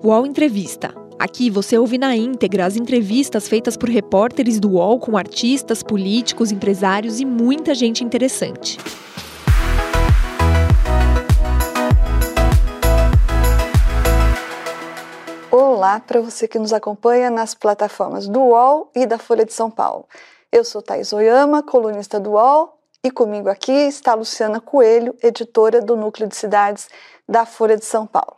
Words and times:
UOL 0.00 0.24
Entrevista. 0.24 0.94
Aqui 1.18 1.50
você 1.50 1.76
ouve 1.76 1.98
na 1.98 2.14
íntegra 2.14 2.64
as 2.64 2.76
entrevistas 2.76 3.48
feitas 3.48 3.76
por 3.76 3.88
repórteres 3.88 4.60
do 4.60 4.74
UOL 4.74 5.00
com 5.00 5.16
artistas, 5.16 5.82
políticos, 5.82 6.52
empresários 6.52 7.18
e 7.18 7.24
muita 7.24 7.74
gente 7.74 8.04
interessante. 8.04 8.78
Olá 15.50 15.98
para 15.98 16.20
você 16.20 16.46
que 16.46 16.60
nos 16.60 16.72
acompanha 16.72 17.28
nas 17.28 17.52
plataformas 17.56 18.28
do 18.28 18.38
UOL 18.38 18.92
e 18.94 19.04
da 19.04 19.18
Folha 19.18 19.44
de 19.44 19.52
São 19.52 19.68
Paulo. 19.68 20.06
Eu 20.52 20.62
sou 20.62 20.80
Thais 20.80 21.12
Oyama, 21.12 21.60
colunista 21.60 22.20
do 22.20 22.30
UOL, 22.30 22.78
e 23.02 23.10
comigo 23.10 23.48
aqui 23.48 23.72
está 23.72 24.14
Luciana 24.14 24.60
Coelho, 24.60 25.16
editora 25.20 25.80
do 25.80 25.96
Núcleo 25.96 26.28
de 26.28 26.36
Cidades 26.36 26.88
da 27.28 27.44
Folha 27.44 27.76
de 27.76 27.84
São 27.84 28.06
Paulo. 28.06 28.37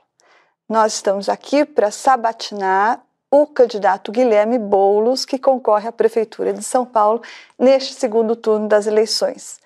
Nós 0.70 0.94
estamos 0.94 1.28
aqui 1.28 1.64
para 1.64 1.90
sabatinar 1.90 3.04
o 3.28 3.44
candidato 3.44 4.12
Guilherme 4.12 4.56
Boulos, 4.56 5.24
que 5.24 5.36
concorre 5.36 5.88
à 5.88 5.90
Prefeitura 5.90 6.52
de 6.52 6.62
São 6.62 6.86
Paulo 6.86 7.20
neste 7.58 7.92
segundo 7.94 8.36
turno 8.36 8.68
das 8.68 8.86
eleições. 8.86 9.58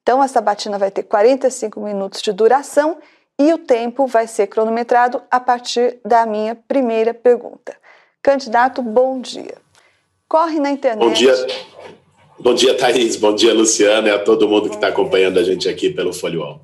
Então, 0.00 0.22
a 0.22 0.28
sabatina 0.28 0.78
vai 0.78 0.92
ter 0.92 1.02
45 1.02 1.80
minutos 1.80 2.22
de 2.22 2.32
duração 2.32 2.98
e 3.36 3.52
o 3.52 3.58
tempo 3.58 4.06
vai 4.06 4.28
ser 4.28 4.46
cronometrado 4.46 5.20
a 5.28 5.40
partir 5.40 5.98
da 6.04 6.24
minha 6.24 6.54
primeira 6.54 7.12
pergunta. 7.12 7.76
Candidato, 8.22 8.80
bom 8.80 9.20
dia. 9.20 9.56
Corre 10.28 10.60
na 10.60 10.70
internet. 10.70 11.04
Bom 11.04 11.12
dia. 11.12 11.34
Bom 12.38 12.54
dia, 12.54 12.76
Thaís. 12.76 13.16
Bom 13.16 13.34
dia, 13.34 13.52
Luciana, 13.52 14.06
e 14.06 14.12
a 14.12 14.20
todo 14.20 14.48
mundo 14.48 14.68
que 14.68 14.76
está 14.76 14.86
acompanhando 14.86 15.40
a 15.40 15.42
gente 15.42 15.68
aqui 15.68 15.90
pelo 15.90 16.12
Folhol. 16.12 16.60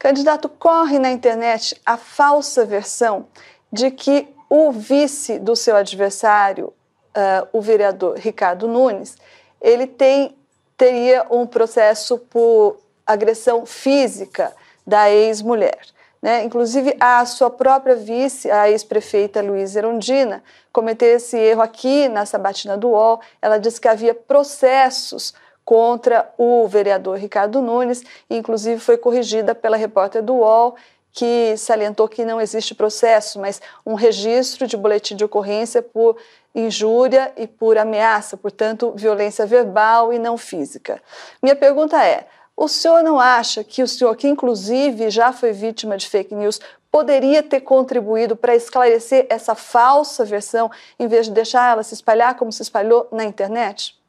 Candidato, 0.00 0.48
corre 0.48 0.98
na 0.98 1.10
internet 1.10 1.78
a 1.84 1.98
falsa 1.98 2.64
versão 2.64 3.26
de 3.70 3.90
que 3.90 4.26
o 4.48 4.72
vice 4.72 5.38
do 5.38 5.54
seu 5.54 5.76
adversário, 5.76 6.68
uh, 6.68 7.46
o 7.52 7.60
vereador 7.60 8.16
Ricardo 8.16 8.66
Nunes, 8.66 9.18
ele 9.60 9.86
tem, 9.86 10.34
teria 10.74 11.26
um 11.30 11.46
processo 11.46 12.16
por 12.16 12.80
agressão 13.06 13.66
física 13.66 14.54
da 14.86 15.10
ex-mulher. 15.10 15.80
Né? 16.22 16.44
Inclusive, 16.44 16.96
a 16.98 17.26
sua 17.26 17.50
própria 17.50 17.94
vice, 17.94 18.50
a 18.50 18.70
ex-prefeita 18.70 19.42
Luísa 19.42 19.80
Erundina, 19.80 20.42
cometeu 20.72 21.16
esse 21.16 21.36
erro 21.36 21.60
aqui 21.60 22.08
na 22.08 22.24
sabatina 22.24 22.74
do 22.74 22.88
UOL. 22.88 23.20
Ela 23.42 23.58
disse 23.58 23.78
que 23.78 23.86
havia 23.88 24.14
processos 24.14 25.34
contra 25.70 26.28
o 26.36 26.66
vereador 26.66 27.16
Ricardo 27.16 27.62
Nunes, 27.62 28.02
inclusive 28.28 28.80
foi 28.80 28.96
corrigida 28.96 29.54
pela 29.54 29.76
repórter 29.76 30.20
do 30.20 30.34
UOL, 30.34 30.74
que 31.12 31.56
salientou 31.56 32.08
que 32.08 32.24
não 32.24 32.40
existe 32.40 32.74
processo, 32.74 33.38
mas 33.38 33.62
um 33.86 33.94
registro 33.94 34.66
de 34.66 34.76
boletim 34.76 35.14
de 35.14 35.24
ocorrência 35.24 35.80
por 35.80 36.16
injúria 36.52 37.32
e 37.36 37.46
por 37.46 37.78
ameaça, 37.78 38.36
portanto, 38.36 38.92
violência 38.96 39.46
verbal 39.46 40.12
e 40.12 40.18
não 40.18 40.36
física. 40.36 41.00
Minha 41.40 41.54
pergunta 41.54 42.04
é: 42.04 42.26
o 42.56 42.66
senhor 42.66 43.04
não 43.04 43.20
acha 43.20 43.62
que 43.62 43.80
o 43.80 43.86
senhor, 43.86 44.16
que 44.16 44.26
inclusive 44.26 45.08
já 45.08 45.32
foi 45.32 45.52
vítima 45.52 45.96
de 45.96 46.08
fake 46.08 46.34
news, 46.34 46.58
poderia 46.90 47.44
ter 47.44 47.60
contribuído 47.60 48.34
para 48.34 48.56
esclarecer 48.56 49.24
essa 49.30 49.54
falsa 49.54 50.24
versão, 50.24 50.68
em 50.98 51.06
vez 51.06 51.26
de 51.26 51.32
deixar 51.32 51.70
ela 51.70 51.84
se 51.84 51.94
espalhar 51.94 52.34
como 52.34 52.50
se 52.50 52.60
espalhou 52.60 53.06
na 53.12 53.24
internet? 53.24 53.99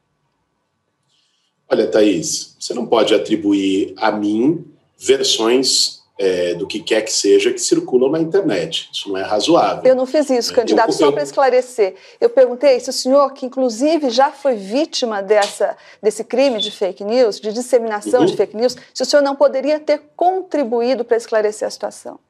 Olha, 1.72 1.86
Thaís, 1.86 2.54
você 2.60 2.74
não 2.74 2.84
pode 2.84 3.14
atribuir 3.14 3.94
a 3.96 4.12
mim 4.12 4.62
versões 4.98 6.02
é, 6.18 6.54
do 6.54 6.66
que 6.66 6.80
quer 6.80 7.00
que 7.00 7.10
seja 7.10 7.50
que 7.50 7.58
circulam 7.58 8.10
na 8.10 8.20
internet. 8.20 8.90
Isso 8.92 9.08
não 9.08 9.16
é 9.16 9.22
razoável. 9.22 9.82
Eu 9.82 9.96
não 9.96 10.04
fiz 10.04 10.28
isso, 10.28 10.52
candidato, 10.52 10.90
eu, 10.90 10.92
só 10.92 11.10
para 11.10 11.22
esclarecer. 11.22 11.94
Eu 12.20 12.28
perguntei 12.28 12.78
se 12.78 12.90
o 12.90 12.92
senhor, 12.92 13.32
que 13.32 13.46
inclusive 13.46 14.10
já 14.10 14.30
foi 14.30 14.54
vítima 14.54 15.22
dessa, 15.22 15.74
desse 16.02 16.22
crime 16.24 16.60
de 16.60 16.70
fake 16.70 17.02
news, 17.02 17.40
de 17.40 17.50
disseminação 17.54 18.20
uhum. 18.20 18.26
de 18.26 18.36
fake 18.36 18.54
news, 18.54 18.76
se 18.92 19.02
o 19.02 19.06
senhor 19.06 19.22
não 19.22 19.34
poderia 19.34 19.80
ter 19.80 20.02
contribuído 20.14 21.06
para 21.06 21.16
esclarecer 21.16 21.66
a 21.66 21.70
situação. 21.70 22.20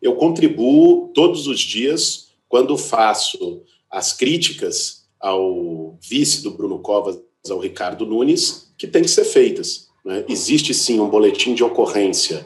Eu 0.00 0.16
contribuo 0.16 1.08
todos 1.14 1.46
os 1.46 1.60
dias 1.60 2.28
quando 2.48 2.78
faço 2.78 3.60
as 3.90 4.14
críticas 4.14 5.02
ao 5.20 5.98
vice 6.00 6.42
do 6.42 6.52
Bruno 6.52 6.78
Covas 6.78 7.27
ao 7.50 7.58
Ricardo 7.58 8.06
Nunes 8.06 8.68
que 8.76 8.86
têm 8.86 9.02
que 9.02 9.10
ser 9.10 9.24
feitas. 9.24 9.88
Né? 10.04 10.24
Existe 10.28 10.72
sim 10.72 11.00
um 11.00 11.08
boletim 11.08 11.54
de 11.54 11.64
ocorrência 11.64 12.44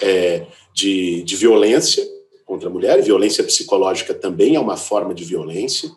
é, 0.00 0.46
de, 0.72 1.22
de 1.22 1.36
violência 1.36 2.04
contra 2.44 2.68
a 2.68 2.72
mulher, 2.72 3.02
violência 3.02 3.42
psicológica 3.42 4.12
também 4.12 4.54
é 4.56 4.60
uma 4.60 4.76
forma 4.76 5.14
de 5.14 5.24
violência. 5.24 5.90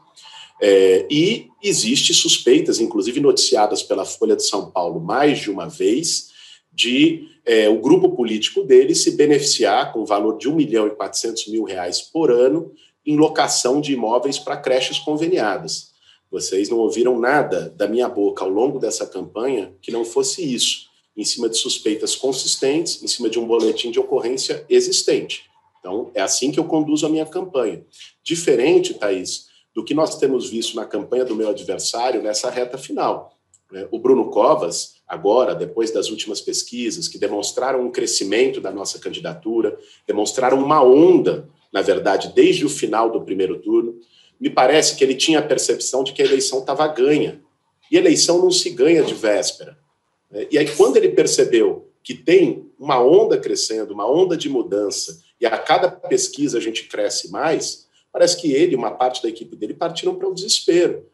É, 0.61 1.05
e 1.09 1.49
existe 1.61 2.13
suspeitas, 2.13 2.79
inclusive 2.79 3.19
noticiadas 3.19 3.83
pela 3.83 4.05
Folha 4.05 4.35
de 4.35 4.43
São 4.43 4.71
Paulo 4.71 4.99
mais 4.99 5.39
de 5.39 5.51
uma 5.51 5.67
vez, 5.67 6.29
de 6.73 7.27
é, 7.45 7.69
o 7.69 7.79
grupo 7.79 8.09
político 8.09 8.63
dele 8.63 8.93
se 8.93 9.11
beneficiar 9.11 9.93
com 9.93 9.99
o 9.99 10.05
valor 10.05 10.37
de 10.37 10.49
1 10.49 10.55
milhão 10.55 10.87
e 10.87 10.91
400 10.91 11.47
mil 11.47 11.63
reais 11.63 12.01
por 12.01 12.31
ano 12.31 12.71
em 13.05 13.15
locação 13.15 13.79
de 13.79 13.93
imóveis 13.93 14.37
para 14.37 14.57
creches 14.57 14.99
conveniadas. 14.99 15.86
Vocês 16.29 16.69
não 16.69 16.77
ouviram 16.77 17.19
nada 17.19 17.73
da 17.75 17.87
minha 17.87 18.09
boca 18.09 18.43
ao 18.43 18.49
longo 18.49 18.79
dessa 18.79 19.05
campanha 19.05 19.73
que 19.81 19.91
não 19.91 20.03
fosse 20.03 20.43
isso, 20.43 20.87
em 21.15 21.23
cima 21.23 21.49
de 21.49 21.57
suspeitas 21.57 22.15
consistentes, 22.15 23.01
em 23.01 23.07
cima 23.07 23.29
de 23.29 23.39
um 23.39 23.47
boletim 23.47 23.89
de 23.89 23.99
ocorrência 23.99 24.65
existente. 24.69 25.45
Então, 25.79 26.11
é 26.13 26.21
assim 26.21 26.51
que 26.51 26.59
eu 26.59 26.65
conduzo 26.65 27.05
a 27.05 27.09
minha 27.09 27.25
campanha. 27.25 27.83
Diferente, 28.23 28.93
Thaís, 28.93 29.47
do 29.73 29.83
que 29.83 29.93
nós 29.93 30.17
temos 30.17 30.49
visto 30.49 30.75
na 30.75 30.85
campanha 30.85 31.23
do 31.23 31.35
meu 31.35 31.49
adversário 31.49 32.21
nessa 32.21 32.49
reta 32.49 32.77
final. 32.77 33.37
Né? 33.71 33.87
O 33.91 33.99
Bruno 33.99 34.29
Covas, 34.29 34.95
agora, 35.07 35.55
depois 35.55 35.91
das 35.91 36.09
últimas 36.09 36.41
pesquisas, 36.41 37.07
que 37.07 37.17
demonstraram 37.17 37.85
um 37.85 37.91
crescimento 37.91 38.59
da 38.59 38.71
nossa 38.71 38.99
candidatura, 38.99 39.77
demonstraram 40.05 40.61
uma 40.63 40.83
onda, 40.83 41.47
na 41.71 41.81
verdade, 41.81 42.33
desde 42.33 42.65
o 42.65 42.69
final 42.69 43.09
do 43.09 43.21
primeiro 43.21 43.59
turno, 43.59 43.99
me 44.39 44.49
parece 44.49 44.95
que 44.95 45.03
ele 45.03 45.15
tinha 45.15 45.39
a 45.39 45.43
percepção 45.43 46.03
de 46.03 46.13
que 46.13 46.21
a 46.21 46.25
eleição 46.25 46.59
estava 46.59 46.87
ganha. 46.87 47.41
E 47.91 47.97
eleição 47.97 48.39
não 48.39 48.51
se 48.51 48.69
ganha 48.69 49.03
de 49.03 49.13
véspera. 49.13 49.77
Né? 50.29 50.47
E 50.51 50.57
aí, 50.57 50.69
quando 50.75 50.97
ele 50.97 51.09
percebeu 51.09 51.89
que 52.03 52.13
tem 52.13 52.69
uma 52.79 53.03
onda 53.03 53.37
crescendo, 53.37 53.93
uma 53.93 54.09
onda 54.09 54.37
de 54.37 54.47
mudança, 54.47 55.21
e 55.39 55.45
a 55.45 55.57
cada 55.57 55.89
pesquisa 55.89 56.57
a 56.57 56.61
gente 56.61 56.87
cresce 56.87 57.29
mais, 57.29 57.87
parece 58.11 58.39
que 58.39 58.51
ele 58.51 58.73
e 58.73 58.75
uma 58.75 58.91
parte 58.91 59.21
da 59.21 59.29
equipe 59.29 59.55
dele 59.55 59.73
partiram 59.73 60.15
para 60.15 60.27
o 60.27 60.33
desespero. 60.33 61.05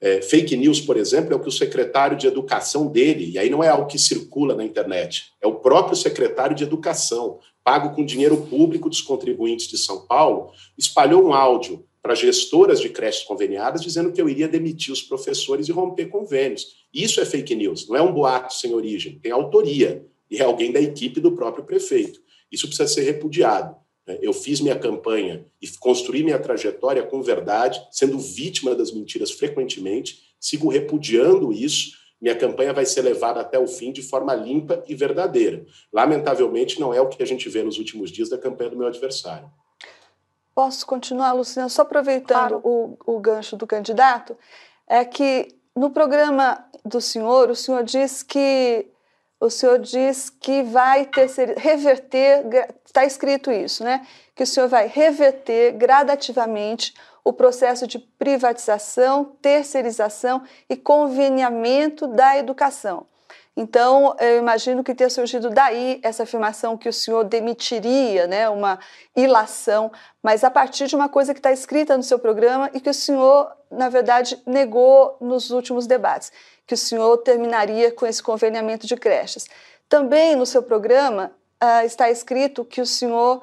É, 0.00 0.22
fake 0.22 0.56
news, 0.56 0.80
por 0.80 0.96
exemplo, 0.96 1.32
é 1.32 1.36
o 1.36 1.40
que 1.40 1.48
o 1.48 1.52
secretário 1.52 2.16
de 2.16 2.26
educação 2.26 2.86
dele, 2.86 3.32
e 3.32 3.38
aí 3.38 3.50
não 3.50 3.64
é 3.64 3.68
algo 3.68 3.88
que 3.88 3.98
circula 3.98 4.54
na 4.54 4.64
internet, 4.64 5.32
é 5.40 5.46
o 5.46 5.56
próprio 5.56 5.96
secretário 5.96 6.54
de 6.54 6.62
educação, 6.62 7.40
pago 7.64 7.94
com 7.94 8.04
dinheiro 8.04 8.36
público 8.46 8.88
dos 8.88 9.02
contribuintes 9.02 9.66
de 9.66 9.76
São 9.76 10.06
Paulo, 10.06 10.52
espalhou 10.76 11.24
um 11.24 11.34
áudio 11.34 11.84
para 12.08 12.14
gestoras 12.14 12.80
de 12.80 12.88
creches 12.88 13.22
conveniadas 13.24 13.82
dizendo 13.82 14.10
que 14.10 14.18
eu 14.18 14.30
iria 14.30 14.48
demitir 14.48 14.90
os 14.90 15.02
professores 15.02 15.68
e 15.68 15.72
romper 15.72 16.06
convênios. 16.06 16.78
Isso 16.90 17.20
é 17.20 17.26
fake 17.26 17.54
news, 17.54 17.86
não 17.86 17.96
é 17.96 18.00
um 18.00 18.14
boato 18.14 18.54
sem 18.54 18.72
origem, 18.72 19.18
tem 19.18 19.30
autoria 19.30 20.06
e 20.30 20.38
é 20.38 20.42
alguém 20.42 20.72
da 20.72 20.80
equipe 20.80 21.20
do 21.20 21.32
próprio 21.32 21.64
prefeito. 21.64 22.18
Isso 22.50 22.66
precisa 22.66 22.88
ser 22.88 23.02
repudiado. 23.02 23.76
Eu 24.22 24.32
fiz 24.32 24.58
minha 24.58 24.74
campanha 24.74 25.44
e 25.60 25.68
construí 25.68 26.22
minha 26.24 26.38
trajetória 26.38 27.02
com 27.02 27.20
verdade, 27.20 27.78
sendo 27.90 28.18
vítima 28.18 28.74
das 28.74 28.90
mentiras 28.90 29.30
frequentemente, 29.30 30.22
sigo 30.40 30.70
repudiando 30.70 31.52
isso. 31.52 31.90
Minha 32.18 32.34
campanha 32.34 32.72
vai 32.72 32.86
ser 32.86 33.02
levada 33.02 33.40
até 33.40 33.58
o 33.58 33.66
fim 33.66 33.92
de 33.92 34.00
forma 34.00 34.34
limpa 34.34 34.82
e 34.88 34.94
verdadeira. 34.94 35.66
Lamentavelmente, 35.92 36.80
não 36.80 36.94
é 36.94 37.02
o 37.02 37.08
que 37.10 37.22
a 37.22 37.26
gente 37.26 37.50
vê 37.50 37.62
nos 37.62 37.76
últimos 37.76 38.10
dias 38.10 38.30
da 38.30 38.38
campanha 38.38 38.70
do 38.70 38.78
meu 38.78 38.86
adversário. 38.86 39.50
Posso 40.58 40.84
continuar, 40.84 41.34
Luciana, 41.34 41.68
só 41.68 41.82
aproveitando 41.82 42.60
claro. 42.60 42.60
o, 42.64 42.98
o 43.06 43.20
gancho 43.20 43.56
do 43.56 43.64
candidato? 43.64 44.36
É 44.88 45.04
que 45.04 45.56
no 45.72 45.90
programa 45.90 46.66
do 46.84 47.00
senhor, 47.00 47.48
o 47.48 47.54
senhor 47.54 47.84
diz 47.84 48.24
que 48.24 48.90
o 49.38 49.50
senhor 49.50 49.78
diz 49.78 50.28
que 50.28 50.64
vai 50.64 51.06
terceir, 51.06 51.54
reverter, 51.56 52.44
está 52.84 53.04
escrito 53.04 53.52
isso, 53.52 53.84
né? 53.84 54.04
Que 54.34 54.42
o 54.42 54.46
senhor 54.48 54.68
vai 54.68 54.88
reverter 54.88 55.74
gradativamente 55.74 56.92
o 57.22 57.32
processo 57.32 57.86
de 57.86 58.00
privatização, 58.00 59.36
terceirização 59.40 60.42
e 60.68 60.76
conveniamento 60.76 62.08
da 62.08 62.36
educação. 62.36 63.06
Então, 63.60 64.14
eu 64.20 64.38
imagino 64.38 64.84
que 64.84 64.94
tenha 64.94 65.10
surgido 65.10 65.50
daí 65.50 65.98
essa 66.04 66.22
afirmação 66.22 66.78
que 66.78 66.88
o 66.88 66.92
senhor 66.92 67.24
demitiria 67.24 68.24
né, 68.28 68.48
uma 68.48 68.78
ilação, 69.16 69.90
mas 70.22 70.44
a 70.44 70.50
partir 70.50 70.86
de 70.86 70.94
uma 70.94 71.08
coisa 71.08 71.34
que 71.34 71.40
está 71.40 71.50
escrita 71.50 71.96
no 71.96 72.04
seu 72.04 72.20
programa 72.20 72.70
e 72.72 72.78
que 72.78 72.88
o 72.88 72.94
senhor, 72.94 73.50
na 73.68 73.88
verdade, 73.88 74.40
negou 74.46 75.16
nos 75.20 75.50
últimos 75.50 75.88
debates, 75.88 76.30
que 76.68 76.74
o 76.74 76.76
senhor 76.76 77.16
terminaria 77.18 77.90
com 77.90 78.06
esse 78.06 78.22
conveniamento 78.22 78.86
de 78.86 78.96
creches. 78.96 79.48
Também 79.88 80.36
no 80.36 80.46
seu 80.46 80.62
programa 80.62 81.32
uh, 81.60 81.84
está 81.84 82.08
escrito 82.08 82.64
que 82.64 82.80
o 82.80 82.86
senhor 82.86 83.42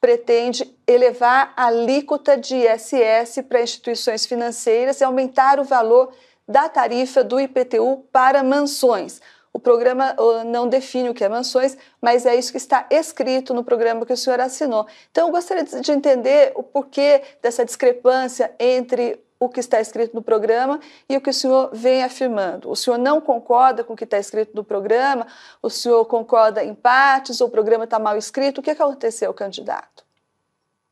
pretende 0.00 0.78
elevar 0.86 1.52
a 1.56 1.66
alíquota 1.66 2.36
de 2.36 2.54
ISS 2.54 3.42
para 3.48 3.62
instituições 3.62 4.26
financeiras 4.26 5.00
e 5.00 5.04
aumentar 5.04 5.58
o 5.58 5.64
valor 5.64 6.12
da 6.46 6.68
tarifa 6.68 7.24
do 7.24 7.40
IPTU 7.40 8.06
para 8.12 8.44
mansões. 8.44 9.20
O 9.56 9.58
programa 9.58 10.14
não 10.44 10.68
define 10.68 11.08
o 11.08 11.14
que 11.14 11.24
é 11.24 11.30
mansões, 11.30 11.78
mas 11.98 12.26
é 12.26 12.36
isso 12.36 12.52
que 12.52 12.58
está 12.58 12.86
escrito 12.90 13.54
no 13.54 13.64
programa 13.64 14.04
que 14.04 14.12
o 14.12 14.16
senhor 14.16 14.38
assinou. 14.38 14.86
Então, 15.10 15.28
eu 15.28 15.32
gostaria 15.32 15.64
de 15.64 15.92
entender 15.92 16.52
o 16.54 16.62
porquê 16.62 17.22
dessa 17.40 17.64
discrepância 17.64 18.54
entre 18.60 19.18
o 19.40 19.48
que 19.48 19.58
está 19.58 19.80
escrito 19.80 20.14
no 20.14 20.20
programa 20.20 20.78
e 21.08 21.16
o 21.16 21.22
que 21.22 21.30
o 21.30 21.32
senhor 21.32 21.70
vem 21.72 22.02
afirmando. 22.02 22.70
O 22.70 22.76
senhor 22.76 22.98
não 22.98 23.18
concorda 23.18 23.82
com 23.82 23.94
o 23.94 23.96
que 23.96 24.04
está 24.04 24.18
escrito 24.18 24.54
no 24.54 24.62
programa? 24.62 25.26
O 25.62 25.70
senhor 25.70 26.04
concorda 26.04 26.62
em 26.62 26.74
partes? 26.74 27.40
Ou 27.40 27.48
o 27.48 27.50
programa 27.50 27.84
está 27.84 27.98
mal 27.98 28.18
escrito? 28.18 28.58
O 28.58 28.62
que 28.62 28.72
aconteceu, 28.72 29.32
candidato? 29.32 30.04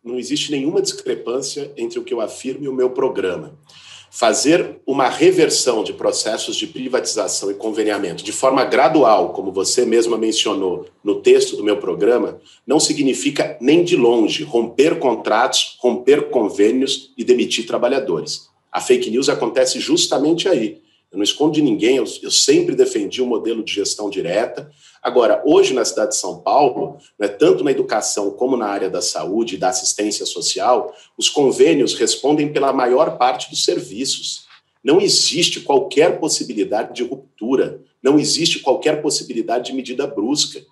Não 0.03 0.19
existe 0.19 0.51
nenhuma 0.51 0.81
discrepância 0.81 1.71
entre 1.77 1.99
o 1.99 2.03
que 2.03 2.15
eu 2.15 2.21
afirmo 2.23 2.65
e 2.65 2.69
o 2.69 2.73
meu 2.73 2.89
programa 2.89 3.59
fazer 4.15 4.77
uma 4.87 5.09
reversão 5.09 5.83
de 5.83 5.93
processos 5.93 6.55
de 6.55 6.69
privatização 6.69 7.51
e 7.51 7.55
conveniamento 7.55 8.23
de 8.23 8.31
forma 8.31 8.65
gradual, 8.65 9.33
como 9.33 9.51
você 9.51 9.85
mesma 9.85 10.17
mencionou 10.17 10.87
no 11.03 11.17
texto 11.17 11.57
do 11.57 11.65
meu 11.65 11.79
programa, 11.79 12.41
não 12.65 12.79
significa 12.79 13.59
nem 13.61 13.83
de 13.83 13.97
longe 13.97 14.45
romper 14.45 15.01
contratos, 15.01 15.77
romper 15.81 16.31
convênios 16.31 17.11
e 17.19 17.25
demitir 17.25 17.67
trabalhadores. 17.67 18.49
A 18.71 18.81
fake 18.81 19.11
news 19.11 19.29
acontece 19.29 19.81
justamente 19.81 20.49
aí. 20.49 20.81
Eu 21.15 21.19
não 21.19 21.25
escondo 21.25 21.53
de 21.53 21.63
ninguém, 21.63 21.97
eu, 21.97 22.05
eu 22.23 22.31
sempre 22.31 22.75
defendi 22.75 23.23
o 23.23 23.27
modelo 23.27 23.65
de 23.65 23.73
gestão 23.73 24.11
direta, 24.11 24.71
Agora, 25.05 25.43
hoje 25.45 25.75
na 25.75 25.85
cidade 25.85 26.13
de 26.13 26.17
São 26.17 26.41
Paulo, 26.41 26.97
né, 27.19 27.29
tanto 27.29 27.63
na 27.63 27.71
educação 27.71 28.31
como 28.31 28.57
na 28.57 28.65
área 28.65 28.89
da 28.89 29.03
saúde 29.03 29.55
e 29.55 29.59
da 29.59 29.69
assistência 29.69 30.25
social, 30.25 30.97
os 31.19 31.29
convênios 31.29 31.93
respondem 31.93 32.51
pela 32.51 32.73
maior 32.73 33.19
parte 33.19 33.51
dos 33.51 33.65
serviços. 33.65 34.47
Não 34.83 35.03
existe 35.03 35.61
qualquer 35.61 36.19
possibilidade 36.19 36.95
de 36.95 37.03
ruptura, 37.03 37.83
não 38.03 38.19
existe 38.19 38.61
qualquer 38.61 39.03
possibilidade 39.03 39.67
de 39.67 39.73
medida 39.75 40.07
brusca. 40.07 40.65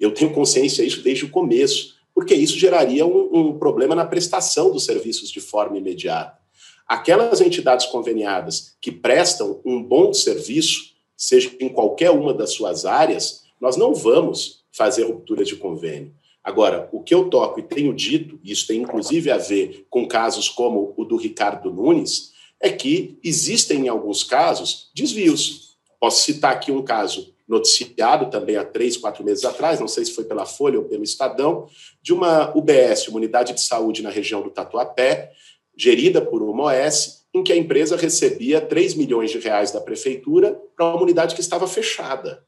Eu 0.00 0.12
tenho 0.12 0.34
consciência 0.34 0.84
disso 0.84 1.00
desde 1.00 1.24
o 1.24 1.30
começo, 1.30 1.94
porque 2.12 2.34
isso 2.34 2.58
geraria 2.58 3.06
um, 3.06 3.28
um 3.32 3.56
problema 3.56 3.94
na 3.94 4.04
prestação 4.04 4.72
dos 4.72 4.84
serviços 4.84 5.30
de 5.30 5.40
forma 5.40 5.78
imediata. 5.78 6.36
Aquelas 6.86 7.40
entidades 7.40 7.86
conveniadas 7.86 8.76
que 8.80 8.92
prestam 8.92 9.60
um 9.64 9.82
bom 9.82 10.12
serviço, 10.12 10.94
seja 11.16 11.50
em 11.58 11.68
qualquer 11.68 12.10
uma 12.10 12.32
das 12.32 12.52
suas 12.52 12.84
áreas, 12.84 13.42
nós 13.60 13.76
não 13.76 13.94
vamos 13.94 14.64
fazer 14.70 15.04
ruptura 15.04 15.44
de 15.44 15.56
convênio. 15.56 16.14
Agora, 16.44 16.88
o 16.92 17.02
que 17.02 17.12
eu 17.12 17.28
toco 17.28 17.58
e 17.58 17.62
tenho 17.64 17.92
dito, 17.92 18.38
e 18.44 18.52
isso 18.52 18.68
tem 18.68 18.80
inclusive 18.80 19.32
a 19.32 19.36
ver 19.36 19.84
com 19.90 20.06
casos 20.06 20.48
como 20.48 20.94
o 20.96 21.04
do 21.04 21.16
Ricardo 21.16 21.72
Nunes, 21.72 22.32
é 22.60 22.70
que 22.70 23.18
existem, 23.24 23.86
em 23.86 23.88
alguns 23.88 24.22
casos, 24.22 24.90
desvios. 24.94 25.76
Posso 25.98 26.22
citar 26.22 26.52
aqui 26.52 26.70
um 26.70 26.84
caso 26.84 27.34
noticiado 27.48 28.30
também 28.30 28.56
há 28.56 28.64
três, 28.64 28.96
quatro 28.96 29.24
meses 29.24 29.44
atrás, 29.44 29.80
não 29.80 29.88
sei 29.88 30.04
se 30.04 30.12
foi 30.12 30.24
pela 30.24 30.46
Folha 30.46 30.78
ou 30.78 30.84
pelo 30.84 31.02
Estadão, 31.02 31.68
de 32.02 32.12
uma 32.12 32.56
UBS, 32.56 33.08
uma 33.08 33.18
unidade 33.18 33.52
de 33.52 33.60
saúde 33.60 34.02
na 34.02 34.10
região 34.10 34.42
do 34.42 34.50
Tatuapé, 34.50 35.32
gerida 35.76 36.20
por 36.20 36.42
uma 36.42 36.64
OS, 36.64 37.26
em 37.34 37.42
que 37.42 37.52
a 37.52 37.56
empresa 37.56 37.96
recebia 37.96 38.60
3 38.60 38.94
milhões 38.94 39.30
de 39.30 39.38
reais 39.38 39.70
da 39.70 39.80
prefeitura 39.80 40.58
para 40.74 40.86
uma 40.86 41.02
unidade 41.02 41.34
que 41.34 41.40
estava 41.40 41.66
fechada. 41.66 42.44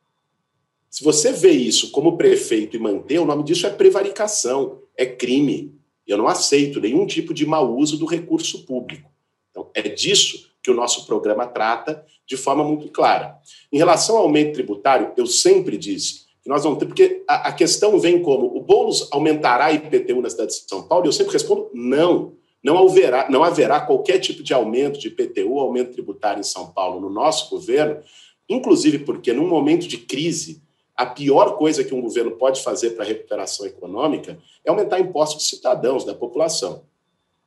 Se 0.89 1.05
você 1.05 1.33
vê 1.33 1.51
isso 1.51 1.91
como 1.91 2.17
prefeito 2.17 2.75
e 2.75 2.79
manter, 2.79 3.19
o 3.19 3.27
nome 3.27 3.45
disso 3.45 3.67
é 3.67 3.71
prevaricação, 3.71 4.81
é 4.97 5.05
crime. 5.05 5.75
Eu 6.07 6.17
não 6.17 6.27
aceito 6.27 6.81
nenhum 6.81 7.07
tipo 7.07 7.35
de 7.35 7.45
mau 7.45 7.77
uso 7.77 7.99
do 7.99 8.07
recurso 8.07 8.65
público. 8.65 9.11
Então, 9.51 9.71
é 9.75 9.83
disso 9.83 10.49
que 10.63 10.71
o 10.71 10.75
nosso 10.75 11.07
programa 11.07 11.47
trata 11.47 12.05
de 12.27 12.37
forma 12.37 12.65
muito 12.65 12.89
clara. 12.89 13.37
Em 13.71 13.77
relação 13.77 14.17
ao 14.17 14.23
aumento 14.23 14.55
tributário, 14.55 15.13
eu 15.17 15.27
sempre 15.27 15.77
disse 15.77 16.27
que 16.43 16.49
nós 16.49 16.63
vamos 16.63 16.79
ter, 16.79 16.87
porque 16.87 17.23
a, 17.29 17.49
a 17.49 17.53
questão 17.53 17.99
vem 17.99 18.23
como 18.23 18.47
o 18.57 18.61
Boulos 18.61 19.09
aumentará 19.13 19.71
IPTU 19.73 20.23
na 20.23 20.31
cidade 20.31 20.53
de 20.53 20.69
São 20.69 20.83
Paulo, 20.89 21.05
e 21.05 21.09
eu 21.09 21.13
sempre 21.13 21.35
respondo 21.35 21.71
não. 21.75 22.38
Não 22.63 22.79
haverá, 22.79 23.31
não 23.31 23.45
haverá 23.45 23.81
qualquer 23.81 24.19
tipo 24.19 24.43
de 24.43 24.53
aumento 24.53 24.99
de 24.99 25.09
IPTU, 25.09 25.59
aumento 25.59 25.93
tributário 25.93 26.41
em 26.41 26.45
São 26.45 26.71
Paulo 26.73 27.01
no 27.01 27.09
nosso 27.09 27.49
governo, 27.51 28.03
inclusive 28.49 29.01
porque 29.01 29.33
num 29.33 29.47
momento 29.47 29.87
de 29.87 29.99
crise, 29.99 30.63
a 30.97 31.07
pior 31.07 31.57
coisa 31.57 31.85
que 31.85 31.95
um 31.95 32.01
governo 32.01 32.33
pode 32.33 32.61
fazer 32.61 32.91
para 32.91 33.05
a 33.05 33.07
recuperação 33.07 33.65
econômica 33.65 34.39
é 34.65 34.71
aumentar 34.71 34.99
impostos 34.99 35.45
de 35.45 35.57
cidadãos, 35.57 36.05
da 36.05 36.15
população. 36.15 36.83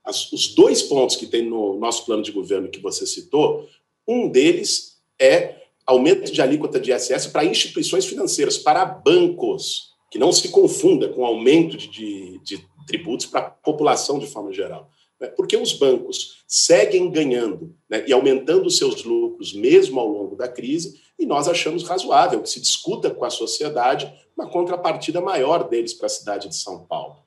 As, 0.04 0.32
os 0.32 0.56
dois 0.56 0.82
pontos 0.82 1.18
que 1.18 1.28
tem 1.28 1.44
no 1.44 1.78
nosso 1.78 2.06
plano 2.06 2.24
de 2.24 2.32
governo 2.32 2.70
que 2.70 2.80
você 2.80 3.06
citou, 3.06 3.68
um 4.08 4.30
deles 4.30 5.02
é 5.20 5.62
aumento 5.86 6.32
de 6.32 6.42
alíquota 6.42 6.80
de 6.80 6.94
ISS 6.94 7.28
para 7.28 7.44
instituições 7.44 8.06
financeiras, 8.06 8.58
para 8.58 8.86
bancos, 8.86 9.92
que 10.10 10.18
não 10.18 10.32
se 10.32 10.50
confunda 10.50 11.10
com 11.10 11.26
aumento 11.26 11.76
de, 11.76 11.88
de, 11.90 12.40
de 12.40 12.66
tributos 12.88 13.26
para 13.26 13.42
a 13.42 13.50
população 13.50 14.18
de 14.18 14.28
forma 14.28 14.52
geral. 14.54 14.90
Né? 15.22 15.28
Porque 15.28 15.56
os 15.56 15.74
bancos 15.74 16.44
seguem 16.48 17.12
ganhando 17.12 17.76
né, 17.88 18.04
e 18.08 18.12
aumentando 18.12 18.70
seus 18.72 19.04
lucros 19.04 19.54
mesmo 19.54 20.00
ao 20.00 20.08
longo 20.08 20.36
da 20.36 20.48
crise, 20.48 21.00
e 21.20 21.26
nós 21.28 21.48
achamos 21.48 21.84
razoável 21.84 22.42
que 22.42 22.50
se 22.50 22.60
discuta 22.60 23.12
com 23.12 23.24
a 23.24 23.30
sociedade 23.30 24.12
uma 24.36 24.50
contrapartida 24.50 25.22
maior 25.22 25.70
deles 25.70 25.94
para 25.94 26.08
a 26.08 26.10
cidade 26.10 26.50
de 26.50 26.56
São 26.56 26.84
Paulo. 26.86 27.22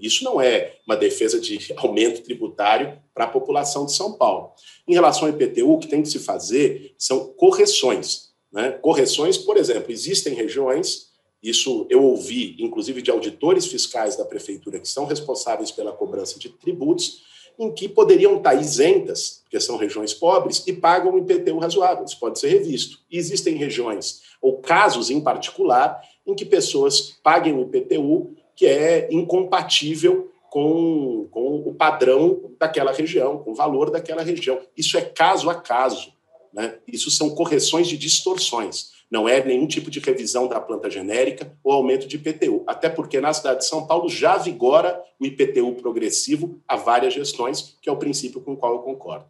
Isso 0.00 0.24
não 0.24 0.40
é 0.40 0.78
uma 0.84 0.96
defesa 0.96 1.40
de 1.40 1.72
aumento 1.78 2.22
tributário 2.22 3.00
para 3.14 3.26
a 3.26 3.28
população 3.28 3.86
de 3.86 3.92
São 3.92 4.14
Paulo. 4.14 4.50
Em 4.88 4.94
relação 4.94 5.28
ao 5.28 5.34
IPTU, 5.34 5.74
o 5.74 5.78
que 5.78 5.86
tem 5.86 6.02
que 6.02 6.08
se 6.08 6.18
fazer 6.18 6.94
são 6.98 7.32
correções. 7.34 8.30
Né? 8.52 8.72
Correções, 8.72 9.38
por 9.38 9.56
exemplo, 9.56 9.92
existem 9.92 10.34
regiões, 10.34 11.12
isso 11.40 11.86
eu 11.88 12.02
ouvi, 12.02 12.56
inclusive, 12.58 13.00
de 13.00 13.10
auditores 13.12 13.66
fiscais 13.66 14.16
da 14.16 14.24
prefeitura 14.24 14.80
que 14.80 14.88
são 14.88 15.04
responsáveis 15.06 15.70
pela 15.70 15.92
cobrança 15.92 16.38
de 16.38 16.48
tributos, 16.48 17.22
em 17.58 17.72
que 17.72 17.88
poderiam 17.88 18.36
estar 18.36 18.54
isentas, 18.54 19.40
porque 19.42 19.58
são 19.60 19.76
regiões 19.76 20.12
pobres, 20.12 20.62
e 20.66 20.72
pagam 20.72 21.14
um 21.14 21.18
IPTU 21.18 21.58
razoável. 21.58 22.04
Isso 22.04 22.18
pode 22.18 22.38
ser 22.38 22.48
revisto. 22.48 22.98
E 23.10 23.16
existem 23.16 23.56
regiões, 23.56 24.22
ou 24.40 24.58
casos 24.58 25.10
em 25.10 25.20
particular, 25.20 26.00
em 26.26 26.34
que 26.34 26.44
pessoas 26.44 27.16
paguem 27.22 27.54
um 27.54 27.62
IPTU 27.62 28.34
que 28.54 28.66
é 28.66 29.08
incompatível 29.10 30.30
com, 30.50 31.28
com 31.30 31.56
o 31.66 31.74
padrão 31.74 32.50
daquela 32.58 32.92
região, 32.92 33.38
com 33.38 33.52
o 33.52 33.54
valor 33.54 33.90
daquela 33.90 34.22
região. 34.22 34.58
Isso 34.76 34.96
é 34.96 35.02
caso 35.02 35.50
a 35.50 35.54
caso. 35.54 36.12
Né? 36.52 36.78
Isso 36.88 37.10
são 37.10 37.34
correções 37.34 37.86
de 37.86 37.98
distorções. 37.98 38.95
Não 39.10 39.28
é 39.28 39.42
nenhum 39.44 39.66
tipo 39.66 39.90
de 39.90 40.00
revisão 40.00 40.48
da 40.48 40.60
planta 40.60 40.90
genérica 40.90 41.52
ou 41.62 41.72
aumento 41.72 42.08
de 42.08 42.16
IPTU. 42.16 42.64
Até 42.66 42.88
porque 42.88 43.20
na 43.20 43.32
cidade 43.32 43.60
de 43.60 43.66
São 43.66 43.86
Paulo 43.86 44.08
já 44.08 44.36
vigora 44.36 45.00
o 45.18 45.24
IPTU 45.24 45.74
progressivo 45.74 46.60
há 46.66 46.76
várias 46.76 47.14
gestões, 47.14 47.76
que 47.80 47.88
é 47.88 47.92
o 47.92 47.96
princípio 47.96 48.40
com 48.40 48.52
o 48.52 48.56
qual 48.56 48.72
eu 48.72 48.80
concordo. 48.80 49.26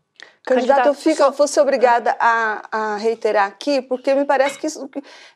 Candidato, 0.47 0.87
eu 0.87 0.95
fico, 0.95 1.33
fosse 1.33 1.59
obrigada 1.59 2.16
a, 2.21 2.68
a, 2.71 2.97
reiterar 2.97 3.47
aqui, 3.47 3.83
porque 3.83 4.14
me 4.14 4.25
parece 4.25 4.56
que 4.56 4.68
isso 4.68 4.88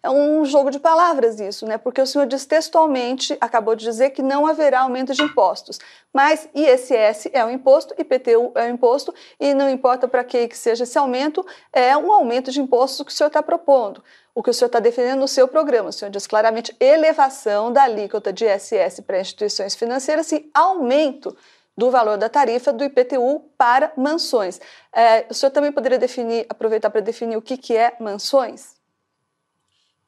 é 0.05 0.09
um 0.09 0.45
jogo 0.45 0.71
de 0.71 0.79
palavras 0.79 1.41
isso, 1.41 1.67
né? 1.67 1.77
Porque 1.77 2.01
o 2.01 2.07
senhor 2.07 2.29
diz 2.29 2.47
textualmente, 2.47 3.37
acabou 3.41 3.75
de 3.75 3.85
dizer 3.85 4.11
que 4.11 4.23
não 4.23 4.47
haverá 4.47 4.83
aumento 4.83 5.13
de 5.13 5.21
impostos. 5.21 5.81
Mas 6.13 6.49
ISS 6.55 7.29
é 7.33 7.45
um 7.45 7.51
imposto, 7.51 7.93
IPTU 7.99 8.53
é 8.55 8.67
um 8.67 8.75
imposto, 8.75 9.13
e 9.41 9.53
não 9.53 9.69
importa 9.69 10.07
para 10.07 10.23
que, 10.23 10.47
que 10.47 10.57
seja 10.57 10.85
esse 10.85 10.97
aumento, 10.97 11.45
é 11.73 11.97
um 11.97 12.13
aumento 12.13 12.53
de 12.53 12.61
impostos 12.61 13.05
que 13.05 13.13
o 13.13 13.15
senhor 13.15 13.29
está 13.29 13.43
propondo. 13.43 14.05
O 14.41 14.43
que 14.43 14.49
o 14.49 14.55
senhor 14.55 14.69
está 14.69 14.81
defendendo 14.81 15.21
no 15.21 15.29
seu 15.29 15.47
programa, 15.47 15.91
o 15.91 15.93
senhor 15.93 16.11
diz 16.11 16.27
claramente 16.27 16.75
elevação 16.81 17.71
da 17.71 17.83
alíquota 17.83 18.33
de 18.33 18.47
ISS 18.47 19.01
para 19.07 19.21
instituições 19.21 19.75
financeiras 19.75 20.33
e 20.33 20.49
aumento 20.55 21.37
do 21.77 21.91
valor 21.91 22.17
da 22.17 22.27
tarifa 22.27 22.73
do 22.73 22.83
IPTU 22.83 23.51
para 23.59 23.93
mansões. 23.99 24.59
É, 24.97 25.27
o 25.29 25.35
senhor 25.35 25.51
também 25.51 25.71
poderia 25.71 25.99
definir, 25.99 26.47
aproveitar 26.49 26.89
para 26.89 27.03
definir 27.03 27.37
o 27.37 27.43
que, 27.43 27.59
que 27.59 27.77
é 27.77 27.95
mansões? 28.01 28.77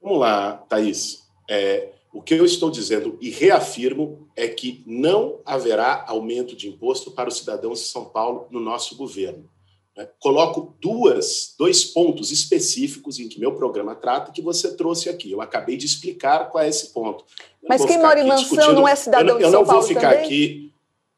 Vamos 0.01 0.21
lá, 0.21 0.65
Thaís. 0.67 1.29
É, 1.51 1.91
o 2.11 2.23
que 2.23 2.33
eu 2.33 2.47
estou 2.47 2.71
dizendo 2.71 3.19
e 3.21 3.29
reafirmo 3.29 4.31
é 4.35 4.49
que 4.49 4.83
não 4.87 5.41
haverá 5.45 6.07
aumento 6.09 6.57
de 6.57 6.71
imposto 6.71 7.11
para 7.11 7.29
os 7.29 7.37
cidadãos 7.37 7.81
de 7.81 7.85
São 7.85 8.07
Paulo 8.07 8.47
no 8.51 8.61
nosso 8.61 8.97
governo. 8.97 9.47
Né? 10.03 10.09
Coloco 10.19 10.75
duas, 10.81 11.55
dois 11.59 11.85
pontos 11.85 12.31
específicos 12.31 13.19
em 13.19 13.29
que 13.29 13.39
meu 13.41 13.55
programa 13.55 13.95
trata 13.95 14.33
que 14.33 14.43
você 14.43 14.75
trouxe 14.77 15.09
aqui. 15.09 15.31
Eu 15.31 15.41
acabei 15.41 15.77
de 15.77 15.87
explicar 15.87 16.51
qual 16.51 16.65
é 16.65 16.69
esse 16.69 16.93
ponto. 16.93 17.25
Mas 17.69 17.85
quem 17.85 17.99
mora 17.99 18.21
em 18.21 18.27
mansão 18.27 18.73
não 18.73 18.87
é 18.87 18.95
cidadão 18.95 19.39
eu, 19.39 19.47
de 19.47 19.51
São 19.51 19.65
Paulo 19.65 19.67
Eu 19.67 19.67
não 19.67 19.81
vou 19.81 19.83
ficar 19.83 20.11
também? 20.11 20.25
aqui 20.25 20.73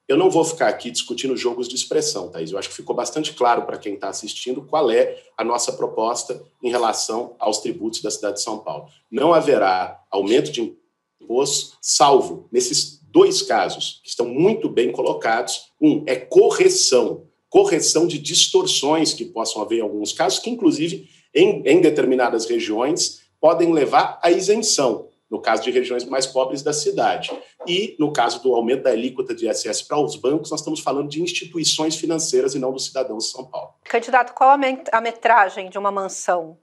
eu 0.07 0.19
não 0.19 0.31
vou 0.31 0.45
ficar 0.45 0.69
aqui 0.69 0.91
discutindo 0.91 1.35
jogos 1.35 1.67
de 1.67 1.75
expressão, 1.75 2.29
Thaís. 2.29 2.53
Eu 2.53 2.59
acho 2.59 2.69
que 2.69 2.75
ficou 2.75 2.95
bastante 2.95 3.33
claro 3.33 3.63
para 3.63 3.79
quem 3.79 3.95
está 3.95 4.11
assistindo 4.11 4.61
qual 4.61 4.91
é 4.91 5.19
a 5.35 5.43
nossa 5.43 5.73
proposta 5.73 6.43
em 6.63 6.71
relação 6.71 7.35
aos 7.39 7.61
tributos 7.61 8.03
da 8.03 8.11
cidade 8.11 8.37
de 8.37 8.43
São 8.43 8.59
Paulo. 8.59 8.89
Não 9.11 9.33
haverá 9.33 9.99
aumento 10.11 10.53
de 10.53 10.77
imposto, 11.23 11.79
salvo 11.81 12.47
nesses 12.53 13.01
dois 13.11 13.41
casos 13.41 14.01
que 14.03 14.11
estão 14.11 14.27
muito 14.27 14.69
bem 14.69 14.93
colocados. 14.93 15.71
Um 15.81 16.05
é 16.07 16.17
correção, 16.17 17.27
correção 17.55 18.05
de 18.05 18.19
distorções 18.19 19.15
que 19.15 19.25
possam 19.25 19.63
haver 19.63 19.79
em 19.79 19.83
alguns 19.83 20.13
casos, 20.13 20.41
que 20.41 20.51
inclusive 20.51 21.09
em, 21.33 21.63
em 21.65 21.81
determinadas 21.81 22.47
regiões 22.47 23.21
podem 23.41 23.73
levar 23.73 24.19
à 24.21 24.29
isenção 24.29 25.09
no 25.31 25.41
caso 25.41 25.63
de 25.63 25.71
regiões 25.71 26.05
mais 26.05 26.27
pobres 26.27 26.63
da 26.63 26.73
cidade. 26.73 27.31
E, 27.65 27.95
no 27.97 28.13
caso 28.13 28.43
do 28.43 28.55
aumento 28.55 28.83
da 28.83 28.91
alíquota 28.91 29.33
de 29.33 29.49
ISS 29.49 29.83
para 29.83 29.99
os 29.99 30.17
bancos, 30.17 30.51
nós 30.51 30.61
estamos 30.61 30.81
falando 30.81 31.09
de 31.09 31.23
instituições 31.23 31.95
financeiras 31.95 32.57
e 32.57 32.59
não 32.59 32.73
dos 32.73 32.87
cidadãos 32.87 33.27
de 33.27 33.31
São 33.31 33.45
Paulo. 33.45 33.75
Candidato, 33.85 34.35
qual 34.35 34.51
a 34.51 35.01
metragem 35.01 35.71
de 35.71 35.79
uma 35.79 35.93
mansão? 35.93 36.59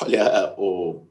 Olha, 0.00 0.54
o... 0.56 1.06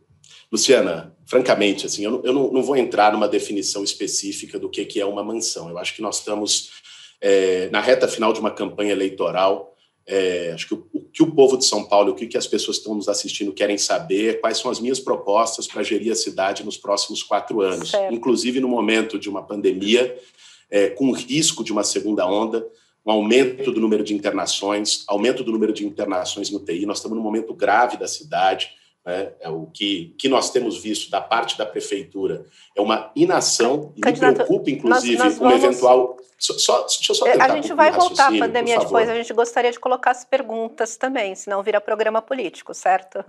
Luciana, 0.49 1.15
francamente, 1.25 1.85
assim, 1.85 2.05
eu, 2.05 2.11
não, 2.11 2.23
eu 2.23 2.33
não, 2.33 2.51
não, 2.51 2.63
vou 2.63 2.77
entrar 2.77 3.11
numa 3.11 3.27
definição 3.27 3.83
específica 3.83 4.57
do 4.57 4.69
que, 4.69 4.85
que 4.85 5.01
é 5.01 5.05
uma 5.05 5.23
mansão. 5.23 5.69
Eu 5.69 5.77
acho 5.77 5.93
que 5.93 6.01
nós 6.01 6.19
estamos 6.19 6.83
é, 7.21 7.69
na 7.71 7.81
reta 7.81 8.07
final 8.07 8.33
de 8.33 8.39
uma 8.39 8.51
campanha 8.51 8.91
eleitoral 8.91 9.75
é, 10.07 10.51
acho 10.53 10.67
que 10.67 10.73
o, 10.75 10.87
o, 10.93 11.01
que 11.01 11.23
o 11.23 11.31
povo 11.31 11.57
de 11.57 11.65
São 11.65 11.83
Paulo, 11.83 12.11
o 12.11 12.15
que, 12.15 12.27
que 12.27 12.37
as 12.37 12.45
pessoas 12.45 12.77
que 12.77 12.81
estão 12.81 12.95
nos 12.95 13.09
assistindo 13.09 13.51
querem 13.51 13.77
saber, 13.77 14.39
quais 14.39 14.59
são 14.59 14.69
as 14.69 14.79
minhas 14.79 14.99
propostas 14.99 15.65
para 15.65 15.81
gerir 15.81 16.11
a 16.11 16.15
cidade 16.15 16.63
nos 16.63 16.77
próximos 16.77 17.23
quatro 17.23 17.61
anos, 17.61 17.89
certo. 17.89 18.13
inclusive 18.13 18.59
no 18.59 18.67
momento 18.67 19.17
de 19.17 19.27
uma 19.27 19.41
pandemia, 19.41 20.15
é, 20.69 20.89
com 20.89 21.11
risco 21.11 21.63
de 21.63 21.71
uma 21.71 21.83
segunda 21.83 22.25
onda, 22.27 22.65
um 23.05 23.11
aumento 23.11 23.71
do 23.71 23.79
número 23.79 24.03
de 24.03 24.13
internações, 24.13 25.03
aumento 25.07 25.43
do 25.43 25.51
número 25.51 25.73
de 25.73 25.85
internações 25.85 26.49
no 26.49 26.59
TI. 26.59 26.85
Nós 26.85 26.97
estamos 26.97 27.17
num 27.17 27.23
momento 27.23 27.53
grave 27.53 27.97
da 27.97 28.07
cidade. 28.07 28.69
Né? 29.05 29.31
É 29.39 29.49
o 29.49 29.67
que, 29.67 30.15
que 30.17 30.27
nós 30.27 30.49
temos 30.49 30.81
visto 30.81 31.11
da 31.11 31.21
parte 31.21 31.57
da 31.57 31.65
prefeitura 31.65 32.45
é 32.75 32.81
uma 32.81 33.11
inação 33.15 33.93
e 33.95 34.01
Candidato, 34.01 34.29
me 34.29 34.35
preocupa, 34.35 34.71
inclusive, 34.71 35.17
nós, 35.17 35.25
nós 35.25 35.37
vamos... 35.37 35.53
um 35.53 35.67
eventual 35.67 36.17
só, 36.37 36.53
só, 36.57 36.81
deixa 36.81 37.11
eu 37.11 37.15
só 37.15 37.25
A 37.25 37.49
gente 37.49 37.73
vai 37.73 37.91
voltar 37.91 38.33
à 38.33 38.37
pandemia 38.37 38.79
depois, 38.79 39.07
a 39.07 39.15
gente 39.15 39.31
gostaria 39.33 39.71
de 39.71 39.79
colocar 39.79 40.11
as 40.11 40.25
perguntas 40.25 40.97
também, 40.97 41.33
senão 41.33 41.63
vira 41.63 41.79
programa 41.79 42.21
político, 42.21 42.73
certo? 42.73 43.23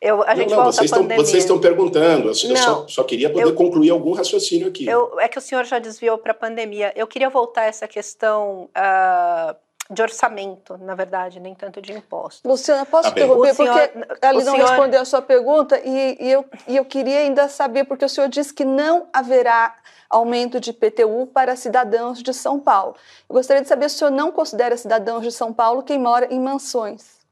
Eu, 0.00 0.22
a 0.22 0.34
gente 0.34 0.50
não, 0.50 0.58
volta 0.58 0.72
vocês 0.72 0.92
à 0.92 0.96
pandemia. 0.96 1.16
Estão, 1.16 1.26
vocês 1.26 1.44
estão 1.44 1.60
perguntando, 1.60 2.30
eu 2.30 2.48
não, 2.48 2.56
só, 2.56 2.86
só, 2.86 3.04
queria 3.04 3.30
poder 3.30 3.46
eu, 3.46 3.54
concluir 3.54 3.90
algum 3.90 4.12
raciocínio 4.12 4.68
aqui. 4.68 4.86
É 5.18 5.28
que 5.28 5.38
o 5.38 5.40
senhor 5.40 5.64
já 5.64 5.78
desviou 5.78 6.18
para 6.18 6.32
a 6.32 6.34
pandemia. 6.34 6.92
Eu 6.94 7.06
queria 7.06 7.28
voltar 7.28 7.62
a 7.62 7.66
essa 7.66 7.88
questão 7.88 8.70
uh, 8.76 9.56
de 9.92 10.02
orçamento, 10.02 10.78
na 10.78 10.94
verdade, 10.94 11.38
nem 11.38 11.54
tanto 11.54 11.80
de 11.80 11.92
impostos. 11.92 12.42
Luciana, 12.44 12.86
posso 12.86 13.10
tá 13.12 13.20
interromper? 13.20 13.54
Senhor, 13.54 13.88
porque 13.88 14.16
ela 14.20 14.42
não 14.42 14.54
senhor... 14.54 14.68
respondeu 14.68 15.00
a 15.00 15.04
sua 15.04 15.22
pergunta 15.22 15.80
e, 15.84 16.16
e, 16.20 16.30
eu, 16.30 16.44
e 16.66 16.76
eu 16.76 16.84
queria 16.84 17.18
ainda 17.18 17.48
saber, 17.48 17.84
porque 17.84 18.04
o 18.04 18.08
senhor 18.08 18.28
disse 18.28 18.52
que 18.52 18.64
não 18.64 19.06
haverá 19.12 19.76
aumento 20.08 20.60
de 20.60 20.70
IPTU 20.70 21.28
para 21.32 21.56
cidadãos 21.56 22.22
de 22.22 22.34
São 22.34 22.58
Paulo. 22.58 22.94
Eu 23.28 23.34
gostaria 23.34 23.62
de 23.62 23.68
saber 23.68 23.88
se 23.88 23.96
o 23.96 23.98
senhor 23.98 24.10
não 24.10 24.32
considera 24.32 24.76
cidadãos 24.76 25.22
de 25.22 25.32
São 25.32 25.52
Paulo 25.52 25.82
quem 25.82 25.98
mora 25.98 26.32
em 26.32 26.40
mansões. 26.40 27.22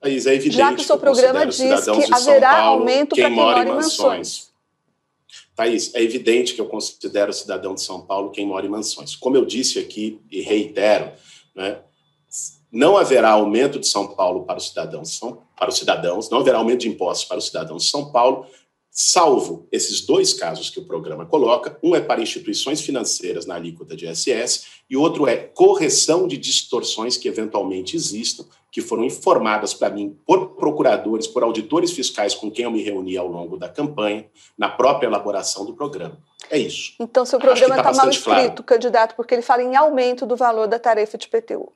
Thaís, 0.00 0.26
é 0.26 0.34
evidente 0.34 0.56
Já 0.56 0.74
que 0.74 0.82
o 0.82 0.84
seu 0.84 0.98
programa 0.98 1.46
diz 1.46 1.84
que 1.84 2.14
haverá 2.14 2.56
Paulo, 2.56 2.80
aumento 2.80 3.16
para 3.16 3.24
quem 3.24 3.34
mora 3.34 3.60
em 3.60 3.66
mansões. 3.66 4.18
mansões. 4.18 4.53
Thaís, 5.54 5.94
é 5.94 6.02
evidente 6.02 6.54
que 6.54 6.60
eu 6.60 6.66
considero 6.66 7.32
cidadão 7.32 7.74
de 7.74 7.82
São 7.82 8.00
Paulo 8.00 8.30
quem 8.30 8.46
mora 8.46 8.66
em 8.66 8.68
mansões. 8.68 9.14
Como 9.14 9.36
eu 9.36 9.44
disse 9.44 9.78
aqui 9.78 10.20
e 10.30 10.40
reitero, 10.40 11.12
né, 11.54 11.78
não 12.70 12.96
haverá 12.96 13.30
aumento 13.30 13.78
de 13.78 13.86
São 13.86 14.08
Paulo 14.08 14.44
para 14.44 14.58
os 14.58 14.68
cidadãos, 14.68 15.20
para 15.56 15.68
os 15.68 15.78
cidadãos, 15.78 16.28
não 16.28 16.38
haverá 16.38 16.58
aumento 16.58 16.80
de 16.80 16.88
impostos 16.88 17.28
para 17.28 17.38
os 17.38 17.46
cidadãos 17.46 17.84
de 17.84 17.90
São 17.90 18.10
Paulo, 18.10 18.46
salvo 18.96 19.66
esses 19.72 20.02
dois 20.02 20.32
casos 20.32 20.70
que 20.70 20.78
o 20.78 20.84
programa 20.84 21.26
coloca, 21.26 21.76
um 21.82 21.96
é 21.96 22.00
para 22.00 22.22
instituições 22.22 22.80
financeiras 22.80 23.44
na 23.44 23.56
alíquota 23.56 23.96
de 23.96 24.06
ISS 24.06 24.66
e 24.88 24.96
outro 24.96 25.26
é 25.26 25.36
correção 25.36 26.28
de 26.28 26.36
distorções 26.36 27.16
que 27.16 27.26
eventualmente 27.26 27.96
existam, 27.96 28.44
que 28.70 28.80
foram 28.80 29.04
informadas 29.04 29.74
para 29.74 29.90
mim 29.90 30.16
por 30.24 30.54
procuradores, 30.54 31.26
por 31.26 31.42
auditores 31.42 31.90
fiscais 31.90 32.36
com 32.36 32.48
quem 32.48 32.66
eu 32.66 32.70
me 32.70 32.82
reuni 32.82 33.16
ao 33.16 33.26
longo 33.26 33.56
da 33.56 33.68
campanha, 33.68 34.26
na 34.56 34.68
própria 34.68 35.08
elaboração 35.08 35.66
do 35.66 35.74
programa. 35.74 36.16
É 36.48 36.58
isso. 36.58 36.94
Então, 37.00 37.24
seu 37.24 37.40
programa 37.40 37.76
está 37.76 37.90
tá 37.90 37.96
mal 37.96 38.08
escrito, 38.08 38.62
claro. 38.62 38.62
candidato, 38.62 39.16
porque 39.16 39.34
ele 39.34 39.42
fala 39.42 39.62
em 39.62 39.74
aumento 39.74 40.24
do 40.24 40.36
valor 40.36 40.68
da 40.68 40.78
tarefa 40.78 41.18
de 41.18 41.26
PTU. 41.26 41.72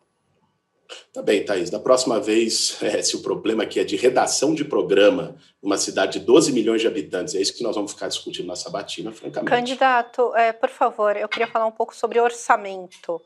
Tá 1.12 1.22
bem, 1.22 1.44
Thaís. 1.44 1.70
Da 1.70 1.78
próxima 1.78 2.20
vez, 2.20 2.78
é, 2.82 3.02
se 3.02 3.16
o 3.16 3.22
problema 3.22 3.62
aqui 3.62 3.80
é 3.80 3.84
de 3.84 3.96
redação 3.96 4.54
de 4.54 4.64
programa 4.64 5.36
numa 5.62 5.76
cidade 5.76 6.18
de 6.18 6.24
12 6.24 6.52
milhões 6.52 6.80
de 6.80 6.86
habitantes, 6.86 7.34
é 7.34 7.40
isso 7.40 7.54
que 7.54 7.62
nós 7.62 7.74
vamos 7.74 7.92
ficar 7.92 8.08
discutindo 8.08 8.46
na 8.46 8.56
sabatina, 8.56 9.12
francamente. 9.12 9.50
Candidato, 9.50 10.34
é, 10.34 10.52
por 10.52 10.68
favor, 10.68 11.16
eu 11.16 11.28
queria 11.28 11.46
falar 11.46 11.66
um 11.66 11.72
pouco 11.72 11.94
sobre 11.94 12.20
orçamento. 12.20 13.20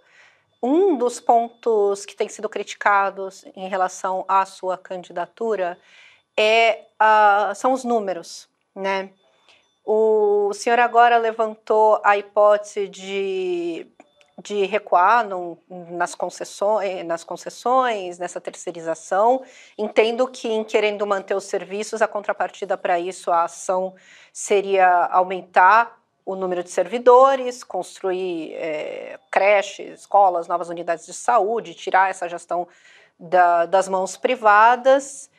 Um 0.63 0.97
dos 0.97 1.19
pontos 1.19 2.07
que 2.07 2.15
tem 2.15 2.29
sido 2.29 2.49
criticados 2.49 3.45
em 3.57 3.69
relação 3.69 4.25
à 4.29 4.47
sua 4.47 4.79
candidatura 4.79 5.77
é, 6.37 6.85
uh, 7.01 7.55
são 7.55 7.73
os 7.73 7.85
números, 7.85 8.49
né? 8.75 9.11
O 9.85 10.53
senhor 10.55 10.79
agora 10.79 11.19
levantou 11.19 12.01
a 12.05 12.17
hipótese 12.17 12.87
de 12.87 13.87
de 14.43 14.65
recuar 14.67 15.27
no, 15.27 15.57
nas, 15.69 16.15
concessões, 16.15 17.05
nas 17.05 17.23
concessões, 17.23 18.19
nessa 18.19 18.41
terceirização. 18.41 19.43
Entendo 19.79 20.27
que, 20.27 20.49
em 20.49 20.65
querendo 20.65 21.07
manter 21.07 21.35
os 21.35 21.45
serviços, 21.45 22.03
a 22.03 22.09
contrapartida 22.09 22.77
para 22.77 22.99
isso, 22.99 23.31
a 23.31 23.45
ação 23.45 23.95
seria 24.33 24.89
aumentar 25.07 26.01
o 26.25 26.35
número 26.35 26.63
de 26.63 26.71
servidores, 26.71 27.65
construir 27.65 28.55
é, 28.55 29.19
creches, 29.31 30.01
escolas, 30.01 30.49
novas 30.49 30.69
unidades 30.69 31.07
de 31.07 31.13
saúde, 31.13 31.75
tirar 31.75 32.11
essa 32.11 32.29
gestão 32.29 32.67
da, 33.19 33.67
das 33.67 33.89
mãos 33.89 34.17
privadas. 34.17 35.31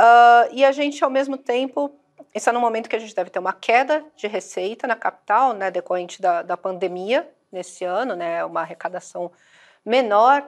Uh, 0.00 0.48
e 0.52 0.64
a 0.64 0.72
gente, 0.72 1.04
ao 1.04 1.10
mesmo 1.10 1.36
tempo, 1.36 1.92
está 2.34 2.52
no 2.52 2.60
momento 2.60 2.88
que 2.88 2.96
a 2.96 2.98
gente 2.98 3.14
deve 3.14 3.30
ter 3.30 3.38
uma 3.38 3.52
queda 3.52 4.04
de 4.16 4.26
receita 4.26 4.86
na 4.86 4.96
capital, 4.96 5.52
né, 5.52 5.70
decorrente 5.70 6.20
da, 6.20 6.42
da 6.42 6.56
pandemia, 6.56 7.28
nesse 7.50 7.84
ano, 7.84 8.16
né, 8.16 8.44
uma 8.44 8.62
arrecadação 8.62 9.30
menor, 9.84 10.42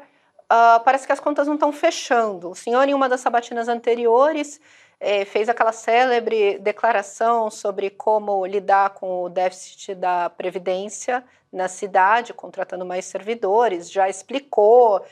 uh, 0.45 0.83
parece 0.85 1.07
que 1.07 1.13
as 1.13 1.21
contas 1.21 1.47
não 1.47 1.55
estão 1.55 1.73
fechando. 1.73 2.51
O 2.51 2.55
senhor, 2.55 2.89
em 2.89 2.95
uma 2.95 3.09
das 3.09 3.21
sabatinas 3.21 3.69
anteriores, 3.69 4.61
eh, 5.01 5.25
fez 5.25 5.49
aquela 5.49 5.73
célebre 5.73 6.59
declaração 6.61 7.51
sobre 7.51 7.91
como 7.91 8.47
lidar 8.47 8.91
com 8.91 9.25
o 9.25 9.29
déficit 9.29 9.95
da 9.95 10.31
Previdência 10.31 11.23
na 11.53 11.69
cidade, 11.69 12.33
contratando 12.33 12.87
mais 12.87 13.05
servidores, 13.05 13.91
já 13.91 14.09
explicou, 14.09 15.05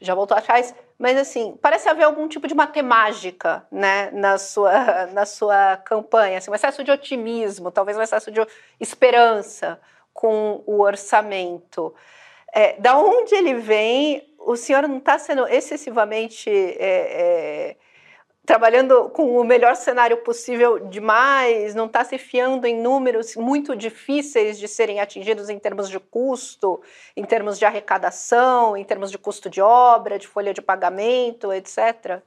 já 0.00 0.14
voltou 0.14 0.36
atrás, 0.36 0.74
mas 0.98 1.16
assim, 1.16 1.56
parece 1.62 1.88
haver 1.88 2.02
algum 2.02 2.26
tipo 2.26 2.48
de 2.48 2.54
matemática 2.54 3.64
né, 3.70 4.10
na, 4.10 4.36
sua, 4.36 5.06
na 5.14 5.24
sua 5.24 5.76
campanha, 5.76 6.38
assim, 6.38 6.50
um 6.50 6.54
excesso 6.54 6.82
de 6.82 6.90
otimismo, 6.90 7.70
talvez 7.70 7.96
um 7.96 8.02
excesso 8.02 8.30
de 8.30 8.40
esperança 8.80 9.80
com 10.12 10.62
o 10.66 10.80
orçamento. 10.80 11.94
É, 12.52 12.80
da 12.80 12.98
onde 12.98 13.34
ele 13.34 13.54
vem, 13.54 14.34
o 14.38 14.56
senhor 14.56 14.88
não 14.88 14.98
está 14.98 15.18
sendo 15.18 15.46
excessivamente 15.46 16.50
é, 16.50 16.76
é, 16.80 17.76
trabalhando 18.48 19.10
com 19.10 19.38
o 19.38 19.44
melhor 19.44 19.76
cenário 19.76 20.16
possível 20.24 20.78
demais, 20.78 21.74
não 21.74 21.84
está 21.84 22.02
se 22.02 22.16
fiando 22.16 22.66
em 22.66 22.80
números 22.80 23.36
muito 23.36 23.76
difíceis 23.76 24.58
de 24.58 24.66
serem 24.66 25.00
atingidos 25.00 25.50
em 25.50 25.58
termos 25.58 25.90
de 25.90 26.00
custo, 26.00 26.80
em 27.14 27.22
termos 27.24 27.58
de 27.58 27.66
arrecadação, 27.66 28.74
em 28.74 28.82
termos 28.82 29.10
de 29.10 29.18
custo 29.18 29.50
de 29.50 29.60
obra, 29.60 30.18
de 30.18 30.26
folha 30.26 30.54
de 30.54 30.62
pagamento, 30.62 31.52
etc. 31.52 32.22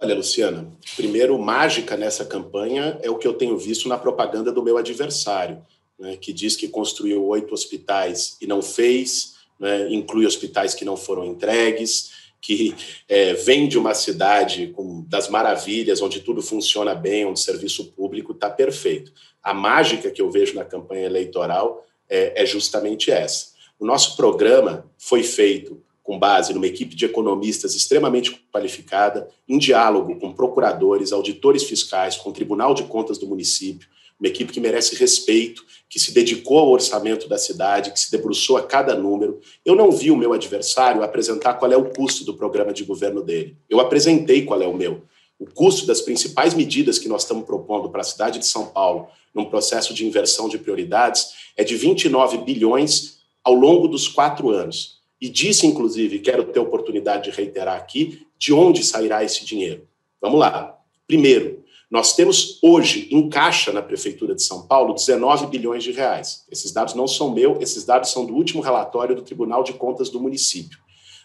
Olha, 0.00 0.14
Luciana, 0.14 0.66
primeiro, 0.96 1.38
mágica 1.38 1.94
nessa 1.94 2.24
campanha 2.24 2.98
é 3.02 3.10
o 3.10 3.18
que 3.18 3.28
eu 3.28 3.34
tenho 3.34 3.58
visto 3.58 3.86
na 3.86 3.98
propaganda 3.98 4.50
do 4.50 4.62
meu 4.62 4.78
adversário 4.78 5.62
né, 5.98 6.16
que 6.16 6.32
diz 6.32 6.56
que 6.56 6.68
construiu 6.68 7.22
oito 7.26 7.52
hospitais 7.52 8.38
e 8.40 8.46
não 8.46 8.62
fez, 8.62 9.34
né, 9.60 9.92
inclui 9.92 10.24
hospitais 10.24 10.72
que 10.72 10.86
não 10.86 10.96
foram 10.96 11.26
entregues, 11.26 12.23
que 12.44 12.74
é, 13.08 13.32
vem 13.32 13.66
de 13.66 13.78
uma 13.78 13.94
cidade 13.94 14.66
com, 14.76 15.02
das 15.08 15.30
maravilhas, 15.30 16.02
onde 16.02 16.20
tudo 16.20 16.42
funciona 16.42 16.94
bem, 16.94 17.24
onde 17.24 17.40
o 17.40 17.42
serviço 17.42 17.86
público 17.92 18.32
está 18.32 18.50
perfeito. 18.50 19.10
A 19.42 19.54
mágica 19.54 20.10
que 20.10 20.20
eu 20.20 20.30
vejo 20.30 20.54
na 20.54 20.62
campanha 20.62 21.06
eleitoral 21.06 21.86
é, 22.06 22.42
é 22.42 22.44
justamente 22.44 23.10
essa. 23.10 23.54
O 23.80 23.86
nosso 23.86 24.14
programa 24.14 24.84
foi 24.98 25.22
feito 25.22 25.82
com 26.02 26.18
base 26.18 26.52
numa 26.52 26.66
equipe 26.66 26.94
de 26.94 27.06
economistas 27.06 27.74
extremamente 27.74 28.38
qualificada, 28.52 29.26
em 29.48 29.56
diálogo 29.56 30.20
com 30.20 30.34
procuradores, 30.34 31.12
auditores 31.12 31.64
fiscais, 31.64 32.14
com 32.14 32.28
o 32.28 32.32
Tribunal 32.34 32.74
de 32.74 32.82
Contas 32.82 33.16
do 33.16 33.26
município, 33.26 33.88
uma 34.20 34.28
equipe 34.28 34.52
que 34.52 34.60
merece 34.60 34.94
respeito, 34.96 35.64
que 35.94 36.00
se 36.00 36.12
dedicou 36.12 36.58
ao 36.58 36.70
orçamento 36.70 37.28
da 37.28 37.38
cidade, 37.38 37.92
que 37.92 38.00
se 38.00 38.10
debruçou 38.10 38.56
a 38.56 38.62
cada 38.64 38.96
número. 38.96 39.38
Eu 39.64 39.76
não 39.76 39.92
vi 39.92 40.10
o 40.10 40.16
meu 40.16 40.32
adversário 40.32 41.04
apresentar 41.04 41.54
qual 41.54 41.70
é 41.70 41.76
o 41.76 41.84
custo 41.84 42.24
do 42.24 42.34
programa 42.34 42.72
de 42.72 42.82
governo 42.82 43.22
dele. 43.22 43.56
Eu 43.70 43.78
apresentei 43.78 44.44
qual 44.44 44.60
é 44.60 44.66
o 44.66 44.74
meu. 44.74 45.02
o 45.38 45.46
custo 45.46 45.86
das 45.86 46.00
principais 46.00 46.52
medidas 46.52 46.98
que 46.98 47.08
nós 47.08 47.22
estamos 47.22 47.44
propondo 47.44 47.88
para 47.90 48.00
a 48.00 48.04
cidade 48.04 48.40
de 48.40 48.46
São 48.46 48.66
Paulo, 48.66 49.06
num 49.32 49.44
processo 49.44 49.94
de 49.94 50.04
inversão 50.04 50.48
de 50.48 50.58
prioridades, 50.58 51.28
é 51.56 51.62
de 51.62 51.76
29 51.76 52.38
bilhões 52.38 53.18
ao 53.44 53.54
longo 53.54 53.86
dos 53.86 54.08
quatro 54.08 54.50
anos. 54.50 54.98
E 55.20 55.28
disse, 55.28 55.64
inclusive, 55.64 56.18
quero 56.18 56.42
ter 56.42 56.58
oportunidade 56.58 57.30
de 57.30 57.36
reiterar 57.36 57.76
aqui, 57.76 58.26
de 58.36 58.52
onde 58.52 58.82
sairá 58.82 59.22
esse 59.22 59.44
dinheiro. 59.44 59.86
Vamos 60.20 60.40
lá. 60.40 60.76
Primeiro, 61.06 61.62
nós 61.94 62.12
temos 62.16 62.58
hoje 62.60 63.06
em 63.12 63.28
caixa 63.28 63.72
na 63.72 63.80
Prefeitura 63.80 64.34
de 64.34 64.42
São 64.42 64.66
Paulo 64.66 64.94
19 64.94 65.46
bilhões 65.46 65.84
de 65.84 65.92
reais. 65.92 66.44
Esses 66.50 66.72
dados 66.72 66.92
não 66.92 67.06
são 67.06 67.30
meus, 67.30 67.60
esses 67.60 67.84
dados 67.84 68.10
são 68.10 68.26
do 68.26 68.34
último 68.34 68.60
relatório 68.60 69.14
do 69.14 69.22
Tribunal 69.22 69.62
de 69.62 69.74
Contas 69.74 70.10
do 70.10 70.20
município. 70.20 70.76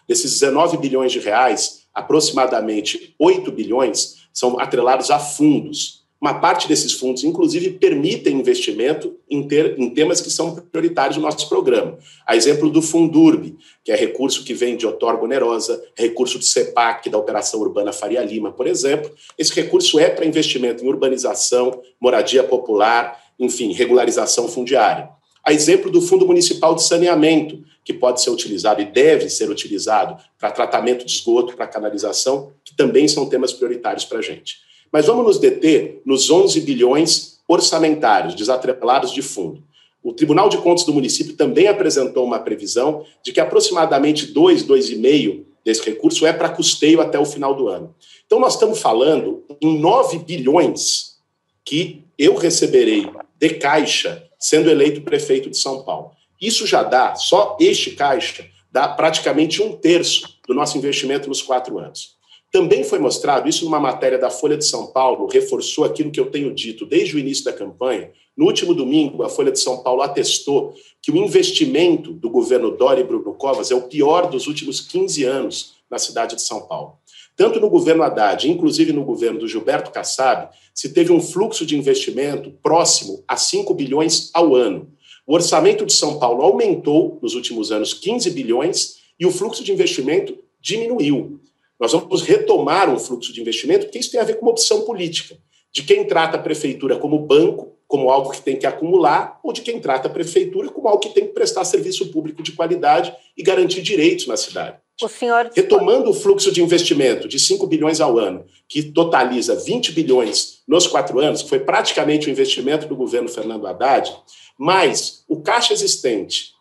Desses 0.06 0.30
19 0.30 0.76
bilhões 0.76 1.10
de 1.10 1.18
reais, 1.18 1.88
aproximadamente 1.92 3.16
8 3.18 3.50
bilhões 3.50 4.28
são 4.32 4.60
atrelados 4.60 5.10
a 5.10 5.18
fundos. 5.18 5.99
Uma 6.20 6.34
parte 6.34 6.68
desses 6.68 6.92
fundos, 6.92 7.24
inclusive, 7.24 7.70
permitem 7.70 8.38
investimento 8.38 9.16
em, 9.28 9.42
ter, 9.48 9.78
em 9.78 9.88
temas 9.88 10.20
que 10.20 10.30
são 10.30 10.54
prioritários 10.54 11.16
no 11.16 11.22
nosso 11.22 11.48
programa. 11.48 11.98
A 12.26 12.36
exemplo 12.36 12.68
do 12.68 12.82
Fundurb, 12.82 13.56
que 13.82 13.90
é 13.90 13.96
recurso 13.96 14.44
que 14.44 14.52
vem 14.52 14.76
de 14.76 14.86
outorga 14.86 15.24
onerosa, 15.24 15.82
recurso 15.94 16.38
de 16.38 16.44
CEPAC, 16.44 17.08
da 17.08 17.16
Operação 17.16 17.60
Urbana 17.60 17.90
Faria 17.90 18.22
Lima, 18.22 18.52
por 18.52 18.66
exemplo. 18.66 19.10
Esse 19.38 19.54
recurso 19.54 19.98
é 19.98 20.10
para 20.10 20.26
investimento 20.26 20.84
em 20.84 20.88
urbanização, 20.88 21.80
moradia 21.98 22.44
popular, 22.44 23.18
enfim, 23.38 23.72
regularização 23.72 24.46
fundiária. 24.46 25.08
A 25.42 25.54
exemplo 25.54 25.90
do 25.90 26.02
Fundo 26.02 26.26
Municipal 26.26 26.74
de 26.74 26.82
Saneamento, 26.82 27.64
que 27.82 27.94
pode 27.94 28.20
ser 28.20 28.28
utilizado 28.28 28.82
e 28.82 28.84
deve 28.84 29.30
ser 29.30 29.48
utilizado 29.48 30.22
para 30.38 30.50
tratamento 30.50 31.06
de 31.06 31.12
esgoto, 31.12 31.56
para 31.56 31.66
canalização, 31.66 32.52
que 32.62 32.76
também 32.76 33.08
são 33.08 33.26
temas 33.26 33.54
prioritários 33.54 34.04
para 34.04 34.18
a 34.18 34.22
gente. 34.22 34.68
Mas 34.92 35.06
vamos 35.06 35.24
nos 35.24 35.38
deter 35.38 36.02
nos 36.04 36.30
11 36.30 36.60
bilhões 36.60 37.40
orçamentários 37.46 38.34
desatrelados 38.34 39.12
de 39.12 39.22
fundo. 39.22 39.62
O 40.02 40.12
Tribunal 40.12 40.48
de 40.48 40.58
Contas 40.58 40.84
do 40.84 40.94
município 40.94 41.36
também 41.36 41.68
apresentou 41.68 42.24
uma 42.24 42.38
previsão 42.38 43.04
de 43.22 43.32
que 43.32 43.40
aproximadamente 43.40 44.26
2, 44.26 44.64
2,5 44.64 45.44
desse 45.64 45.82
recurso 45.84 46.26
é 46.26 46.32
para 46.32 46.48
custeio 46.48 47.00
até 47.00 47.18
o 47.18 47.24
final 47.24 47.54
do 47.54 47.68
ano. 47.68 47.94
Então, 48.24 48.40
nós 48.40 48.54
estamos 48.54 48.80
falando 48.80 49.44
em 49.60 49.78
9 49.78 50.20
bilhões 50.20 51.18
que 51.64 52.02
eu 52.18 52.34
receberei 52.34 53.08
de 53.38 53.50
caixa 53.50 54.26
sendo 54.38 54.70
eleito 54.70 55.02
prefeito 55.02 55.50
de 55.50 55.58
São 55.58 55.82
Paulo. 55.82 56.12
Isso 56.40 56.66
já 56.66 56.82
dá, 56.82 57.14
só 57.14 57.56
este 57.60 57.90
caixa, 57.90 58.46
dá 58.72 58.88
praticamente 58.88 59.62
um 59.62 59.76
terço 59.76 60.38
do 60.48 60.54
nosso 60.54 60.78
investimento 60.78 61.28
nos 61.28 61.42
quatro 61.42 61.78
anos. 61.78 62.16
Também 62.50 62.82
foi 62.82 62.98
mostrado, 62.98 63.48
isso 63.48 63.64
numa 63.64 63.78
matéria 63.78 64.18
da 64.18 64.28
Folha 64.28 64.56
de 64.56 64.64
São 64.64 64.88
Paulo, 64.88 65.28
reforçou 65.28 65.84
aquilo 65.84 66.10
que 66.10 66.18
eu 66.18 66.30
tenho 66.30 66.52
dito 66.52 66.84
desde 66.84 67.14
o 67.14 67.18
início 67.18 67.44
da 67.44 67.52
campanha. 67.52 68.10
No 68.36 68.46
último 68.46 68.74
domingo, 68.74 69.22
a 69.22 69.28
Folha 69.28 69.52
de 69.52 69.60
São 69.60 69.82
Paulo 69.82 70.02
atestou 70.02 70.74
que 71.00 71.12
o 71.12 71.16
investimento 71.16 72.12
do 72.12 72.28
governo 72.28 72.76
Dória 72.76 73.02
e 73.02 73.04
Bruno 73.04 73.34
Covas 73.34 73.70
é 73.70 73.74
o 73.74 73.82
pior 73.82 74.28
dos 74.28 74.48
últimos 74.48 74.80
15 74.80 75.24
anos 75.24 75.74
na 75.88 75.98
cidade 75.98 76.34
de 76.34 76.42
São 76.42 76.62
Paulo. 76.62 76.98
Tanto 77.36 77.60
no 77.60 77.70
governo 77.70 78.02
Haddad, 78.02 78.50
inclusive 78.50 78.92
no 78.92 79.04
governo 79.04 79.38
do 79.38 79.48
Gilberto 79.48 79.90
Kassab, 79.90 80.48
se 80.74 80.92
teve 80.92 81.12
um 81.12 81.20
fluxo 81.20 81.64
de 81.64 81.76
investimento 81.76 82.50
próximo 82.62 83.22
a 83.26 83.36
5 83.36 83.72
bilhões 83.74 84.30
ao 84.34 84.54
ano. 84.56 84.92
O 85.26 85.34
orçamento 85.34 85.86
de 85.86 85.92
São 85.92 86.18
Paulo 86.18 86.42
aumentou 86.42 87.18
nos 87.22 87.34
últimos 87.34 87.70
anos 87.70 87.94
15 87.94 88.30
bilhões 88.30 88.96
e 89.18 89.24
o 89.24 89.30
fluxo 89.30 89.62
de 89.62 89.72
investimento 89.72 90.36
diminuiu. 90.60 91.40
Nós 91.80 91.92
vamos 91.92 92.20
retomar 92.22 92.90
um 92.90 92.98
fluxo 92.98 93.32
de 93.32 93.40
investimento, 93.40 93.86
porque 93.86 93.98
isso 93.98 94.10
tem 94.10 94.20
a 94.20 94.24
ver 94.24 94.34
com 94.34 94.44
uma 94.44 94.52
opção 94.52 94.82
política, 94.82 95.38
de 95.72 95.82
quem 95.82 96.04
trata 96.04 96.36
a 96.36 96.40
prefeitura 96.40 96.96
como 96.96 97.18
banco, 97.20 97.78
como 97.88 98.10
algo 98.10 98.30
que 98.30 98.42
tem 98.42 98.56
que 98.56 98.66
acumular, 98.66 99.40
ou 99.42 99.52
de 99.52 99.62
quem 99.62 99.80
trata 99.80 100.06
a 100.06 100.10
prefeitura 100.10 100.68
como 100.68 100.86
algo 100.86 101.00
que 101.00 101.08
tem 101.08 101.26
que 101.26 101.32
prestar 101.32 101.64
serviço 101.64 102.10
público 102.10 102.42
de 102.42 102.52
qualidade 102.52 103.12
e 103.36 103.42
garantir 103.42 103.80
direitos 103.80 104.26
na 104.26 104.36
cidade. 104.36 104.76
O 105.02 105.08
senhor... 105.08 105.50
Retomando 105.54 106.10
o 106.10 106.14
fluxo 106.14 106.52
de 106.52 106.62
investimento 106.62 107.26
de 107.26 107.38
5 107.38 107.66
bilhões 107.66 108.00
ao 108.00 108.18
ano, 108.18 108.44
que 108.68 108.82
totaliza 108.82 109.56
20 109.56 109.92
bilhões 109.92 110.60
nos 110.68 110.86
quatro 110.86 111.18
anos, 111.18 111.42
que 111.42 111.48
foi 111.48 111.60
praticamente 111.60 112.28
o 112.28 112.30
investimento 112.30 112.86
do 112.86 112.94
governo 112.94 113.28
Fernando 113.28 113.66
Haddad, 113.66 114.14
mais 114.58 115.24
o 115.26 115.40
caixa 115.40 115.72
existente, 115.72 116.52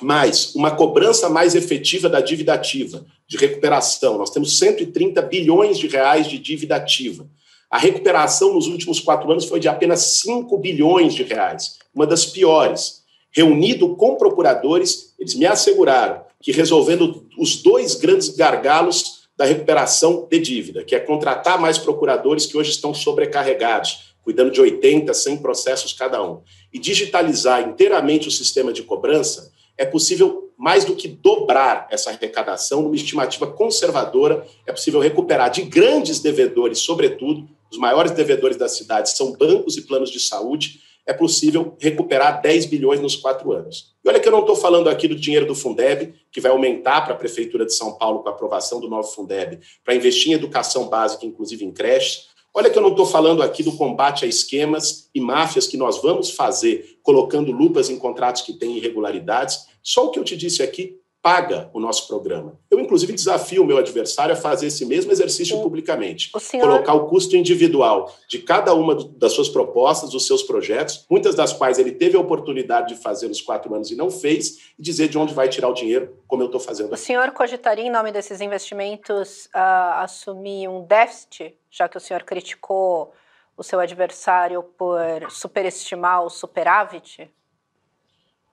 mais 0.00 0.54
uma 0.54 0.70
cobrança 0.70 1.30
mais 1.30 1.54
efetiva 1.54 2.08
da 2.08 2.20
dívida 2.20 2.52
ativa, 2.52 3.06
de 3.28 3.36
recuperação. 3.36 4.16
Nós 4.16 4.30
temos 4.30 4.58
130 4.58 5.20
bilhões 5.22 5.78
de 5.78 5.86
reais 5.86 6.26
de 6.26 6.38
dívida 6.38 6.76
ativa. 6.76 7.28
A 7.70 7.76
recuperação 7.76 8.54
nos 8.54 8.66
últimos 8.66 8.98
quatro 8.98 9.30
anos 9.30 9.44
foi 9.44 9.60
de 9.60 9.68
apenas 9.68 10.20
5 10.20 10.56
bilhões 10.56 11.14
de 11.14 11.22
reais, 11.22 11.78
uma 11.94 12.06
das 12.06 12.24
piores. 12.24 13.02
Reunido 13.30 13.94
com 13.94 14.16
procuradores, 14.16 15.14
eles 15.18 15.34
me 15.34 15.44
asseguraram 15.44 16.22
que 16.42 16.50
resolvendo 16.50 17.26
os 17.38 17.56
dois 17.56 17.94
grandes 17.94 18.30
gargalos 18.30 19.28
da 19.36 19.44
recuperação 19.44 20.26
de 20.28 20.38
dívida, 20.38 20.82
que 20.82 20.94
é 20.94 21.00
contratar 21.00 21.60
mais 21.60 21.76
procuradores 21.76 22.46
que 22.46 22.56
hoje 22.56 22.70
estão 22.70 22.94
sobrecarregados, 22.94 24.14
cuidando 24.22 24.50
de 24.50 24.60
80, 24.60 25.12
100 25.12 25.36
processos 25.38 25.92
cada 25.92 26.22
um, 26.22 26.40
e 26.72 26.78
digitalizar 26.78 27.68
inteiramente 27.68 28.28
o 28.28 28.30
sistema 28.30 28.72
de 28.72 28.82
cobrança, 28.82 29.52
é 29.76 29.84
possível 29.84 30.47
mais 30.58 30.84
do 30.84 30.96
que 30.96 31.06
dobrar 31.06 31.86
essa 31.88 32.10
arrecadação 32.10 32.82
numa 32.82 32.96
estimativa 32.96 33.46
conservadora, 33.46 34.44
é 34.66 34.72
possível 34.72 34.98
recuperar 34.98 35.50
de 35.50 35.62
grandes 35.62 36.18
devedores, 36.18 36.80
sobretudo, 36.80 37.48
os 37.70 37.78
maiores 37.78 38.10
devedores 38.10 38.56
da 38.56 38.68
cidade 38.68 39.16
são 39.16 39.32
bancos 39.32 39.76
e 39.76 39.82
planos 39.82 40.10
de 40.10 40.18
saúde, 40.18 40.80
é 41.06 41.12
possível 41.12 41.76
recuperar 41.78 42.42
10 42.42 42.66
bilhões 42.66 43.00
nos 43.00 43.14
quatro 43.14 43.52
anos. 43.52 43.94
E 44.04 44.08
olha 44.08 44.18
que 44.18 44.26
eu 44.26 44.32
não 44.32 44.40
estou 44.40 44.56
falando 44.56 44.90
aqui 44.90 45.06
do 45.06 45.14
dinheiro 45.14 45.46
do 45.46 45.54
Fundeb, 45.54 46.12
que 46.30 46.40
vai 46.40 46.50
aumentar 46.50 47.02
para 47.02 47.14
a 47.14 47.16
Prefeitura 47.16 47.64
de 47.64 47.74
São 47.74 47.92
Paulo 47.92 48.22
com 48.22 48.28
a 48.28 48.32
aprovação 48.32 48.80
do 48.80 48.88
novo 48.88 49.08
Fundeb, 49.08 49.60
para 49.84 49.94
investir 49.94 50.32
em 50.32 50.34
educação 50.34 50.88
básica, 50.88 51.24
inclusive 51.24 51.64
em 51.64 51.70
creches, 51.70 52.28
Olha 52.58 52.70
que 52.70 52.78
eu 52.78 52.82
não 52.82 52.90
estou 52.90 53.06
falando 53.06 53.40
aqui 53.40 53.62
do 53.62 53.76
combate 53.76 54.24
a 54.24 54.28
esquemas 54.28 55.08
e 55.14 55.20
máfias 55.20 55.66
que 55.66 55.76
nós 55.76 56.02
vamos 56.02 56.30
fazer, 56.30 56.98
colocando 57.04 57.52
lupas 57.52 57.88
em 57.88 57.96
contratos 57.96 58.42
que 58.42 58.52
têm 58.52 58.76
irregularidades. 58.76 59.66
Só 59.88 60.04
o 60.04 60.10
que 60.10 60.18
eu 60.18 60.24
te 60.24 60.36
disse 60.36 60.62
aqui 60.62 61.00
paga 61.22 61.70
o 61.72 61.80
nosso 61.80 62.06
programa. 62.06 62.60
Eu, 62.70 62.78
inclusive, 62.78 63.10
desafio 63.10 63.62
o 63.62 63.66
meu 63.66 63.78
adversário 63.78 64.34
a 64.34 64.36
fazer 64.36 64.66
esse 64.66 64.84
mesmo 64.84 65.10
exercício 65.10 65.56
o, 65.56 65.62
publicamente. 65.62 66.30
O 66.34 66.38
senhor... 66.38 66.68
Colocar 66.68 66.92
o 66.92 67.06
custo 67.06 67.34
individual 67.36 68.14
de 68.28 68.38
cada 68.40 68.74
uma 68.74 68.94
das 68.94 69.32
suas 69.32 69.48
propostas, 69.48 70.10
dos 70.10 70.26
seus 70.26 70.42
projetos, 70.42 71.06
muitas 71.10 71.34
das 71.34 71.54
quais 71.54 71.78
ele 71.78 71.92
teve 71.92 72.18
a 72.18 72.20
oportunidade 72.20 72.94
de 72.94 73.00
fazer 73.00 73.28
nos 73.28 73.40
quatro 73.40 73.74
anos 73.74 73.90
e 73.90 73.96
não 73.96 74.10
fez, 74.10 74.74
e 74.78 74.82
dizer 74.82 75.08
de 75.08 75.16
onde 75.16 75.32
vai 75.32 75.48
tirar 75.48 75.70
o 75.70 75.74
dinheiro, 75.74 76.18
como 76.26 76.42
eu 76.42 76.46
estou 76.46 76.60
fazendo. 76.60 76.92
O 76.92 76.96
senhor 76.96 77.30
cogitaria, 77.30 77.86
em 77.86 77.90
nome 77.90 78.12
desses 78.12 78.42
investimentos, 78.42 79.46
uh, 79.46 80.02
assumir 80.02 80.68
um 80.68 80.84
déficit, 80.84 81.56
já 81.70 81.88
que 81.88 81.96
o 81.96 82.00
senhor 82.00 82.24
criticou 82.24 83.10
o 83.56 83.62
seu 83.62 83.80
adversário 83.80 84.62
por 84.62 85.00
superestimar 85.30 86.26
o 86.26 86.28
superávit? 86.28 87.30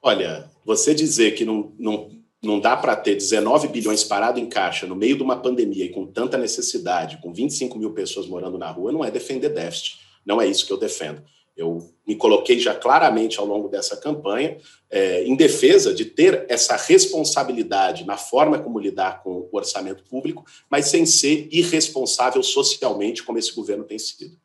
Olha, 0.07 0.51
você 0.63 0.93
dizer 0.93 1.31
que 1.31 1.43
não, 1.43 1.73
não 1.79 2.11
não 2.43 2.59
dá 2.59 2.77
para 2.77 2.95
ter 2.95 3.15
19 3.15 3.69
bilhões 3.69 4.03
parado 4.03 4.39
em 4.39 4.45
caixa 4.45 4.85
no 4.85 4.95
meio 4.95 5.17
de 5.17 5.23
uma 5.23 5.37
pandemia 5.37 5.85
e 5.85 5.89
com 5.89 6.05
tanta 6.05 6.37
necessidade, 6.37 7.17
com 7.23 7.33
25 7.33 7.75
mil 7.79 7.91
pessoas 7.91 8.27
morando 8.27 8.55
na 8.55 8.69
rua, 8.69 8.91
não 8.91 9.03
é 9.03 9.09
defender 9.09 9.49
déficit. 9.49 9.97
Não 10.23 10.39
é 10.39 10.45
isso 10.45 10.63
que 10.63 10.71
eu 10.71 10.77
defendo. 10.77 11.23
Eu 11.57 11.89
me 12.07 12.15
coloquei 12.15 12.59
já 12.59 12.75
claramente 12.75 13.39
ao 13.39 13.47
longo 13.47 13.67
dessa 13.67 13.97
campanha 13.97 14.57
é, 14.91 15.23
em 15.23 15.35
defesa 15.35 15.91
de 15.91 16.05
ter 16.05 16.45
essa 16.49 16.75
responsabilidade 16.75 18.05
na 18.05 18.15
forma 18.15 18.59
como 18.59 18.77
lidar 18.77 19.23
com 19.23 19.49
o 19.51 19.57
orçamento 19.57 20.03
público, 20.03 20.45
mas 20.69 20.85
sem 20.85 21.03
ser 21.03 21.47
irresponsável 21.51 22.43
socialmente, 22.43 23.23
como 23.23 23.39
esse 23.39 23.55
governo 23.55 23.83
tem 23.83 23.97
sido. 23.97 24.37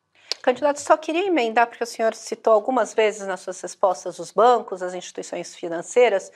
Candidato, 0.42 0.81
só 0.81 0.96
queria 0.96 1.26
emendar, 1.26 1.66
porque 1.66 1.85
o 1.85 1.87
senhor 1.87 2.14
citou 2.14 2.53
algumas 2.53 2.94
vezes 2.94 3.26
nas 3.26 3.40
suas 3.40 3.61
respostas 3.61 4.18
os 4.18 4.31
bancos, 4.31 4.83
as 4.83 4.94
instituições 4.94 5.55
financeiras. 5.55 6.33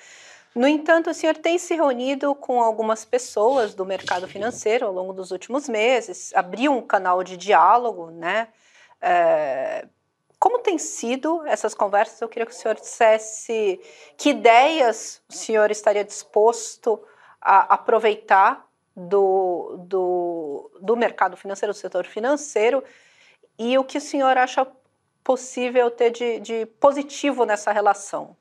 No 0.54 0.68
entanto, 0.68 1.10
o 1.10 1.14
senhor 1.14 1.36
tem 1.36 1.58
se 1.58 1.74
reunido 1.74 2.34
com 2.34 2.62
algumas 2.62 3.04
pessoas 3.04 3.74
do 3.74 3.84
mercado 3.84 4.28
financeiro 4.28 4.86
ao 4.86 4.92
longo 4.92 5.12
dos 5.12 5.30
últimos 5.30 5.68
meses, 5.68 6.32
abriu 6.34 6.72
um 6.72 6.82
canal 6.82 7.24
de 7.24 7.36
diálogo, 7.36 8.10
né? 8.10 8.48
É, 9.00 9.86
como 10.38 10.58
tem 10.58 10.78
sido 10.78 11.44
essas 11.46 11.74
conversas? 11.74 12.20
Eu 12.20 12.28
queria 12.28 12.44
que 12.44 12.52
o 12.52 12.54
senhor 12.54 12.74
dissesse 12.74 13.80
que 14.16 14.30
ideias 14.30 15.22
o 15.28 15.32
senhor 15.32 15.70
estaria 15.70 16.04
disposto 16.04 17.02
a 17.40 17.74
aproveitar 17.74 18.68
do, 18.94 19.76
do, 19.88 20.70
do 20.80 20.96
mercado 20.96 21.36
financeiro, 21.36 21.72
do 21.72 21.76
setor 21.76 22.06
financeiro, 22.06 22.84
e 23.58 23.76
o 23.78 23.84
que 23.84 23.98
o 23.98 24.00
senhor 24.00 24.36
acha 24.36 24.66
possível 25.22 25.90
ter 25.90 26.10
de, 26.10 26.40
de 26.40 26.66
positivo 26.78 27.44
nessa 27.44 27.72
relação. 27.72 28.36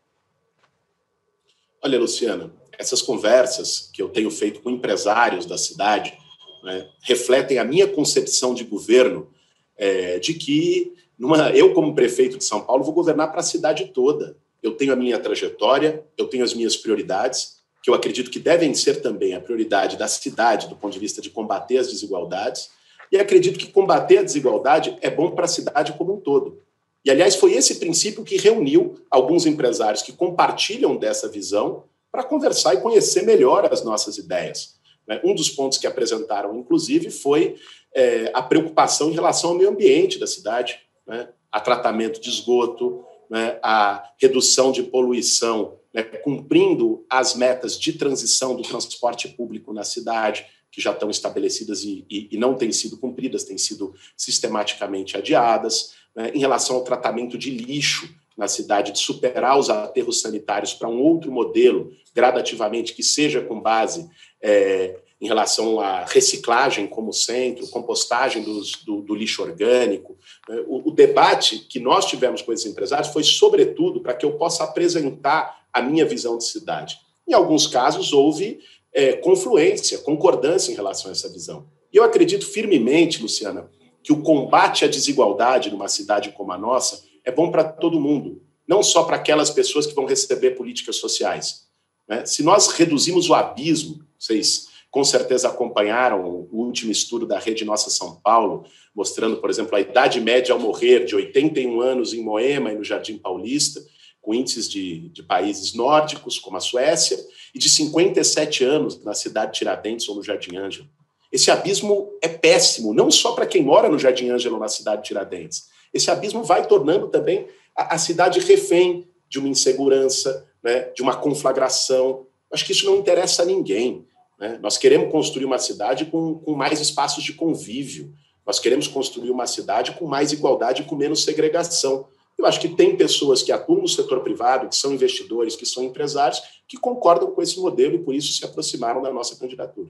Olha, 1.82 2.00
Luciana, 2.00 2.52
essas 2.78 3.02
conversas 3.02 3.90
que 3.94 4.02
eu 4.02 4.10
tenho 4.10 4.30
feito 4.30 4.62
com 4.62 4.70
empresários 4.70 5.46
da 5.46 5.58
cidade 5.58 6.18
né, 6.64 6.90
refletem 7.02 7.60
a 7.60 7.64
minha 7.64 7.88
concepção 7.88 8.54
de 8.54 8.64
governo, 8.64 9.30
é, 9.78 10.20
de 10.20 10.34
que 10.34 10.94
numa, 11.18 11.52
eu, 11.52 11.74
como 11.74 11.94
prefeito 11.94 12.38
de 12.38 12.44
São 12.44 12.62
Paulo, 12.62 12.84
vou 12.84 12.94
governar 12.94 13.32
para 13.32 13.40
a 13.40 13.44
cidade 13.44 13.92
toda. 13.94 14.36
Eu 14.62 14.76
tenho 14.76 14.94
a 14.94 14.96
minha 14.96 15.20
trajetória, 15.20 16.04
eu 16.18 16.28
tenho 16.28 16.44
as 16.44 16.54
minhas 16.54 16.76
prioridades, 16.76 17.58
que 17.82 17.90
eu 17.90 17.94
acredito 17.94 18.32
que 18.32 18.40
devem 18.40 18.74
ser 18.74 19.02
também 19.02 19.34
a 19.34 19.42
prioridade 19.42 19.98
da 19.98 20.08
cidade 20.08 20.68
do 20.68 20.76
ponto 20.76 20.94
de 20.94 21.00
vista 21.00 21.22
de 21.22 21.30
combater 21.30 21.78
as 21.78 21.88
desigualdades, 21.88 22.70
e 23.14 23.20
acredito 23.20 23.60
que 23.60 23.72
combater 23.72 24.18
a 24.18 24.24
desigualdade 24.24 24.98
é 25.00 25.08
bom 25.08 25.30
para 25.30 25.46
a 25.46 25.48
cidade 25.48 25.94
como 25.94 26.16
um 26.16 26.20
todo. 26.20 26.64
E, 27.06 27.12
aliás, 27.12 27.36
foi 27.36 27.54
esse 27.54 27.76
princípio 27.76 28.24
que 28.24 28.38
reuniu 28.38 28.96
alguns 29.08 29.46
empresários 29.46 30.02
que 30.02 30.12
compartilham 30.12 30.98
dessa 30.98 31.30
visão 31.30 31.84
para 32.12 32.24
conversar 32.24 32.74
e 32.74 32.82
conhecer 32.82 33.22
melhor 33.22 33.72
as 33.72 33.84
nossas 33.84 34.18
ideias. 34.18 34.80
Né? 35.08 35.22
Um 35.24 35.36
dos 35.36 35.48
pontos 35.48 35.78
que 35.78 35.86
apresentaram, 35.86 36.58
inclusive, 36.58 37.12
foi 37.12 37.56
é, 37.94 38.32
a 38.34 38.42
preocupação 38.42 39.12
em 39.12 39.14
relação 39.14 39.52
ao 39.52 39.58
meio 39.58 39.70
ambiente 39.70 40.18
da 40.18 40.26
cidade, 40.26 40.80
né? 41.06 41.30
a 41.52 41.60
tratamento 41.60 42.20
de 42.20 42.30
esgoto, 42.30 43.06
né? 43.30 43.60
a 43.62 44.10
redução 44.18 44.72
de 44.72 44.82
poluição, 44.82 45.76
cumprindo 46.24 47.06
as 47.08 47.36
metas 47.36 47.80
de 47.80 47.94
transição 47.94 48.56
do 48.56 48.64
transporte 48.64 49.28
público 49.28 49.72
na 49.72 49.84
cidade, 49.84 50.48
que 50.74 50.82
já 50.82 50.92
estão 50.92 51.08
estabelecidas 51.12 51.84
e, 51.84 52.04
e, 52.10 52.30
e 52.32 52.38
não 52.38 52.56
têm 52.56 52.72
sido 52.72 52.98
cumpridas, 52.98 53.44
têm 53.44 53.60
sido 53.60 53.94
sistematicamente 54.18 55.16
adiadas, 55.16 55.94
né? 56.16 56.32
em 56.34 56.40
relação 56.40 56.78
ao 56.78 56.84
tratamento 56.84 57.38
de 57.38 57.52
lixo 57.52 58.10
na 58.36 58.48
cidade, 58.48 58.92
de 58.92 58.98
superar 58.98 59.60
os 59.60 59.70
aterros 59.70 60.20
sanitários 60.20 60.74
para 60.74 60.90
um 60.90 61.00
outro 61.00 61.32
modelo, 61.32 61.94
gradativamente, 62.16 62.94
que 62.94 63.04
seja 63.04 63.40
com 63.40 63.62
base 63.62 64.10
é, 64.42 65.00
em 65.22 65.28
relação 65.28 65.80
à 65.80 66.06
reciclagem 66.06 66.88
como 66.88 67.14
centro, 67.14 67.68
compostagem 67.68 68.42
dos, 68.42 68.84
do, 68.84 69.02
do, 69.02 69.14
lixo 69.14 69.44
orgânico. 69.44 70.18
Né? 70.50 70.64
O, 70.66 70.90
o, 70.90 70.92
debate 70.92 71.60
que 71.60 71.80
nós 71.80 72.06
tivemos 72.06 72.42
com 72.42 72.52
esses 72.52 72.66
empresários 72.66 73.14
foi, 73.14 73.24
sobretudo, 73.24 74.02
para 74.02 74.16
que 74.16 74.26
eu 74.26 74.34
possa 74.34 74.64
apresentar 74.64 75.66
a 75.72 75.84
minha 75.84 76.04
visão 76.04 76.36
de 76.36 76.46
cidade. 76.46 76.98
Em 77.28 77.34
alguns 77.34 77.68
casos, 77.68 78.12
houve 78.12 78.60
é, 78.94 79.14
confluência, 79.14 79.98
concordância 80.00 80.72
em 80.72 80.76
relação 80.76 81.10
a 81.10 81.12
essa 81.12 81.30
visão. 81.30 81.66
E 81.92 81.98
eu 81.98 82.04
acredito 82.04 82.46
firmemente, 82.46 83.22
Luciana, 83.22 83.70
que 84.04 84.14
o 84.14 84.22
combate 84.22 84.86
à 84.86 84.88
desigualdade 84.88 85.72
numa 85.72 85.88
cidade 85.88 86.32
como 86.32 86.52
a 86.52 86.58
nossa 86.58 87.04
é 87.24 87.32
bom 87.32 87.50
para 87.50 87.64
todo 87.64 88.00
mundo, 88.00 88.42
não 88.68 88.84
só 88.84 89.04
para 89.04 89.16
aquelas 89.16 89.50
pessoas 89.50 89.88
que 89.88 89.96
vão 89.96 90.06
receber 90.06 90.52
políticas 90.52 90.98
sociais. 90.98 91.68
Né? 92.08 92.26
Se 92.26 92.44
nós 92.44 92.68
reduzimos 92.68 93.30
o 93.30 93.34
abismo, 93.34 94.04
vocês 94.20 94.68
com 94.92 95.04
certeza 95.04 95.48
acompanharam 95.48 96.24
o 96.24 96.56
último 96.56 96.92
estudo 96.92 97.26
da 97.26 97.40
Rede 97.40 97.66
Nossa 97.66 97.90
São 97.90 98.16
Paulo, 98.18 98.66
mostrando, 98.94 99.38
por 99.38 99.50
exemplo, 99.50 99.76
a 99.76 99.82
idade 99.82 100.22
média 100.22 100.54
ao 100.54 100.60
morrer 100.60 101.06
de 101.06 101.16
81 101.16 101.82
anos 101.82 102.14
em 102.14 102.22
Moema 102.22 102.72
e 102.72 102.76
no 102.76 102.84
Jardim 102.84 103.18
Paulista, 103.18 103.84
com 104.24 104.34
índices 104.34 104.70
de, 104.70 105.10
de 105.10 105.22
países 105.22 105.74
nórdicos, 105.74 106.40
como 106.40 106.56
a 106.56 106.62
Suécia, 106.62 107.20
e 107.54 107.60
de 107.60 107.70
57 107.70 108.64
anos 108.64 109.04
na 109.04 109.14
cidade 109.14 109.52
de 109.52 109.60
Tiradentes 109.60 110.08
ou 110.08 110.16
no 110.16 110.24
Jardim 110.24 110.56
Ângelo. 110.56 110.88
Esse 111.32 111.52
abismo 111.52 112.10
é 112.22 112.30
péssimo, 112.30 112.94
não 112.94 113.12
só 113.12 113.34
para 113.34 113.46
quem 113.46 113.62
mora 113.62 113.90
no 113.90 114.00
Jardim 114.00 114.30
Ângelo 114.30 114.56
ou 114.56 114.62
na 114.62 114.70
cidade 114.70 115.02
de 115.02 115.08
Tiradentes. 115.10 115.68
Esse 115.94 116.10
abismo 116.10 116.42
vai 116.42 116.66
tornando 116.66 117.10
também 117.10 117.48
a, 117.76 117.96
a 117.96 117.98
cidade 117.98 118.40
refém 118.40 119.08
de 119.28 119.40
uma 119.40 119.50
insegurança, 119.50 120.48
né, 120.64 120.92
de 120.96 121.02
uma 121.02 121.18
conflagração. 121.18 122.26
Acho 122.52 122.64
que 122.66 122.72
isso 122.72 122.86
não 122.86 122.96
interessa 122.96 123.44
a 123.44 123.46
ninguém. 123.46 124.08
Né? 124.40 124.58
Nós 124.62 124.78
queremos 124.78 125.12
construir 125.12 125.44
uma 125.44 125.60
cidade 125.60 126.06
com, 126.06 126.36
com 126.36 126.56
mais 126.56 126.80
espaços 126.80 127.24
de 127.26 127.34
convívio. 127.34 128.14
Nós 128.46 128.58
queremos 128.58 128.88
construir 128.88 129.32
uma 129.32 129.48
cidade 129.48 129.92
com 129.92 130.06
mais 130.06 130.32
igualdade 130.32 130.84
e 130.84 130.86
com 130.86 130.96
menos 130.96 131.24
segregação. 131.26 132.08
Eu 132.38 132.46
acho 132.46 132.60
que 132.60 132.70
tem 132.70 132.98
pessoas 132.98 133.42
que 133.42 133.52
atuam 133.52 133.82
no 133.82 133.88
setor 133.88 134.22
privado, 134.22 134.68
que 134.68 134.76
são 134.76 134.92
investidores, 134.92 135.56
que 135.56 135.66
são 135.66 135.84
empresários, 135.84 136.42
que 136.68 136.78
concordam 136.78 137.32
com 137.32 137.42
esse 137.42 137.60
modelo 137.60 137.96
e 137.96 138.00
por 138.00 138.14
isso 138.14 138.34
se 138.34 138.44
aproximaram 138.44 139.02
da 139.02 139.12
nossa 139.12 139.36
candidatura. 139.36 139.90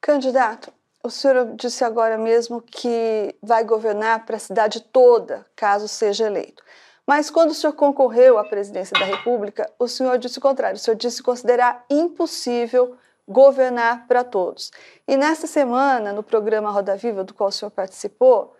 Candidato, 0.00 0.72
o 1.02 1.10
senhor 1.10 1.54
disse 1.54 1.84
agora 1.84 2.18
mesmo 2.18 2.60
que 2.60 3.34
vai 3.42 3.64
governar 3.64 4.26
para 4.26 4.36
a 4.36 4.40
cidade 4.40 4.80
toda, 4.80 5.46
caso 5.54 5.86
seja 5.86 6.26
eleito. 6.26 6.62
Mas 7.06 7.30
quando 7.30 7.50
o 7.50 7.54
senhor 7.54 7.74
concorreu 7.74 8.38
à 8.38 8.44
presidência 8.44 8.98
da 8.98 9.04
República, 9.04 9.70
o 9.78 9.86
senhor 9.86 10.18
disse 10.18 10.38
o 10.38 10.40
contrário. 10.40 10.76
O 10.76 10.80
senhor 10.80 10.96
disse 10.96 11.22
considerar 11.22 11.84
impossível 11.90 12.96
governar 13.28 14.06
para 14.06 14.24
todos. 14.24 14.70
E 15.06 15.16
nesta 15.16 15.46
semana, 15.46 16.12
no 16.12 16.22
programa 16.22 16.70
Roda 16.70 16.96
Viva, 16.96 17.22
do 17.24 17.34
qual 17.34 17.48
o 17.48 17.52
senhor 17.52 17.70
participou, 17.70 18.53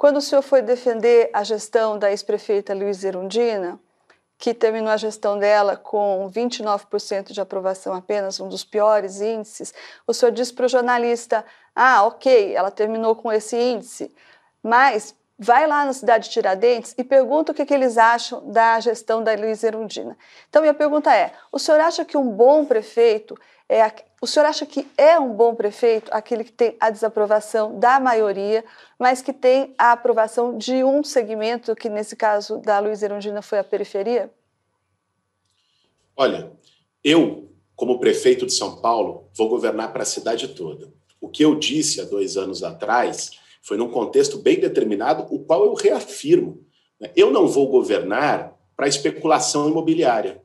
quando 0.00 0.16
o 0.16 0.20
senhor 0.22 0.40
foi 0.40 0.62
defender 0.62 1.28
a 1.30 1.44
gestão 1.44 1.98
da 1.98 2.10
ex-prefeita 2.10 2.72
Luiz 2.72 3.04
Erundina, 3.04 3.78
que 4.38 4.54
terminou 4.54 4.88
a 4.88 4.96
gestão 4.96 5.38
dela 5.38 5.76
com 5.76 6.26
29% 6.34 7.32
de 7.32 7.38
aprovação 7.38 7.92
apenas, 7.92 8.40
um 8.40 8.48
dos 8.48 8.64
piores 8.64 9.20
índices, 9.20 9.74
o 10.06 10.14
senhor 10.14 10.32
disse 10.32 10.54
para 10.54 10.64
o 10.64 10.70
jornalista: 10.70 11.44
ah, 11.76 12.04
ok, 12.04 12.54
ela 12.54 12.70
terminou 12.70 13.14
com 13.14 13.30
esse 13.30 13.54
índice, 13.54 14.10
mas 14.62 15.14
vai 15.38 15.66
lá 15.66 15.84
na 15.84 15.92
cidade 15.92 16.28
de 16.28 16.30
Tiradentes 16.30 16.94
e 16.96 17.04
pergunta 17.04 17.52
o 17.52 17.54
que, 17.54 17.66
que 17.66 17.74
eles 17.74 17.98
acham 17.98 18.50
da 18.50 18.80
gestão 18.80 19.22
da 19.22 19.34
Luiz 19.34 19.62
Erundina. 19.62 20.16
Então, 20.48 20.62
minha 20.62 20.72
pergunta 20.72 21.14
é: 21.14 21.34
o 21.52 21.58
senhor 21.58 21.78
acha 21.78 22.06
que 22.06 22.16
um 22.16 22.26
bom 22.26 22.64
prefeito 22.64 23.36
é. 23.70 23.94
O 24.20 24.26
senhor 24.26 24.44
acha 24.44 24.66
que 24.66 24.86
é 24.98 25.18
um 25.18 25.32
bom 25.32 25.54
prefeito 25.54 26.10
aquele 26.12 26.44
que 26.44 26.52
tem 26.52 26.76
a 26.80 26.90
desaprovação 26.90 27.78
da 27.78 28.00
maioria, 28.00 28.64
mas 28.98 29.22
que 29.22 29.32
tem 29.32 29.72
a 29.78 29.92
aprovação 29.92 30.58
de 30.58 30.84
um 30.84 31.02
segmento, 31.04 31.74
que 31.74 31.88
nesse 31.88 32.16
caso 32.16 32.58
da 32.58 32.80
Luiz 32.80 33.02
Erundina 33.02 33.40
foi 33.40 33.60
a 33.60 33.64
periferia? 33.64 34.30
Olha, 36.16 36.52
eu, 37.02 37.48
como 37.74 38.00
prefeito 38.00 38.44
de 38.44 38.52
São 38.52 38.80
Paulo, 38.82 39.30
vou 39.34 39.48
governar 39.48 39.92
para 39.92 40.02
a 40.02 40.06
cidade 40.06 40.48
toda. 40.48 40.92
O 41.20 41.28
que 41.28 41.42
eu 41.42 41.54
disse 41.54 42.00
há 42.00 42.04
dois 42.04 42.36
anos 42.36 42.62
atrás 42.62 43.30
foi 43.62 43.76
num 43.76 43.90
contexto 43.90 44.38
bem 44.38 44.58
determinado, 44.58 45.26
o 45.34 45.38
qual 45.38 45.64
eu 45.64 45.74
reafirmo. 45.74 46.62
Eu 47.16 47.30
não 47.30 47.46
vou 47.46 47.68
governar 47.68 48.54
para 48.76 48.88
especulação 48.88 49.68
imobiliária. 49.68 50.42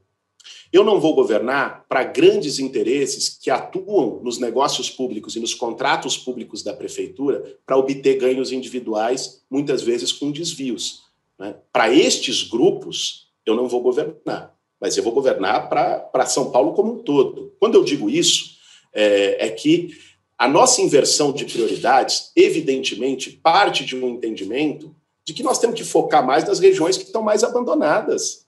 Eu 0.75 0.83
não 0.83 0.99
vou 0.99 1.15
governar 1.15 1.85
para 1.87 2.03
grandes 2.03 2.59
interesses 2.59 3.29
que 3.29 3.49
atuam 3.49 4.19
nos 4.21 4.39
negócios 4.39 4.89
públicos 4.89 5.33
e 5.33 5.39
nos 5.39 5.53
contratos 5.53 6.17
públicos 6.17 6.61
da 6.61 6.73
prefeitura 6.73 7.57
para 7.65 7.77
obter 7.77 8.17
ganhos 8.17 8.51
individuais, 8.51 9.41
muitas 9.49 9.81
vezes 9.81 10.11
com 10.11 10.29
desvios. 10.29 11.03
Né? 11.39 11.55
Para 11.71 11.93
estes 11.93 12.43
grupos, 12.43 13.29
eu 13.45 13.55
não 13.55 13.69
vou 13.69 13.79
governar, 13.79 14.53
mas 14.77 14.97
eu 14.97 15.03
vou 15.03 15.13
governar 15.13 15.69
para 15.69 16.25
São 16.25 16.51
Paulo 16.51 16.73
como 16.73 16.95
um 16.95 16.97
todo. 16.97 17.53
Quando 17.57 17.75
eu 17.75 17.83
digo 17.85 18.09
isso, 18.09 18.57
é, 18.93 19.47
é 19.47 19.49
que 19.49 19.91
a 20.37 20.45
nossa 20.45 20.81
inversão 20.81 21.31
de 21.31 21.45
prioridades, 21.45 22.33
evidentemente, 22.35 23.31
parte 23.31 23.85
de 23.85 23.95
um 23.95 24.09
entendimento 24.09 24.93
de 25.23 25.33
que 25.33 25.41
nós 25.41 25.57
temos 25.57 25.77
que 25.77 25.85
focar 25.85 26.27
mais 26.27 26.43
nas 26.43 26.59
regiões 26.59 26.97
que 26.97 27.05
estão 27.05 27.21
mais 27.21 27.45
abandonadas. 27.45 28.44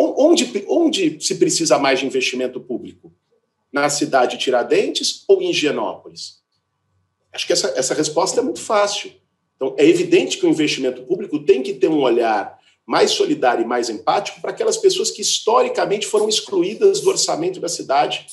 Onde, 0.00 0.64
onde 0.68 1.18
se 1.20 1.34
precisa 1.34 1.76
mais 1.76 1.98
de 1.98 2.06
investimento 2.06 2.60
público? 2.60 3.12
Na 3.72 3.90
cidade 3.90 4.36
de 4.36 4.44
Tiradentes 4.44 5.24
ou 5.26 5.42
em 5.42 5.50
Higienópolis? 5.50 6.38
Acho 7.32 7.44
que 7.44 7.52
essa, 7.52 7.68
essa 7.76 7.94
resposta 7.94 8.38
é 8.38 8.42
muito 8.42 8.60
fácil. 8.60 9.10
Então, 9.56 9.74
é 9.76 9.84
evidente 9.84 10.38
que 10.38 10.46
o 10.46 10.48
investimento 10.48 11.02
público 11.02 11.40
tem 11.40 11.64
que 11.64 11.74
ter 11.74 11.88
um 11.88 12.00
olhar 12.00 12.56
mais 12.86 13.10
solidário 13.10 13.64
e 13.64 13.66
mais 13.66 13.90
empático 13.90 14.40
para 14.40 14.50
aquelas 14.50 14.76
pessoas 14.76 15.10
que 15.10 15.20
historicamente 15.20 16.06
foram 16.06 16.28
excluídas 16.28 17.00
do 17.00 17.10
orçamento 17.10 17.58
da 17.58 17.68
cidade, 17.68 18.24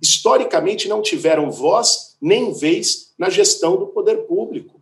historicamente 0.00 0.88
não 0.88 1.00
tiveram 1.00 1.50
voz 1.50 2.16
nem 2.20 2.52
vez 2.52 3.14
na 3.18 3.30
gestão 3.30 3.76
do 3.76 3.86
poder 3.86 4.26
público. 4.26 4.78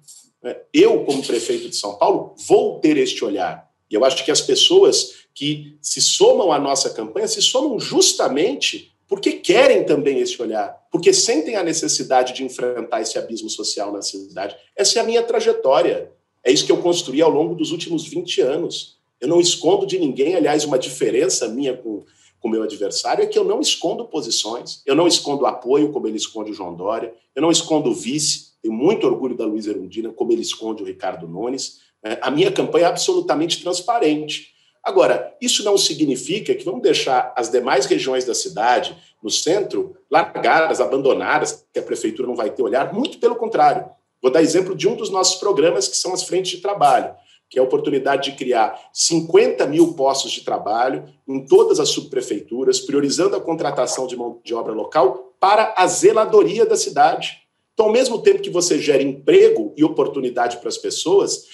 Eu, 0.72 1.04
como 1.04 1.24
prefeito 1.24 1.68
de 1.68 1.76
São 1.76 1.94
Paulo, 1.94 2.34
vou 2.48 2.80
ter 2.80 2.96
este 2.96 3.24
olhar. 3.24 3.70
E 3.88 3.94
eu 3.94 4.04
acho 4.04 4.24
que 4.24 4.30
as 4.30 4.40
pessoas 4.40 5.21
que 5.34 5.76
se 5.80 6.00
somam 6.00 6.52
à 6.52 6.58
nossa 6.58 6.90
campanha 6.90 7.26
se 7.26 7.40
somam 7.40 7.78
justamente 7.78 8.92
porque 9.08 9.32
querem 9.32 9.84
também 9.84 10.20
esse 10.20 10.40
olhar, 10.40 10.86
porque 10.90 11.12
sentem 11.12 11.56
a 11.56 11.62
necessidade 11.62 12.32
de 12.32 12.44
enfrentar 12.44 13.02
esse 13.02 13.18
abismo 13.18 13.50
social 13.50 13.92
na 13.92 14.00
cidade. 14.00 14.56
Essa 14.74 14.98
é 14.98 15.02
a 15.02 15.04
minha 15.04 15.22
trajetória. 15.22 16.10
É 16.42 16.50
isso 16.50 16.64
que 16.64 16.72
eu 16.72 16.78
construí 16.78 17.20
ao 17.20 17.30
longo 17.30 17.54
dos 17.54 17.72
últimos 17.72 18.06
20 18.06 18.40
anos. 18.40 18.96
Eu 19.20 19.28
não 19.28 19.38
escondo 19.38 19.86
de 19.86 19.98
ninguém, 19.98 20.34
aliás, 20.34 20.64
uma 20.64 20.78
diferença 20.78 21.46
minha 21.46 21.76
com 21.76 22.04
o 22.42 22.48
meu 22.48 22.62
adversário 22.62 23.22
é 23.22 23.26
que 23.26 23.38
eu 23.38 23.44
não 23.44 23.60
escondo 23.60 24.04
posições, 24.06 24.82
eu 24.84 24.96
não 24.96 25.06
escondo 25.06 25.46
apoio, 25.46 25.92
como 25.92 26.08
ele 26.08 26.16
esconde 26.16 26.50
o 26.50 26.54
João 26.54 26.74
Dória, 26.74 27.14
eu 27.36 27.40
não 27.40 27.52
escondo 27.52 27.90
o 27.90 27.94
vice, 27.94 28.52
tenho 28.60 28.74
muito 28.74 29.06
orgulho 29.06 29.36
da 29.36 29.44
Luiz 29.44 29.66
Erundina, 29.66 30.10
como 30.10 30.32
ele 30.32 30.42
esconde 30.42 30.82
o 30.82 30.86
Ricardo 30.86 31.28
Nunes. 31.28 31.80
É, 32.02 32.18
a 32.20 32.30
minha 32.30 32.50
campanha 32.50 32.86
é 32.86 32.88
absolutamente 32.88 33.62
transparente. 33.62 34.48
Agora, 34.84 35.36
isso 35.40 35.64
não 35.64 35.78
significa 35.78 36.54
que 36.54 36.64
vamos 36.64 36.82
deixar 36.82 37.32
as 37.36 37.48
demais 37.48 37.86
regiões 37.86 38.24
da 38.24 38.34
cidade, 38.34 38.96
no 39.22 39.30
centro, 39.30 39.96
largadas, 40.10 40.80
abandonadas, 40.80 41.64
que 41.72 41.78
a 41.78 41.82
prefeitura 41.82 42.26
não 42.26 42.34
vai 42.34 42.50
ter 42.50 42.62
olhar, 42.62 42.92
muito 42.92 43.18
pelo 43.18 43.36
contrário. 43.36 43.88
Vou 44.20 44.30
dar 44.30 44.42
exemplo 44.42 44.74
de 44.74 44.88
um 44.88 44.96
dos 44.96 45.10
nossos 45.10 45.36
programas, 45.36 45.86
que 45.86 45.96
são 45.96 46.12
as 46.12 46.24
frentes 46.24 46.52
de 46.52 46.58
trabalho, 46.58 47.14
que 47.48 47.58
é 47.58 47.62
a 47.62 47.64
oportunidade 47.64 48.30
de 48.30 48.36
criar 48.36 48.76
50 48.92 49.66
mil 49.66 49.94
postos 49.94 50.32
de 50.32 50.42
trabalho 50.42 51.04
em 51.28 51.44
todas 51.46 51.78
as 51.78 51.90
subprefeituras, 51.90 52.80
priorizando 52.80 53.36
a 53.36 53.40
contratação 53.40 54.06
de 54.06 54.16
mão 54.16 54.40
de 54.44 54.54
obra 54.54 54.72
local 54.72 55.34
para 55.38 55.74
a 55.76 55.86
zeladoria 55.86 56.64
da 56.64 56.76
cidade. 56.76 57.41
Então, 57.74 57.86
ao 57.86 57.92
mesmo 57.92 58.18
tempo 58.18 58.42
que 58.42 58.50
você 58.50 58.78
gera 58.78 59.02
emprego 59.02 59.72
e 59.76 59.82
oportunidade 59.82 60.58
para 60.58 60.68
as 60.68 60.76
pessoas, 60.76 61.46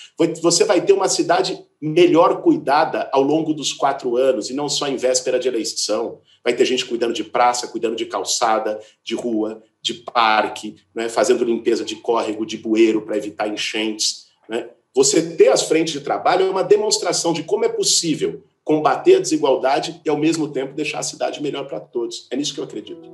você 0.43 0.65
vai 0.65 0.81
ter 0.81 0.93
uma 0.93 1.09
cidade 1.09 1.65
melhor 1.81 2.43
cuidada 2.43 3.09
ao 3.13 3.23
longo 3.23 3.55
dos 3.55 3.73
quatro 3.73 4.17
anos, 4.17 4.51
e 4.51 4.55
não 4.55 4.69
só 4.69 4.89
em 4.89 4.97
véspera 4.97 5.39
de 5.39 5.47
eleição. 5.47 6.21
Vai 6.43 6.55
ter 6.55 6.65
gente 6.65 6.85
cuidando 6.85 7.13
de 7.13 7.23
praça, 7.23 7.69
cuidando 7.69 7.95
de 7.95 8.05
calçada, 8.07 8.81
de 9.05 9.15
rua, 9.15 9.63
de 9.81 9.95
parque, 9.95 10.77
né, 10.93 11.09
fazendo 11.09 11.45
limpeza 11.45 11.85
de 11.85 11.97
córrego, 11.97 12.45
de 12.45 12.57
bueiro 12.57 13.03
para 13.03 13.17
evitar 13.17 13.47
enchentes. 13.47 14.27
Né? 14.49 14.69
Você 14.95 15.37
ter 15.37 15.49
as 15.49 15.63
frentes 15.63 15.93
de 15.93 16.01
trabalho 16.01 16.47
é 16.47 16.51
uma 16.51 16.65
demonstração 16.65 17.33
de 17.33 17.45
como 17.45 17.65
é 17.65 17.69
possível 17.69 18.43
combater 18.65 19.15
a 19.15 19.21
desigualdade 19.21 20.01
e, 20.05 20.11
ao 20.11 20.17
mesmo 20.19 20.49
tempo, 20.49 20.75
deixar 20.75 20.99
a 20.99 21.03
cidade 21.03 21.41
melhor 21.41 21.67
para 21.67 21.81
todos. 21.81 22.27
É 22.31 22.37
nisso 22.37 22.53
que 22.53 22.61
eu 22.61 22.65
acredito. 22.65 23.09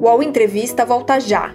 O 0.00 0.04
UOL 0.04 0.22
Entrevista 0.22 0.84
volta 0.84 1.20
já. 1.20 1.54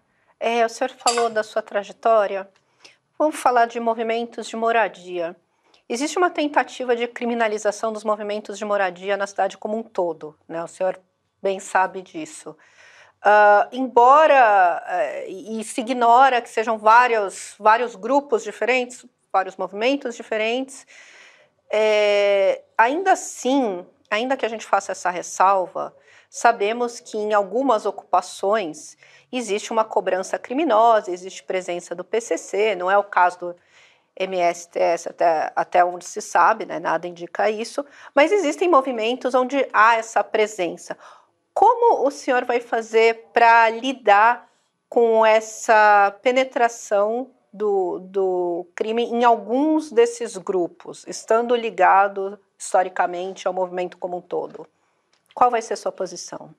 é, 0.41 0.65
o 0.65 0.69
senhor 0.69 0.89
falou 0.89 1.29
da 1.29 1.43
sua 1.43 1.61
trajetória. 1.61 2.49
Vamos 3.17 3.35
falar 3.35 3.67
de 3.67 3.79
movimentos 3.79 4.47
de 4.47 4.55
moradia. 4.55 5.35
Existe 5.87 6.17
uma 6.17 6.31
tentativa 6.31 6.95
de 6.95 7.07
criminalização 7.07 7.93
dos 7.93 8.03
movimentos 8.03 8.57
de 8.57 8.65
moradia 8.65 9.15
na 9.15 9.27
cidade 9.27 9.55
como 9.55 9.77
um 9.77 9.83
todo, 9.83 10.35
né? 10.47 10.63
O 10.63 10.67
senhor 10.67 10.99
bem 11.43 11.59
sabe 11.59 12.01
disso. 12.01 12.57
Uh, 13.23 13.69
embora 13.71 14.83
uh, 14.83 15.29
e 15.29 15.63
se 15.63 15.81
ignora 15.81 16.41
que 16.41 16.49
sejam 16.49 16.79
vários, 16.79 17.53
vários 17.59 17.95
grupos 17.95 18.43
diferentes, 18.43 19.05
vários 19.31 19.55
movimentos 19.57 20.15
diferentes, 20.15 20.87
é, 21.69 22.63
ainda 22.75 23.11
assim, 23.11 23.85
ainda 24.09 24.35
que 24.35 24.45
a 24.45 24.49
gente 24.49 24.65
faça 24.65 24.91
essa 24.91 25.11
ressalva, 25.11 25.95
sabemos 26.33 27.01
que 27.01 27.17
em 27.17 27.33
algumas 27.33 27.85
ocupações 27.85 28.97
existe 29.29 29.69
uma 29.69 29.83
cobrança 29.83 30.39
criminosa, 30.39 31.11
existe 31.11 31.43
presença 31.43 31.93
do 31.93 32.05
PCC, 32.05 32.73
não 32.73 32.89
é 32.89 32.97
o 32.97 33.03
caso 33.03 33.37
do 33.37 33.55
MSTS 34.15 35.09
até, 35.09 35.51
até 35.53 35.83
onde 35.83 36.05
se 36.05 36.21
sabe, 36.21 36.65
né, 36.65 36.79
nada 36.79 37.05
indica 37.05 37.49
isso, 37.49 37.85
mas 38.15 38.31
existem 38.31 38.69
movimentos 38.69 39.35
onde 39.35 39.67
há 39.73 39.97
essa 39.97 40.23
presença. 40.23 40.97
Como 41.53 42.07
o 42.07 42.09
senhor 42.09 42.45
vai 42.45 42.61
fazer 42.61 43.25
para 43.33 43.69
lidar 43.69 44.49
com 44.87 45.25
essa 45.25 46.17
penetração 46.21 47.29
do, 47.51 47.99
do 47.99 48.65
crime 48.73 49.03
em 49.03 49.25
alguns 49.25 49.91
desses 49.91 50.37
grupos, 50.37 51.05
estando 51.07 51.53
ligado 51.57 52.39
historicamente 52.57 53.49
ao 53.49 53.53
movimento 53.53 53.97
como 53.97 54.15
um 54.15 54.21
todo? 54.21 54.65
Qual 55.33 55.51
vai 55.51 55.61
ser 55.61 55.73
a 55.73 55.77
sua 55.77 55.91
posição? 55.91 56.53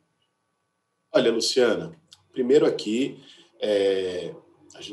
Olha, 1.12 1.30
Luciana, 1.30 1.92
Primeiro, 2.32 2.64
aqui, 2.64 3.20
é, 3.61 4.35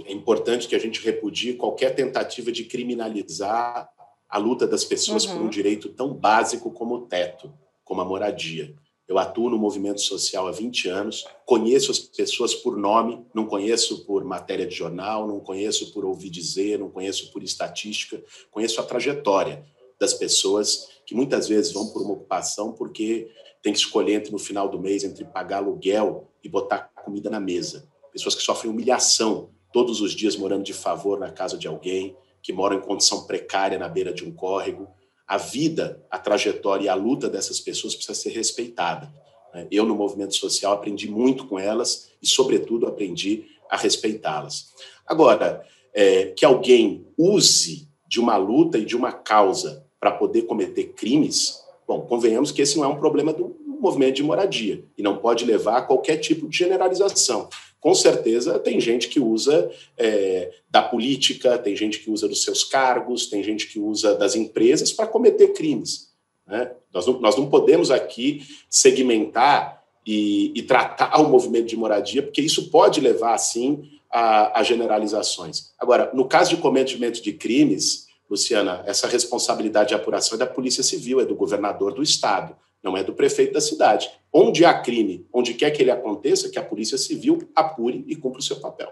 é 0.06 0.12
importante 0.12 0.68
que 0.68 0.76
a 0.76 0.80
gente 0.80 1.02
repudie 1.02 1.54
qualquer 1.54 1.96
tentativa 1.96 2.52
de 2.52 2.65
criminalizar 2.65 3.89
a 4.28 4.38
luta 4.38 4.68
das 4.68 4.84
pessoas 4.84 5.24
uhum. 5.26 5.32
por 5.32 5.39
um 5.39 5.44
uhum. 5.46 5.50
direito 5.50 5.89
tão 5.89 6.13
básico 6.13 6.70
como 6.70 6.96
o 6.96 7.02
teto, 7.08 7.52
como 7.84 8.02
a 8.02 8.06
moradia. 8.06 8.76
Eu 9.08 9.18
atuo 9.18 9.50
no 9.50 9.58
movimento 9.58 10.02
social 10.02 10.48
há 10.48 10.52
20 10.52 10.88
anos, 10.89 11.26
conheço 11.46 11.89
as 11.89 11.98
pessoas 11.98 12.54
por 12.54 12.78
nome, 12.78 13.26
não 13.34 13.48
conheço 13.48 14.06
por 14.06 14.24
matéria 14.24 14.68
de 14.68 14.76
jornal, 14.76 15.28
não 15.28 15.39
conheço 15.39 15.92
por 15.94 16.06
ouvir 16.06 16.30
dizer, 16.30 16.78
não 16.78 16.92
conheço 16.92 17.32
por 17.32 17.42
estatística, 17.42 18.22
conheço 18.52 18.80
a 18.80 18.84
trajetória 18.84 19.65
das 20.00 20.14
pessoas 20.14 20.88
que 21.06 21.16
muitas 21.16 21.48
vezes 21.48 21.72
vão 21.72 21.88
por 21.88 22.02
uma 22.02 22.14
ocupação 22.14 22.72
porque 22.72 23.30
tem 23.62 23.74
que 23.74 23.80
escolher 23.80 24.14
entre, 24.14 24.32
no 24.32 24.40
final 24.40 24.70
do 24.70 24.80
mês 24.80 25.04
entre 25.04 25.26
pagar 25.26 25.58
aluguel 25.58 26.30
e 26.44 26.48
botar 26.48 26.92
comida 27.04 27.30
na 27.30 27.40
mesa. 27.40 27.90
Pessoas 28.12 28.36
que 28.36 28.42
sofrem 28.42 28.72
humilhação 28.72 29.50
todos 29.74 30.02
os 30.02 30.14
dias 30.14 30.36
morando 30.36 30.64
de 30.64 30.74
favor 30.74 31.20
na 31.20 31.32
casa 31.32 31.58
de 31.58 31.68
alguém, 31.68 32.16
que 32.42 32.54
moram 32.54 32.78
em 32.78 32.82
condição 32.82 33.26
precária 33.26 33.78
na 33.78 33.88
beira 33.88 34.14
de 34.14 34.24
um 34.24 34.32
córrego. 34.32 34.88
A 35.28 35.38
vida, 35.38 36.04
a 36.10 36.18
trajetória 36.18 36.86
e 36.86 36.90
a 36.90 36.96
luta 36.96 37.30
dessas 37.30 37.60
pessoas 37.60 37.94
precisa 37.94 38.16
ser 38.16 38.30
respeitada. 38.30 39.14
Né? 39.54 39.68
Eu, 39.70 39.86
no 39.86 39.96
movimento 39.96 40.36
social, 40.36 40.74
aprendi 40.74 41.10
muito 41.10 41.46
com 41.46 41.60
elas 41.60 42.10
e, 42.22 42.28
sobretudo, 42.28 42.88
aprendi 42.88 43.46
a 43.70 43.78
respeitá-las. 43.78 44.74
Agora, 45.06 45.66
é, 45.94 46.28
que 46.28 46.46
alguém 46.46 47.06
use 47.18 47.88
de 48.08 48.20
uma 48.20 48.38
luta 48.38 48.78
e 48.78 48.86
de 48.86 48.96
uma 48.96 49.12
causa 49.12 49.86
para 50.00 50.12
poder 50.12 50.44
cometer 50.44 50.94
crimes, 50.94 51.62
bom, 51.88 52.02
convenhamos 52.02 52.52
que 52.52 52.62
esse 52.62 52.78
não 52.78 52.86
é 52.86 52.88
um 52.88 53.00
problema 53.00 53.34
do 53.34 53.56
movimento 53.80 54.16
de 54.16 54.24
moradia 54.24 54.84
e 54.98 55.02
não 55.02 55.18
pode 55.18 55.46
levar 55.46 55.78
a 55.78 55.82
qualquer 55.82 56.18
tipo 56.18 56.48
de 56.48 56.58
generalização. 56.58 57.50
Com 57.80 57.96
certeza 57.96 58.60
tem 58.60 58.80
gente 58.80 59.08
que 59.08 59.20
usa 59.20 59.72
é, 59.98 60.52
da 60.70 60.82
política, 60.82 61.58
tem 61.58 61.76
gente 61.76 62.00
que 62.00 62.12
usa 62.12 62.28
dos 62.28 62.44
seus 62.44 62.64
cargos, 62.64 63.28
tem 63.28 63.42
gente 63.42 63.68
que 63.68 63.80
usa 63.80 64.16
das 64.16 64.36
empresas 64.36 64.92
para 64.92 65.08
cometer 65.08 65.54
crimes. 65.54 66.10
Né? 66.46 66.72
Nós, 66.94 67.06
não, 67.06 67.20
nós 67.22 67.38
não 67.38 67.50
podemos 67.50 67.90
aqui 67.90 68.46
segmentar 68.70 69.82
e, 70.06 70.52
e, 70.56 70.64
tratar 70.64 71.22
o 71.22 71.30
movimento 71.30 71.68
de 71.68 71.78
moradia, 71.78 72.24
porque 72.24 72.42
isso 72.42 72.70
pode 72.70 73.00
levar, 73.00 73.38
sim, 73.38 73.84
a, 74.12 74.60
a 74.60 74.64
generalizações. 74.64 75.72
Agora, 75.78 76.10
no 76.14 76.28
caso 76.28 76.50
de 76.50 76.58
cometimento 76.58 77.22
de 77.22 77.34
crimes, 77.34 78.08
Luciana, 78.30 78.84
essa 78.86 79.08
responsabilidade 79.08 79.89
de 79.89 79.96
apuração 79.96 80.36
é 80.36 80.39
da 80.39 80.46
Polícia 80.46 80.84
Civil, 80.84 81.20
é 81.20 81.26
do 81.26 81.36
governador 81.36 81.94
do 81.94 82.04
Estado 82.04 82.56
não 82.84 82.96
é 82.96 83.04
do 83.04 83.13
prefeito 83.13 83.54
da 83.54 83.62
cidade. 83.62 84.10
Onde 84.32 84.65
há 84.65 84.80
crime, 84.82 85.28
onde 85.34 85.54
quer 85.54 85.72
que 85.72 85.82
ele 85.82 85.92
aconteça, 85.92 86.50
que 86.50 86.60
a 86.60 86.63
Polícia 86.63 86.98
Civil 86.98 87.50
apure 87.56 88.04
e 88.08 88.15
cumpra 88.15 88.39
o 88.39 88.44
seu 88.44 88.60
papel. 88.60 88.92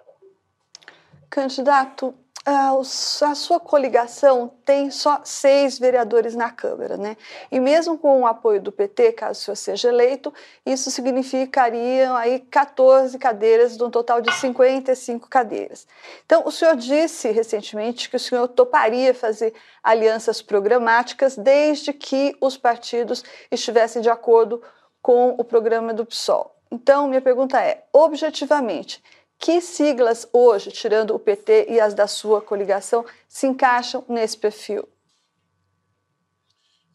Candidato, 1.29 2.13
a 2.49 3.35
sua 3.35 3.59
coligação 3.59 4.49
tem 4.63 4.89
só 4.89 5.19
seis 5.25 5.77
vereadores 5.77 6.33
na 6.33 6.49
Câmara, 6.49 6.95
né? 6.95 7.17
E 7.51 7.59
mesmo 7.59 7.97
com 7.97 8.21
o 8.21 8.25
apoio 8.25 8.61
do 8.61 8.71
PT, 8.71 9.11
caso 9.11 9.39
o 9.39 9.43
senhor 9.43 9.55
seja 9.57 9.89
eleito, 9.89 10.33
isso 10.65 10.89
significaria 10.89 12.15
aí 12.15 12.39
14 12.39 13.19
cadeiras, 13.19 13.75
de 13.75 13.83
um 13.83 13.89
total 13.89 14.21
de 14.21 14.33
55 14.33 15.27
cadeiras. 15.27 15.85
Então, 16.25 16.43
o 16.45 16.51
senhor 16.51 16.77
disse 16.77 17.29
recentemente 17.31 18.09
que 18.09 18.15
o 18.15 18.19
senhor 18.19 18.47
toparia 18.47 19.13
fazer 19.13 19.53
alianças 19.83 20.41
programáticas 20.41 21.35
desde 21.35 21.91
que 21.91 22.33
os 22.39 22.55
partidos 22.55 23.25
estivessem 23.51 24.01
de 24.01 24.09
acordo 24.09 24.63
com 25.01 25.35
o 25.37 25.43
programa 25.43 25.93
do 25.93 26.05
PSOL. 26.05 26.55
Então, 26.71 27.07
minha 27.07 27.21
pergunta 27.21 27.61
é, 27.61 27.83
objetivamente, 27.91 29.03
que 29.39 29.61
siglas 29.61 30.27
hoje, 30.33 30.71
tirando 30.71 31.13
o 31.13 31.19
PT 31.19 31.67
e 31.69 31.79
as 31.79 31.93
da 31.93 32.07
sua 32.07 32.41
coligação, 32.41 33.05
se 33.27 33.47
encaixam 33.47 34.03
nesse 34.07 34.37
perfil? 34.37 34.87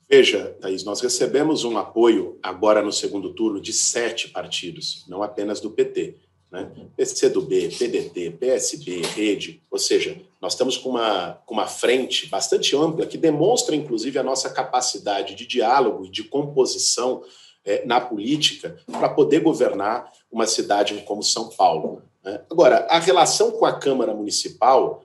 Veja, 0.08 0.54
Thaís, 0.60 0.84
nós 0.84 1.00
recebemos 1.00 1.64
um 1.64 1.78
apoio 1.78 2.38
agora 2.42 2.82
no 2.82 2.92
segundo 2.92 3.32
turno 3.32 3.60
de 3.60 3.72
sete 3.72 4.28
partidos, 4.28 5.06
não 5.08 5.22
apenas 5.22 5.58
do 5.58 5.70
PT. 5.70 6.16
Né? 6.50 6.70
PCdoB, 6.94 7.70
PDT, 7.78 8.32
PSB, 8.32 9.00
Rede, 9.00 9.62
ou 9.70 9.78
seja, 9.78 10.20
nós 10.38 10.52
estamos 10.52 10.76
com 10.76 10.90
uma, 10.90 11.40
com 11.46 11.54
uma 11.54 11.66
frente 11.66 12.28
bastante 12.28 12.76
ampla 12.76 13.06
que 13.06 13.16
demonstra, 13.16 13.74
inclusive, 13.74 14.18
a 14.18 14.22
nossa 14.22 14.50
capacidade 14.50 15.34
de 15.34 15.46
diálogo 15.46 16.04
e 16.04 16.10
de 16.10 16.24
composição 16.24 17.24
é, 17.64 17.84
na 17.86 18.00
política 18.00 18.76
para 18.90 19.08
poder 19.08 19.40
governar 19.40 20.10
uma 20.30 20.46
cidade 20.46 21.02
como 21.06 21.22
São 21.22 21.50
Paulo. 21.50 22.02
Né? 22.24 22.42
Agora, 22.50 22.86
a 22.90 22.98
relação 22.98 23.52
com 23.52 23.64
a 23.64 23.78
Câmara 23.78 24.14
Municipal 24.14 25.04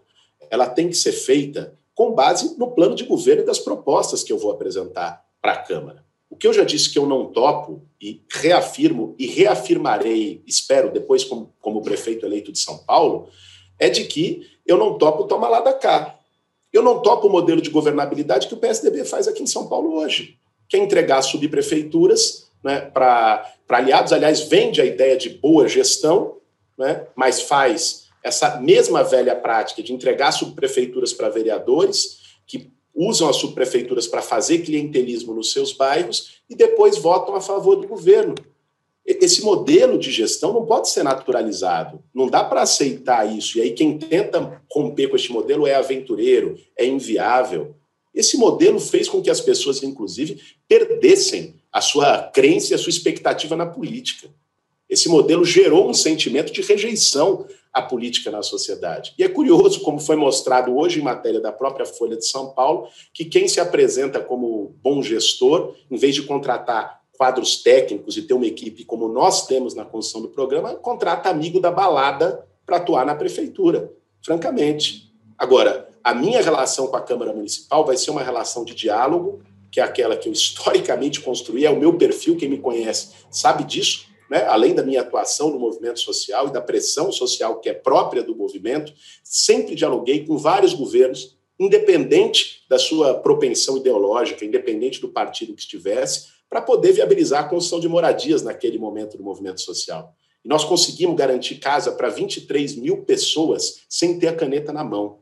ela 0.49 0.67
tem 0.67 0.89
que 0.89 0.95
ser 0.95 1.11
feita 1.11 1.77
com 1.93 2.13
base 2.13 2.57
no 2.57 2.71
plano 2.71 2.95
de 2.95 3.03
governo 3.03 3.41
e 3.41 3.45
das 3.45 3.59
propostas 3.59 4.23
que 4.23 4.31
eu 4.31 4.37
vou 4.37 4.51
apresentar 4.51 5.25
para 5.41 5.53
a 5.53 5.57
Câmara. 5.57 6.05
O 6.29 6.35
que 6.35 6.45
eu 6.45 6.53
já 6.53 6.63
disse 6.63 6.91
que 6.91 6.99
eu 6.99 7.05
não 7.05 7.25
topo, 7.25 7.81
e 7.99 8.21
reafirmo 8.29 9.15
e 9.17 9.25
reafirmarei, 9.25 10.43
espero, 10.45 10.91
depois, 10.91 11.23
como, 11.23 11.53
como 11.59 11.81
prefeito 11.81 12.25
eleito 12.25 12.51
de 12.51 12.59
São 12.59 12.77
Paulo, 12.79 13.29
é 13.79 13.89
de 13.89 14.03
que 14.05 14.41
eu 14.65 14.77
não 14.77 14.97
topo 14.97 15.23
toma 15.23 15.47
lá 15.47 15.61
da 15.61 15.73
cá. 15.73 16.19
Eu 16.71 16.83
não 16.83 17.01
topo 17.01 17.27
o 17.27 17.31
modelo 17.31 17.61
de 17.61 17.69
governabilidade 17.69 18.47
que 18.47 18.53
o 18.53 18.57
PSDB 18.57 19.05
faz 19.05 19.27
aqui 19.27 19.41
em 19.41 19.47
São 19.47 19.67
Paulo 19.67 19.95
hoje, 19.95 20.37
que 20.67 20.75
é 20.75 20.79
entregar 20.79 21.21
subprefeituras 21.21 22.46
né, 22.63 22.81
para 22.81 23.53
aliados. 23.69 24.13
Aliás, 24.13 24.41
vende 24.41 24.81
a 24.81 24.85
ideia 24.85 25.17
de 25.17 25.29
boa 25.29 25.67
gestão, 25.67 26.37
né, 26.77 27.07
mas 27.15 27.41
faz 27.41 28.07
essa 28.23 28.59
mesma 28.59 29.03
velha 29.03 29.35
prática 29.35 29.81
de 29.81 29.93
entregar 29.93 30.31
subprefeituras 30.31 31.13
para 31.13 31.29
vereadores, 31.29 32.19
que 32.45 32.71
usam 32.93 33.29
as 33.29 33.37
subprefeituras 33.37 34.07
para 34.07 34.21
fazer 34.21 34.59
clientelismo 34.59 35.33
nos 35.33 35.51
seus 35.51 35.71
bairros 35.71 36.41
e 36.49 36.55
depois 36.55 36.97
votam 36.97 37.35
a 37.35 37.41
favor 37.41 37.75
do 37.75 37.87
governo. 37.87 38.35
Esse 39.05 39.41
modelo 39.41 39.97
de 39.97 40.11
gestão 40.11 40.51
não 40.51 40.65
pode 40.65 40.89
ser 40.89 41.01
naturalizado. 41.01 42.03
Não 42.13 42.27
dá 42.27 42.43
para 42.43 42.63
aceitar 42.63 43.25
isso. 43.25 43.57
E 43.57 43.61
aí, 43.61 43.71
quem 43.71 43.97
tenta 43.97 44.61
romper 44.69 45.07
com 45.07 45.15
este 45.15 45.31
modelo 45.31 45.65
é 45.65 45.75
aventureiro, 45.75 46.57
é 46.77 46.85
inviável. 46.85 47.73
Esse 48.13 48.35
modelo 48.35 48.81
fez 48.81 49.07
com 49.07 49.21
que 49.21 49.29
as 49.29 49.39
pessoas, 49.39 49.81
inclusive, 49.81 50.41
perdessem 50.67 51.55
a 51.77 51.81
sua 51.81 52.23
crença 52.23 52.71
e 52.71 52.73
a 52.73 52.77
sua 52.79 52.89
expectativa 52.89 53.55
na 53.55 53.67
política. 53.67 54.27
Esse 54.89 55.07
modelo 55.07 55.45
gerou 55.45 55.87
um 55.87 55.93
sentimento 55.93 56.51
de 56.51 56.59
rejeição 56.63 57.45
à 57.71 57.83
política 57.83 58.31
na 58.31 58.41
sociedade. 58.41 59.13
E 59.15 59.23
é 59.23 59.29
curioso, 59.29 59.81
como 59.81 59.99
foi 59.99 60.15
mostrado 60.15 60.75
hoje 60.75 60.99
em 60.99 61.03
matéria 61.03 61.39
da 61.39 61.51
própria 61.51 61.85
Folha 61.85 62.17
de 62.17 62.25
São 62.25 62.49
Paulo, 62.49 62.87
que 63.13 63.25
quem 63.25 63.47
se 63.47 63.59
apresenta 63.59 64.19
como 64.19 64.75
bom 64.81 65.03
gestor, 65.03 65.75
em 65.91 65.97
vez 65.97 66.15
de 66.15 66.23
contratar 66.23 66.99
quadros 67.15 67.57
técnicos 67.61 68.17
e 68.17 68.23
ter 68.23 68.33
uma 68.33 68.47
equipe 68.47 68.83
como 68.83 69.07
nós 69.07 69.45
temos 69.45 69.75
na 69.75 69.85
construção 69.85 70.23
do 70.23 70.29
programa, 70.29 70.73
contrata 70.73 71.29
amigo 71.29 71.59
da 71.59 71.69
balada 71.69 72.43
para 72.65 72.77
atuar 72.77 73.05
na 73.05 73.13
prefeitura, 73.13 73.93
francamente. 74.25 75.13
Agora, 75.37 75.87
a 76.03 76.11
minha 76.11 76.41
relação 76.41 76.87
com 76.87 76.95
a 76.95 77.01
Câmara 77.01 77.33
Municipal 77.33 77.85
vai 77.85 77.97
ser 77.97 78.09
uma 78.09 78.23
relação 78.23 78.65
de 78.65 78.73
diálogo, 78.73 79.43
que 79.77 79.81
é 79.81 79.83
aquela 79.83 80.17
que 80.17 80.27
eu 80.27 80.33
historicamente 80.33 81.21
construí, 81.21 81.63
é 81.63 81.69
o 81.69 81.77
meu 81.77 81.95
perfil, 81.95 82.35
quem 82.35 82.49
me 82.49 82.57
conhece 82.57 83.09
sabe 83.29 83.63
disso, 83.63 84.07
né, 84.27 84.43
além 84.45 84.73
da 84.73 84.81
minha 84.81 85.01
atuação 85.01 85.51
no 85.51 85.59
movimento 85.59 85.99
social 85.99 86.47
e 86.47 86.51
da 86.51 86.59
pressão 86.59 87.11
social 87.11 87.59
que 87.59 87.69
é 87.69 87.73
própria 87.75 88.23
do 88.23 88.35
movimento, 88.35 88.91
sempre 89.23 89.75
dialoguei 89.75 90.25
com 90.25 90.35
vários 90.35 90.73
governos, 90.73 91.37
independente 91.59 92.65
da 92.67 92.79
sua 92.79 93.19
propensão 93.19 93.77
ideológica, 93.77 94.43
independente 94.43 94.99
do 94.99 95.09
partido 95.09 95.53
que 95.53 95.61
estivesse, 95.61 96.29
para 96.49 96.59
poder 96.59 96.93
viabilizar 96.93 97.43
a 97.43 97.47
construção 97.47 97.79
de 97.79 97.87
moradias 97.87 98.41
naquele 98.41 98.79
momento 98.79 99.15
do 99.15 99.23
movimento 99.23 99.61
social. 99.61 100.11
E 100.43 100.49
nós 100.49 100.63
conseguimos 100.63 101.15
garantir 101.15 101.57
casa 101.57 101.91
para 101.91 102.09
23 102.09 102.77
mil 102.77 103.03
pessoas 103.03 103.81
sem 103.87 104.17
ter 104.17 104.29
a 104.29 104.35
caneta 104.35 104.73
na 104.73 104.83
mão. 104.83 105.19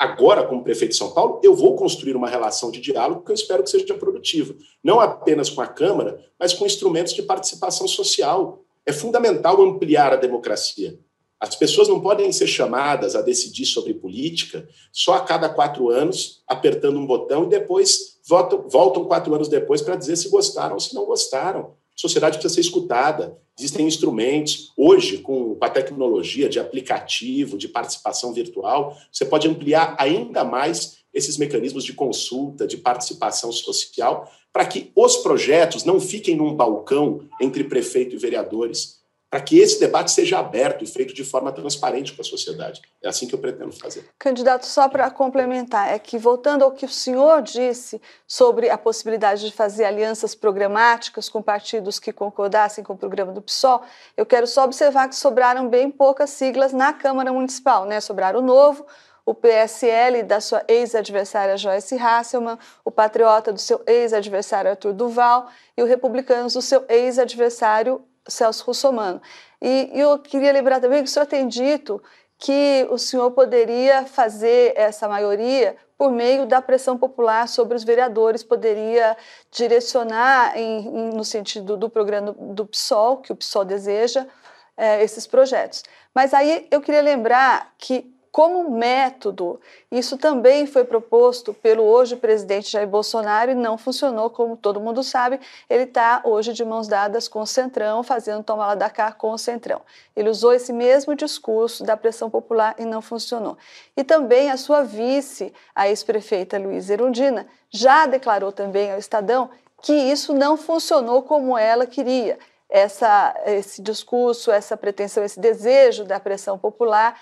Agora, 0.00 0.46
como 0.46 0.64
prefeito 0.64 0.92
de 0.92 0.96
São 0.96 1.10
Paulo, 1.10 1.42
eu 1.44 1.54
vou 1.54 1.76
construir 1.76 2.16
uma 2.16 2.26
relação 2.26 2.70
de 2.70 2.80
diálogo 2.80 3.22
que 3.22 3.30
eu 3.30 3.34
espero 3.34 3.62
que 3.62 3.68
seja 3.68 3.92
produtiva. 3.92 4.54
Não 4.82 4.98
apenas 4.98 5.50
com 5.50 5.60
a 5.60 5.66
Câmara, 5.66 6.24
mas 6.38 6.54
com 6.54 6.64
instrumentos 6.64 7.12
de 7.12 7.22
participação 7.22 7.86
social. 7.86 8.64
É 8.86 8.94
fundamental 8.94 9.60
ampliar 9.60 10.10
a 10.10 10.16
democracia. 10.16 10.98
As 11.38 11.54
pessoas 11.54 11.86
não 11.86 12.00
podem 12.00 12.32
ser 12.32 12.46
chamadas 12.46 13.14
a 13.14 13.20
decidir 13.20 13.66
sobre 13.66 13.92
política 13.92 14.66
só 14.90 15.12
a 15.16 15.20
cada 15.20 15.50
quatro 15.50 15.90
anos, 15.90 16.42
apertando 16.48 16.98
um 16.98 17.06
botão, 17.06 17.44
e 17.44 17.48
depois 17.48 18.18
voltam, 18.26 19.04
quatro 19.04 19.34
anos 19.34 19.48
depois 19.48 19.82
para 19.82 19.96
dizer 19.96 20.16
se 20.16 20.30
gostaram 20.30 20.74
ou 20.74 20.80
se 20.80 20.94
não 20.94 21.04
gostaram. 21.04 21.74
Sociedade 22.00 22.38
precisa 22.38 22.54
ser 22.54 22.62
escutada. 22.62 23.36
Existem 23.58 23.86
instrumentos. 23.86 24.72
Hoje, 24.74 25.18
com 25.18 25.58
a 25.60 25.68
tecnologia 25.68 26.48
de 26.48 26.58
aplicativo, 26.58 27.58
de 27.58 27.68
participação 27.68 28.32
virtual, 28.32 28.96
você 29.12 29.26
pode 29.26 29.46
ampliar 29.46 29.94
ainda 29.98 30.42
mais 30.42 30.96
esses 31.12 31.36
mecanismos 31.36 31.84
de 31.84 31.92
consulta, 31.92 32.66
de 32.66 32.78
participação 32.78 33.52
social, 33.52 34.32
para 34.50 34.64
que 34.64 34.90
os 34.96 35.18
projetos 35.18 35.84
não 35.84 36.00
fiquem 36.00 36.36
num 36.36 36.54
balcão 36.54 37.28
entre 37.38 37.64
prefeito 37.64 38.14
e 38.14 38.18
vereadores, 38.18 38.99
para 39.30 39.40
que 39.40 39.60
esse 39.60 39.78
debate 39.78 40.10
seja 40.10 40.40
aberto 40.40 40.82
e 40.82 40.86
feito 40.86 41.14
de 41.14 41.24
forma 41.24 41.52
transparente 41.52 42.12
com 42.12 42.20
a 42.20 42.24
sociedade. 42.24 42.82
É 43.00 43.08
assim 43.08 43.28
que 43.28 43.34
eu 43.34 43.38
pretendo 43.38 43.70
fazer. 43.70 44.04
Candidato, 44.18 44.66
só 44.66 44.88
para 44.88 45.08
complementar, 45.08 45.94
é 45.94 45.98
que 46.00 46.18
voltando 46.18 46.64
ao 46.64 46.72
que 46.72 46.84
o 46.84 46.88
senhor 46.88 47.40
disse 47.40 48.02
sobre 48.26 48.68
a 48.68 48.76
possibilidade 48.76 49.46
de 49.46 49.52
fazer 49.52 49.84
alianças 49.84 50.34
programáticas 50.34 51.28
com 51.28 51.40
partidos 51.40 52.00
que 52.00 52.12
concordassem 52.12 52.82
com 52.82 52.94
o 52.94 52.98
programa 52.98 53.32
do 53.32 53.40
PSOL, 53.40 53.82
eu 54.16 54.26
quero 54.26 54.48
só 54.48 54.64
observar 54.64 55.08
que 55.08 55.14
sobraram 55.14 55.68
bem 55.68 55.90
poucas 55.90 56.30
siglas 56.30 56.72
na 56.72 56.92
Câmara 56.92 57.32
Municipal, 57.32 57.84
né? 57.84 58.00
Sobraram 58.00 58.40
o 58.40 58.42
Novo, 58.42 58.84
o 59.24 59.32
PSL 59.32 60.24
da 60.24 60.40
sua 60.40 60.64
ex-adversária 60.66 61.56
Joyce 61.56 61.96
Hasselmann, 61.96 62.58
o 62.84 62.90
Patriota 62.90 63.52
do 63.52 63.60
seu 63.60 63.80
ex-adversário 63.86 64.72
Arthur 64.72 64.92
Duval 64.92 65.48
e 65.76 65.82
o 65.82 65.86
Republicanos 65.86 66.54
do 66.54 66.62
seu 66.62 66.84
ex-adversário 66.88 68.02
Celso 68.30 68.64
Russomano. 68.64 69.20
E, 69.60 69.90
e 69.92 70.00
eu 70.00 70.18
queria 70.18 70.52
lembrar 70.52 70.80
também 70.80 71.02
que 71.02 71.08
o 71.08 71.12
senhor 71.12 71.26
tem 71.26 71.46
dito 71.46 72.02
que 72.38 72.86
o 72.90 72.96
senhor 72.96 73.30
poderia 73.32 74.06
fazer 74.06 74.72
essa 74.74 75.06
maioria 75.06 75.76
por 75.98 76.10
meio 76.10 76.46
da 76.46 76.62
pressão 76.62 76.96
popular 76.96 77.46
sobre 77.46 77.76
os 77.76 77.84
vereadores, 77.84 78.42
poderia 78.42 79.14
direcionar 79.50 80.56
em, 80.56 80.86
em, 80.86 81.10
no 81.10 81.22
sentido 81.22 81.76
do 81.76 81.90
programa 81.90 82.32
do 82.32 82.64
PSOL, 82.64 83.18
que 83.18 83.30
o 83.30 83.36
PSOL 83.36 83.66
deseja, 83.66 84.26
é, 84.74 85.04
esses 85.04 85.26
projetos. 85.26 85.82
Mas 86.14 86.32
aí 86.32 86.66
eu 86.70 86.80
queria 86.80 87.02
lembrar 87.02 87.74
que 87.76 88.10
como 88.32 88.70
método. 88.70 89.60
Isso 89.90 90.16
também 90.16 90.66
foi 90.66 90.84
proposto 90.84 91.52
pelo 91.52 91.82
hoje 91.82 92.16
presidente 92.16 92.70
Jair 92.70 92.86
Bolsonaro 92.86 93.50
e 93.50 93.54
não 93.54 93.76
funcionou, 93.76 94.30
como 94.30 94.56
todo 94.56 94.80
mundo 94.80 95.02
sabe. 95.02 95.40
Ele 95.68 95.84
está 95.84 96.22
hoje 96.24 96.52
de 96.52 96.64
mãos 96.64 96.86
dadas 96.86 97.26
com 97.26 97.40
o 97.40 97.46
Centrão, 97.46 98.02
fazendo 98.02 98.44
tomar 98.44 98.68
lá 98.68 98.74
da 98.74 98.88
cá 98.88 99.12
com 99.12 99.32
o 99.32 99.38
Centrão. 99.38 99.82
Ele 100.14 100.28
usou 100.28 100.52
esse 100.52 100.72
mesmo 100.72 101.14
discurso 101.14 101.82
da 101.82 101.96
pressão 101.96 102.30
popular 102.30 102.74
e 102.78 102.84
não 102.84 103.02
funcionou. 103.02 103.58
E 103.96 104.04
também 104.04 104.50
a 104.50 104.56
sua 104.56 104.82
vice, 104.82 105.52
a 105.74 105.88
ex-prefeita 105.88 106.58
Luísa 106.58 106.92
Erundina, 106.92 107.46
já 107.68 108.06
declarou 108.06 108.52
também 108.52 108.92
ao 108.92 108.98
Estadão 108.98 109.50
que 109.82 109.92
isso 109.92 110.34
não 110.34 110.56
funcionou 110.56 111.22
como 111.22 111.56
ela 111.56 111.86
queria. 111.86 112.38
Essa, 112.68 113.34
esse 113.46 113.82
discurso, 113.82 114.52
essa 114.52 114.76
pretensão, 114.76 115.24
esse 115.24 115.40
desejo 115.40 116.04
da 116.04 116.20
pressão 116.20 116.56
popular 116.56 117.18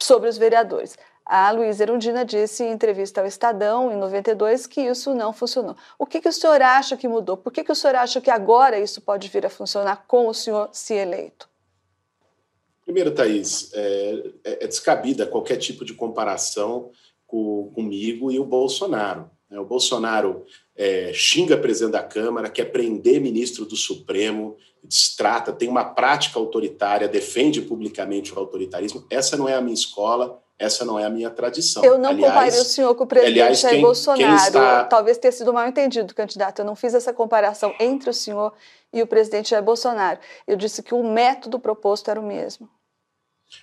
sobre 0.00 0.28
os 0.28 0.38
vereadores. 0.38 0.96
A 1.24 1.50
Luísa 1.52 1.84
Erundina 1.84 2.24
disse 2.24 2.64
em 2.64 2.72
entrevista 2.72 3.20
ao 3.20 3.26
Estadão, 3.26 3.92
em 3.92 3.96
92, 3.96 4.66
que 4.66 4.80
isso 4.80 5.14
não 5.14 5.32
funcionou. 5.32 5.76
O 5.96 6.04
que, 6.04 6.20
que 6.20 6.28
o 6.28 6.32
senhor 6.32 6.60
acha 6.60 6.96
que 6.96 7.06
mudou? 7.06 7.36
Por 7.36 7.52
que, 7.52 7.62
que 7.62 7.70
o 7.70 7.74
senhor 7.74 7.94
acha 7.94 8.20
que 8.20 8.30
agora 8.30 8.80
isso 8.80 9.00
pode 9.00 9.28
vir 9.28 9.46
a 9.46 9.50
funcionar 9.50 10.04
com 10.08 10.26
o 10.26 10.34
senhor 10.34 10.68
se 10.72 10.94
eleito? 10.94 11.48
Primeiro, 12.84 13.14
Thaís, 13.14 13.70
é, 13.72 14.32
é, 14.42 14.64
é 14.64 14.66
descabida 14.66 15.24
qualquer 15.24 15.58
tipo 15.58 15.84
de 15.84 15.94
comparação 15.94 16.90
com, 17.24 17.70
comigo 17.72 18.32
e 18.32 18.40
o 18.40 18.44
Bolsonaro. 18.44 19.30
Né? 19.48 19.60
O 19.60 19.64
Bolsonaro 19.64 20.44
é, 20.80 21.12
xinga 21.12 21.58
presidente 21.58 21.92
da 21.92 22.02
Câmara, 22.02 22.48
quer 22.48 22.64
prender 22.64 23.20
ministro 23.20 23.66
do 23.66 23.76
Supremo, 23.76 24.56
destrata, 24.82 25.52
tem 25.52 25.68
uma 25.68 25.84
prática 25.84 26.38
autoritária, 26.38 27.06
defende 27.06 27.60
publicamente 27.60 28.32
o 28.32 28.38
autoritarismo. 28.38 29.04
Essa 29.10 29.36
não 29.36 29.46
é 29.46 29.54
a 29.54 29.60
minha 29.60 29.74
escola, 29.74 30.42
essa 30.58 30.82
não 30.82 30.98
é 30.98 31.04
a 31.04 31.10
minha 31.10 31.28
tradição. 31.28 31.84
Eu 31.84 31.98
não 31.98 32.08
aliás, 32.08 32.32
comparei 32.32 32.60
o 32.60 32.64
senhor 32.64 32.94
com 32.94 33.04
o 33.04 33.06
presidente 33.06 33.40
aliás, 33.40 33.60
Jair 33.60 33.74
quem, 33.74 33.82
Bolsonaro. 33.82 34.22
Quem 34.22 34.34
está... 34.34 34.84
Talvez 34.84 35.18
tenha 35.18 35.32
sido 35.32 35.52
mal 35.52 35.68
entendido, 35.68 36.14
candidato. 36.14 36.60
Eu 36.60 36.64
não 36.64 36.74
fiz 36.74 36.94
essa 36.94 37.12
comparação 37.12 37.74
entre 37.78 38.08
o 38.08 38.14
senhor 38.14 38.54
e 38.90 39.02
o 39.02 39.06
presidente 39.06 39.50
Jair 39.50 39.62
Bolsonaro. 39.62 40.18
Eu 40.46 40.56
disse 40.56 40.82
que 40.82 40.94
o 40.94 41.02
método 41.02 41.60
proposto 41.60 42.10
era 42.10 42.18
o 42.18 42.26
mesmo. 42.26 42.66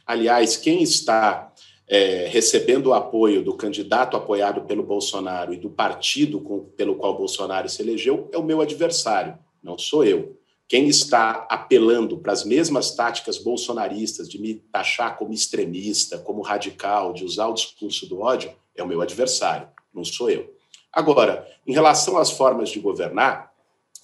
Aliás, 0.06 0.56
quem 0.56 0.84
está 0.84 1.52
é, 1.88 2.28
recebendo 2.28 2.88
o 2.88 2.94
apoio 2.94 3.44
do 3.44 3.56
candidato 3.56 4.18
apoiado 4.18 4.62
pelo 4.62 4.84
Bolsonaro 4.84 5.54
e 5.54 5.58
do 5.58 5.70
partido 5.70 6.42
com, 6.42 6.66
pelo 6.76 6.96
qual 6.96 7.18
Bolsonaro 7.18 7.70
se 7.70 7.82
elegeu 7.82 8.30
é 8.34 8.38
o 8.38 8.44
meu 8.44 8.60
adversário, 8.62 9.38
não 9.64 9.78
sou 9.78 10.04
eu. 10.04 10.38
Quem 10.68 10.90
está 10.90 11.48
apelando 11.50 12.18
para 12.18 12.34
as 12.34 12.44
mesmas 12.44 12.94
táticas 12.94 13.38
bolsonaristas 13.38 14.28
de 14.28 14.38
me 14.38 14.56
taxar 14.56 15.18
como 15.18 15.32
extremista, 15.32 16.18
como 16.18 16.42
radical, 16.42 17.14
de 17.14 17.24
usar 17.24 17.48
o 17.48 17.54
discurso 17.54 18.06
do 18.06 18.20
ódio, 18.20 18.54
é 18.76 18.84
o 18.84 18.88
meu 18.88 19.00
adversário, 19.00 19.70
não 19.94 20.04
sou 20.04 20.30
eu. 20.30 20.54
Agora, 20.92 21.48
em 21.66 21.72
relação 21.72 22.18
às 22.18 22.32
formas 22.32 22.70
de 22.70 22.82
governar, 22.82 23.54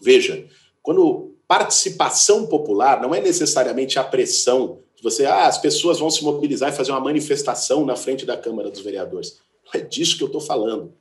veja, 0.02 0.48
quando 0.82 1.36
participação 1.46 2.48
popular 2.48 3.02
não 3.02 3.14
é 3.14 3.20
necessariamente 3.20 4.00
a 4.00 4.04
pressão 4.04 4.83
você, 5.04 5.26
ah, 5.26 5.48
as 5.48 5.58
pessoas 5.58 6.00
vão 6.00 6.10
se 6.10 6.24
mobilizar 6.24 6.72
e 6.72 6.76
fazer 6.76 6.92
uma 6.92 7.00
manifestação 7.02 7.86
na 7.86 7.96
frente 7.98 8.26
da 8.26 8.38
Câmara 8.38 8.72
dos 8.72 8.80
Vereadores. 8.80 9.38
Não 9.66 9.82
é 9.82 9.84
disso 9.84 10.18
que 10.18 10.24
eu 10.24 10.28
estou 10.28 10.40
falando. 10.40 10.94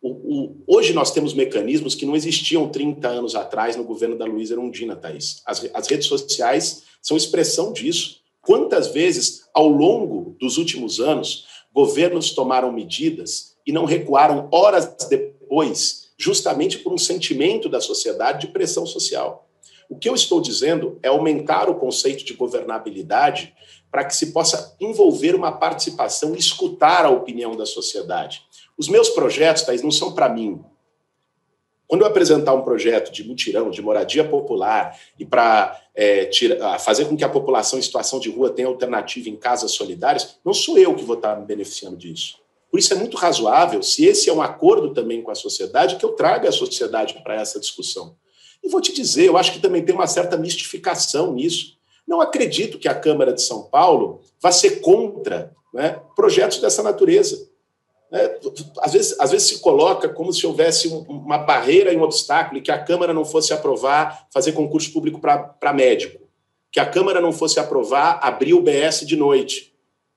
O, 0.00 0.08
o, 0.08 0.56
hoje 0.68 0.92
nós 0.92 1.10
temos 1.10 1.34
mecanismos 1.34 1.96
que 1.96 2.06
não 2.06 2.14
existiam 2.14 2.68
30 2.68 3.08
anos 3.08 3.34
atrás 3.34 3.74
no 3.74 3.82
governo 3.82 4.16
da 4.16 4.24
Luísa 4.24 4.54
Erundina, 4.54 4.94
Thaís. 4.94 5.42
As, 5.44 5.68
as 5.74 5.88
redes 5.88 6.06
sociais 6.06 6.84
são 7.02 7.16
expressão 7.16 7.72
disso. 7.72 8.20
Quantas 8.40 8.86
vezes, 8.86 9.48
ao 9.52 9.68
longo 9.68 10.36
dos 10.40 10.56
últimos 10.56 11.00
anos, 11.00 11.46
governos 11.74 12.30
tomaram 12.30 12.70
medidas 12.70 13.56
e 13.66 13.72
não 13.72 13.84
recuaram 13.84 14.48
horas 14.52 14.94
depois, 15.08 16.10
justamente 16.16 16.78
por 16.78 16.92
um 16.92 16.98
sentimento 16.98 17.68
da 17.68 17.80
sociedade 17.80 18.46
de 18.46 18.52
pressão 18.52 18.86
social? 18.86 19.49
O 19.90 19.96
que 19.96 20.08
eu 20.08 20.14
estou 20.14 20.40
dizendo 20.40 21.00
é 21.02 21.08
aumentar 21.08 21.68
o 21.68 21.74
conceito 21.74 22.24
de 22.24 22.32
governabilidade 22.34 23.52
para 23.90 24.04
que 24.04 24.14
se 24.14 24.32
possa 24.32 24.76
envolver 24.80 25.34
uma 25.34 25.50
participação 25.50 26.32
e 26.32 26.38
escutar 26.38 27.04
a 27.04 27.10
opinião 27.10 27.56
da 27.56 27.66
sociedade. 27.66 28.42
Os 28.78 28.88
meus 28.88 29.08
projetos, 29.08 29.64
Thaís, 29.64 29.82
não 29.82 29.90
são 29.90 30.12
para 30.14 30.28
mim. 30.28 30.64
Quando 31.88 32.02
eu 32.02 32.06
apresentar 32.06 32.54
um 32.54 32.62
projeto 32.62 33.10
de 33.10 33.26
mutirão, 33.26 33.68
de 33.68 33.82
moradia 33.82 34.22
popular, 34.22 34.96
e 35.18 35.26
para 35.26 35.76
é, 35.92 36.30
fazer 36.78 37.06
com 37.06 37.16
que 37.16 37.24
a 37.24 37.28
população 37.28 37.76
em 37.76 37.82
situação 37.82 38.20
de 38.20 38.30
rua 38.30 38.48
tenha 38.48 38.68
alternativa 38.68 39.28
em 39.28 39.34
casas 39.34 39.72
solidárias, 39.72 40.38
não 40.44 40.54
sou 40.54 40.78
eu 40.78 40.94
que 40.94 41.02
vou 41.02 41.16
estar 41.16 41.34
me 41.34 41.44
beneficiando 41.44 41.96
disso. 41.96 42.38
Por 42.70 42.78
isso 42.78 42.94
é 42.94 42.96
muito 42.96 43.16
razoável, 43.16 43.82
se 43.82 44.06
esse 44.06 44.30
é 44.30 44.32
um 44.32 44.40
acordo 44.40 44.94
também 44.94 45.20
com 45.20 45.32
a 45.32 45.34
sociedade, 45.34 45.96
que 45.96 46.04
eu 46.04 46.12
traga 46.12 46.48
a 46.48 46.52
sociedade 46.52 47.20
para 47.24 47.34
essa 47.34 47.58
discussão. 47.58 48.14
E 48.62 48.68
vou 48.68 48.80
te 48.80 48.92
dizer, 48.92 49.26
eu 49.26 49.36
acho 49.36 49.52
que 49.52 49.58
também 49.58 49.84
tem 49.84 49.94
uma 49.94 50.06
certa 50.06 50.36
mistificação 50.36 51.32
nisso. 51.32 51.78
Não 52.06 52.20
acredito 52.20 52.78
que 52.78 52.88
a 52.88 52.94
Câmara 52.94 53.32
de 53.32 53.42
São 53.42 53.62
Paulo 53.62 54.20
vá 54.40 54.50
ser 54.50 54.80
contra 54.80 55.54
né, 55.72 56.00
projetos 56.14 56.58
dessa 56.58 56.82
natureza. 56.82 57.48
É, 58.12 58.40
às, 58.80 58.92
vezes, 58.92 59.20
às 59.20 59.30
vezes 59.30 59.48
se 59.48 59.58
coloca 59.60 60.08
como 60.08 60.32
se 60.32 60.44
houvesse 60.44 60.88
uma 60.88 61.38
barreira 61.38 61.92
e 61.92 61.96
um 61.96 62.02
obstáculo 62.02 62.58
e 62.58 62.62
que 62.62 62.72
a 62.72 62.82
Câmara 62.82 63.14
não 63.14 63.24
fosse 63.24 63.52
aprovar 63.52 64.26
fazer 64.32 64.52
concurso 64.52 64.92
público 64.92 65.20
para 65.20 65.72
médico, 65.72 66.20
que 66.72 66.80
a 66.80 66.86
Câmara 66.86 67.20
não 67.20 67.32
fosse 67.32 67.60
aprovar 67.60 68.18
abrir 68.20 68.54
o 68.54 68.60
BS 68.60 69.06
de 69.06 69.14
noite, 69.14 69.72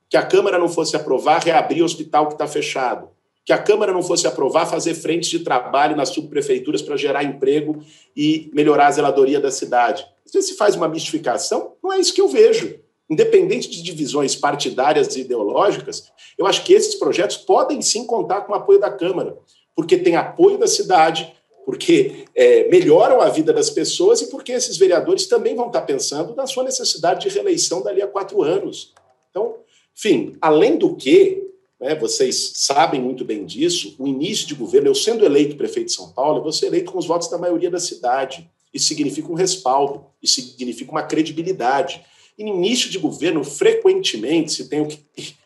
que 0.10 0.18
a 0.18 0.26
Câmara 0.26 0.58
não 0.58 0.68
fosse 0.68 0.96
aprovar 0.96 1.44
reabrir 1.44 1.84
o 1.84 1.86
hospital 1.86 2.28
que 2.28 2.34
está 2.34 2.48
fechado, 2.48 3.10
que 3.46 3.52
a 3.52 3.58
Câmara 3.58 3.91
não 3.91 4.02
fosse 4.02 4.26
aprovar 4.26 4.66
fazer 4.66 4.94
frentes 4.94 5.30
de 5.30 5.39
trabalho 5.39 5.96
nas 5.96 6.10
subprefeituras 6.10 6.82
para 6.82 6.96
gerar 6.96 7.24
emprego 7.24 7.84
e 8.16 8.50
melhorar 8.54 8.88
a 8.88 8.91
zeladoria 8.91 9.39
da 9.39 9.52
cidade. 9.52 10.06
Vezes 10.34 10.50
se 10.50 10.58
faz 10.58 10.76
uma 10.76 10.88
mistificação, 10.88 11.74
não 11.84 11.94
é 11.94 12.00
isso 12.00 12.14
que 12.14 12.22
eu 12.22 12.28
vejo. 12.28 12.80
Independente 13.10 13.70
de 13.70 13.84
divisões 13.84 14.36
partidárias 14.36 15.16
e 15.16 15.22
ideológicas, 15.22 16.12
eu 16.38 16.48
acho 16.48 16.64
que 16.64 16.74
esses 16.74 16.96
projetos 16.96 17.38
podem 17.38 17.82
sim 17.82 18.08
contar 18.08 18.41
com 18.41 18.54
o 18.54 18.56
apoio 18.56 18.80
da 18.80 18.89
Câmara, 18.89 19.38
porque 19.76 19.98
tem 19.98 20.16
apoio 20.16 20.58
da 20.58 20.66
cidade, 20.66 21.32
porque 21.66 22.26
é, 22.34 22.68
melhoram 22.70 23.22
a 23.22 23.30
vida 23.30 23.54
das 23.54 23.70
pessoas 23.70 24.22
e 24.22 24.28
porque 24.28 24.52
esses 24.54 24.78
vereadores 24.78 25.28
também 25.28 25.56
vão 25.56 25.68
estar 25.68 25.82
pensando 25.82 26.36
na 26.36 26.48
sua 26.48 26.64
necessidade 26.64 27.28
de 27.28 27.34
reeleição 27.34 27.84
dali 27.84 28.02
a 28.02 28.08
quatro 28.08 28.41
anos. 28.41 28.94
Então, 29.30 29.58
enfim, 29.96 30.36
além 30.41 30.78
do 30.78 30.96
que, 30.96 31.53
né, 31.80 31.96
vocês 31.96 32.54
sabem 32.56 33.02
muito 33.02 33.26
bem 33.26 33.46
disso, 33.46 33.96
o 34.00 34.08
início 34.08 34.48
de 34.48 34.56
governo, 34.56 34.88
eu 34.88 34.96
sendo 34.96 35.26
eleito 35.26 35.56
prefeito 35.56 35.88
de 35.88 35.94
São 35.94 36.12
Paulo, 36.12 36.40
eu 36.40 36.44
vou 36.44 36.52
ser 36.52 36.68
eleito 36.68 36.92
com 36.92 36.98
os 36.98 37.06
votos 37.06 37.30
da 37.30 37.38
maioria 37.38 37.70
da 37.70 37.80
cidade. 37.80 38.50
Isso 38.74 38.88
significa 38.88 39.32
um 39.32 39.36
respaldo, 39.36 40.06
isso 40.22 40.42
significa 40.42 40.92
uma 40.92 41.04
credibilidade. 41.04 42.04
E 42.38 42.44
no 42.44 42.56
início 42.56 42.90
de 42.90 42.98
governo, 42.98 43.44
frequentemente, 43.44 44.54
se 44.54 44.70
tem 44.70 44.82
o 44.82 44.88
que, 44.88 45.00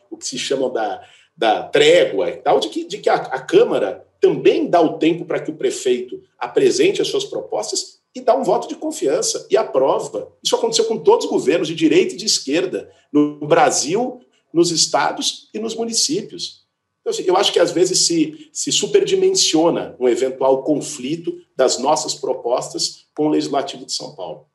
o 0.09 0.17
que 0.17 0.25
se 0.25 0.37
chama 0.37 0.69
da, 0.69 1.01
da 1.35 1.63
trégua 1.63 2.29
e 2.29 2.37
tal, 2.37 2.59
de 2.59 2.69
que, 2.69 2.85
de 2.85 2.99
que 2.99 3.09
a, 3.09 3.15
a 3.15 3.41
Câmara 3.41 4.05
também 4.21 4.67
dá 4.67 4.81
o 4.81 4.97
tempo 4.97 5.25
para 5.25 5.39
que 5.39 5.51
o 5.51 5.55
prefeito 5.55 6.21
apresente 6.39 7.01
as 7.01 7.07
suas 7.07 7.25
propostas 7.25 7.99
e 8.15 8.21
dá 8.21 8.35
um 8.35 8.43
voto 8.43 8.67
de 8.67 8.75
confiança 8.75 9.45
e 9.49 9.57
aprova. 9.57 10.31
Isso 10.43 10.55
aconteceu 10.55 10.85
com 10.85 10.97
todos 10.97 11.25
os 11.25 11.31
governos, 11.31 11.67
de 11.67 11.75
direita 11.75 12.15
e 12.15 12.17
de 12.17 12.25
esquerda, 12.25 12.91
no 13.11 13.45
Brasil 13.45 14.19
nos 14.53 14.71
estados 14.71 15.49
e 15.53 15.59
nos 15.59 15.75
municípios. 15.75 16.65
Então, 17.01 17.11
assim, 17.11 17.23
eu 17.23 17.37
acho 17.37 17.53
que 17.53 17.59
às 17.59 17.71
vezes 17.71 18.05
se, 18.05 18.49
se 18.51 18.71
superdimensiona 18.71 19.95
um 19.99 20.09
eventual 20.09 20.63
conflito 20.63 21.41
das 21.55 21.77
nossas 21.77 22.13
propostas 22.13 23.07
com 23.15 23.27
o 23.27 23.29
Legislativo 23.29 23.85
de 23.85 23.93
São 23.93 24.13
Paulo. 24.15 24.45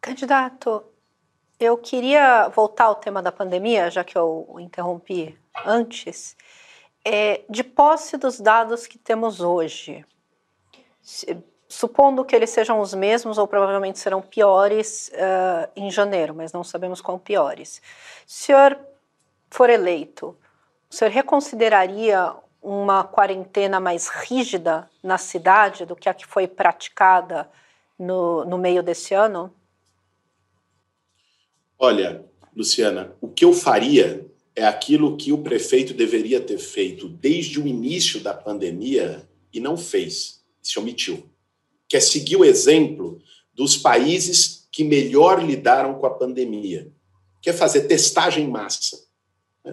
Candidato, 0.00 0.82
eu 1.60 1.76
queria 1.76 2.48
voltar 2.48 2.84
ao 2.84 2.94
tema 2.94 3.22
da 3.22 3.32
pandemia, 3.32 3.90
já 3.90 4.04
que 4.04 4.16
eu 4.16 4.56
interrompi 4.58 5.36
antes. 5.64 6.36
É, 7.04 7.42
de 7.48 7.62
posse 7.62 8.16
dos 8.16 8.40
dados 8.40 8.86
que 8.86 8.98
temos 8.98 9.40
hoje, 9.40 10.04
supondo 11.68 12.24
que 12.24 12.34
eles 12.34 12.48
sejam 12.48 12.80
os 12.80 12.94
mesmos 12.94 13.36
ou 13.36 13.46
provavelmente 13.46 13.98
serão 13.98 14.22
piores 14.22 15.10
uh, 15.12 15.70
em 15.76 15.90
janeiro, 15.90 16.34
mas 16.34 16.50
não 16.50 16.64
sabemos 16.64 17.00
quão 17.00 17.18
piores. 17.18 17.82
Se 18.26 18.52
o 18.52 18.56
senhor 18.56 18.78
for 19.50 19.68
eleito, 19.68 20.34
o 20.90 20.94
senhor 20.94 21.10
reconsideraria 21.10 22.34
uma 22.62 23.04
quarentena 23.04 23.78
mais 23.78 24.08
rígida 24.08 24.88
na 25.02 25.18
cidade 25.18 25.84
do 25.84 25.94
que 25.94 26.08
a 26.08 26.14
que 26.14 26.26
foi 26.26 26.48
praticada 26.48 27.48
no, 27.98 28.44
no 28.46 28.56
meio 28.56 28.82
desse 28.82 29.12
ano? 29.12 29.52
Olha, 31.78 32.24
Luciana, 32.56 33.14
o 33.20 33.28
que 33.28 33.44
eu 33.44 33.52
faria 33.52 34.26
é 34.56 34.66
aquilo 34.66 35.16
que 35.16 35.32
o 35.32 35.38
prefeito 35.38 35.94
deveria 35.94 36.40
ter 36.40 36.58
feito 36.58 37.08
desde 37.08 37.60
o 37.60 37.66
início 37.66 38.20
da 38.20 38.34
pandemia 38.34 39.28
e 39.52 39.60
não 39.60 39.76
fez, 39.76 40.42
se 40.60 40.78
omitiu 40.78 41.28
que 41.88 41.96
é 41.96 42.00
seguir 42.00 42.36
o 42.36 42.44
exemplo 42.44 43.20
dos 43.54 43.76
países 43.76 44.68
que 44.70 44.84
melhor 44.84 45.42
lidaram 45.42 45.94
com 45.94 46.06
a 46.06 46.10
pandemia, 46.10 46.92
que 47.40 47.50
é 47.50 47.52
fazer 47.52 47.82
testagem 47.82 48.44
em 48.44 48.48
massa. 48.48 48.98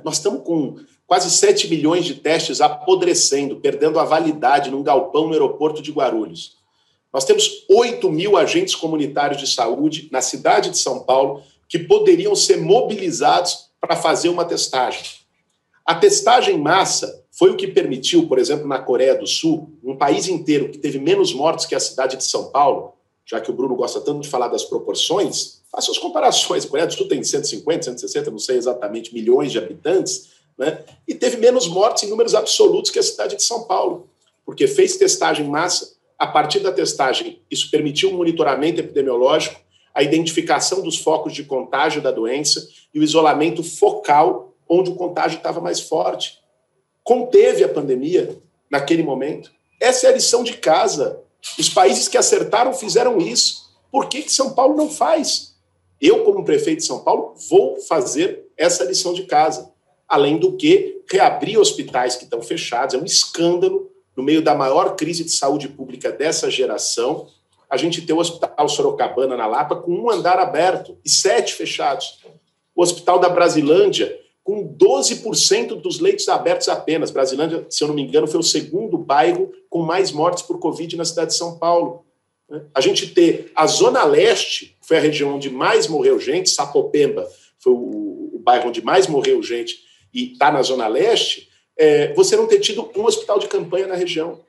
Nós 0.04 0.16
estamos 0.18 0.44
com 0.44 0.78
quase 1.06 1.30
7 1.30 1.68
milhões 1.68 2.06
de 2.06 2.16
testes 2.16 2.62
apodrecendo, 2.62 3.58
perdendo 3.58 4.00
a 4.00 4.06
validade 4.06 4.72
num 4.72 4.82
galpão 4.82 5.28
no 5.28 5.34
aeroporto 5.34 5.82
de 5.82 5.92
Guarulhos. 5.92 6.58
Nós 7.14 7.26
temos 7.26 7.66
8 7.70 8.10
mil 8.10 8.36
agentes 8.36 8.76
comunitários 8.76 9.40
de 9.40 9.48
saúde 9.48 10.10
na 10.12 10.22
cidade 10.22 10.70
de 10.70 10.78
São 10.78 11.04
Paulo 11.04 11.44
que 11.68 11.80
poderiam 11.80 12.36
ser 12.36 12.58
mobilizados 12.58 13.70
para 13.80 13.96
fazer 13.96 14.30
uma 14.30 14.46
testagem. 14.46 15.04
A 15.86 15.96
testagem 15.96 16.56
em 16.56 16.62
massa 16.62 17.24
foi 17.38 17.52
o 17.52 17.58
que 17.58 17.68
permitiu, 17.68 18.28
por 18.28 18.40
exemplo, 18.40 18.66
na 18.66 18.80
Coreia 18.80 19.14
do 19.14 19.28
Sul, 19.28 19.78
um 19.84 19.98
país 19.98 20.28
inteiro 20.28 20.70
que 20.70 20.78
teve 20.78 20.98
menos 20.98 21.34
mortes 21.34 21.66
que 21.66 21.76
a 21.76 21.80
cidade 21.80 22.16
de 22.16 22.24
São 22.24 22.50
Paulo, 22.50 22.94
já 23.26 23.42
que 23.42 23.52
o 23.52 23.54
Bruno 23.54 23.76
gosta 23.76 24.00
tanto 24.00 24.22
de 24.22 24.30
falar 24.30 24.48
das 24.48 24.64
proporções, 24.64 25.62
faça 25.70 25.92
as 25.92 25.98
comparações. 25.98 26.64
A 26.64 26.70
Coreia 26.70 26.88
do 26.88 26.94
Sul 26.94 27.10
tem 27.10 27.22
150, 27.22 27.84
160, 27.84 28.32
não 28.32 28.40
sei 28.40 28.56
exatamente, 28.56 29.14
milhões 29.14 29.52
de 29.52 29.58
habitantes, 29.58 30.30
né? 30.58 30.86
e 31.06 31.14
teve 31.14 31.36
menos 31.36 31.68
mortes 31.68 32.04
em 32.04 32.10
números 32.10 32.34
absolutos 32.34 32.90
que 32.90 33.00
a 33.00 33.04
cidade 33.04 33.36
de 33.36 33.44
São 33.44 33.64
Paulo, 33.64 34.10
porque 34.46 34.66
fez 34.66 34.96
testagem 34.96 35.46
em 35.46 35.50
massa. 35.50 35.94
A 36.18 36.26
partir 36.26 36.60
da 36.60 36.72
testagem, 36.72 37.42
isso 37.52 37.70
permitiu 37.70 38.12
um 38.12 38.18
monitoramento 38.18 38.80
epidemiológico, 38.80 39.60
a 39.94 40.02
identificação 40.02 40.82
dos 40.82 40.98
focos 40.98 41.34
de 41.34 41.44
contágio 41.44 42.02
da 42.02 42.12
doença 42.12 42.66
e 42.94 43.00
o 43.00 43.04
isolamento 43.04 43.62
focal, 43.62 44.54
onde 44.70 44.90
o 44.90 44.96
contágio 44.96 45.38
estava 45.38 45.60
mais 45.60 45.82
forte 45.82 46.45
conteve 47.06 47.64
a 47.64 47.70
pandemia 47.70 48.36
naquele 48.70 49.04
momento. 49.04 49.52
Essa 49.80 50.08
é 50.08 50.10
a 50.10 50.14
lição 50.14 50.44
de 50.44 50.58
casa. 50.58 51.22
Os 51.58 51.70
países 51.70 52.08
que 52.08 52.18
acertaram 52.18 52.74
fizeram 52.74 53.20
isso. 53.20 53.70
Por 53.92 54.10
que, 54.10 54.24
que 54.24 54.34
São 54.34 54.54
Paulo 54.54 54.76
não 54.76 54.90
faz? 54.90 55.56
Eu, 56.02 56.26
como 56.26 56.44
prefeito 56.44 56.80
de 56.80 56.86
São 56.86 57.04
Paulo, 57.04 57.36
vou 57.48 57.80
fazer 57.82 58.48
essa 58.58 58.84
lição 58.84 59.14
de 59.14 59.24
casa. 59.24 59.72
Além 60.10 60.38
do 60.38 60.58
que, 60.58 61.04
reabrir 61.10 61.60
hospitais 61.60 62.16
que 62.16 62.24
estão 62.24 62.42
fechados 62.42 62.96
é 62.96 62.98
um 62.98 63.06
escândalo 63.06 63.92
no 64.18 64.24
meio 64.24 64.42
da 64.42 64.56
maior 64.56 64.96
crise 64.96 65.24
de 65.24 65.32
saúde 65.32 65.70
pública 65.70 66.12
dessa 66.12 66.50
geração. 66.50 67.28
A 67.70 67.78
gente 67.78 68.02
tem 68.02 68.16
o 68.16 68.20
Hospital 68.20 68.68
Sorocabana 68.68 69.38
na 69.38 69.46
Lapa 69.46 69.76
com 69.76 69.92
um 69.92 70.10
andar 70.10 70.40
aberto 70.40 70.98
e 71.06 71.10
sete 71.10 71.54
fechados. 71.54 72.20
O 72.76 72.82
Hospital 72.82 73.20
da 73.20 73.30
Brasilândia 73.30 74.25
com 74.46 74.78
12% 74.78 75.82
dos 75.82 76.00
leitos 76.00 76.30
abertos 76.30 76.70
apenas. 76.70 77.10
Brasilândia, 77.10 77.66
se 77.68 77.84
eu 77.84 77.88
não 77.88 77.96
me 77.96 78.04
engano, 78.04 78.28
foi 78.28 78.40
o 78.40 78.44
segundo 78.44 78.96
bairro 78.96 79.52
com 79.68 79.82
mais 79.82 80.12
mortes 80.12 80.44
por 80.44 80.60
Covid 80.60 80.96
na 80.96 81.04
cidade 81.04 81.32
de 81.32 81.38
São 81.38 81.58
Paulo. 81.58 82.06
Né? 82.48 82.62
A 82.72 82.80
gente 82.80 83.08
ter 83.08 83.52
a 83.56 83.66
Zona 83.66 84.04
Leste, 84.04 84.78
que 84.80 84.88
foi 84.88 84.98
a 84.98 85.00
região 85.00 85.36
onde 85.36 85.50
mais 85.50 85.88
morreu 85.88 86.20
gente, 86.20 86.52
Sapopemba 86.52 87.28
foi 87.58 87.74
o, 87.74 88.36
o 88.36 88.40
bairro 88.40 88.70
onde 88.70 88.84
mais 88.84 89.08
morreu 89.08 89.42
gente, 89.42 89.80
e 90.14 90.34
está 90.34 90.52
na 90.52 90.62
Zona 90.62 90.88
Leste, 90.88 91.50
é, 91.76 92.14
você 92.14 92.38
não 92.38 92.46
ter 92.46 92.60
tido 92.60 92.92
um 92.96 93.04
hospital 93.04 93.40
de 93.40 93.48
campanha 93.48 93.88
na 93.88 93.96
região. 93.96 94.42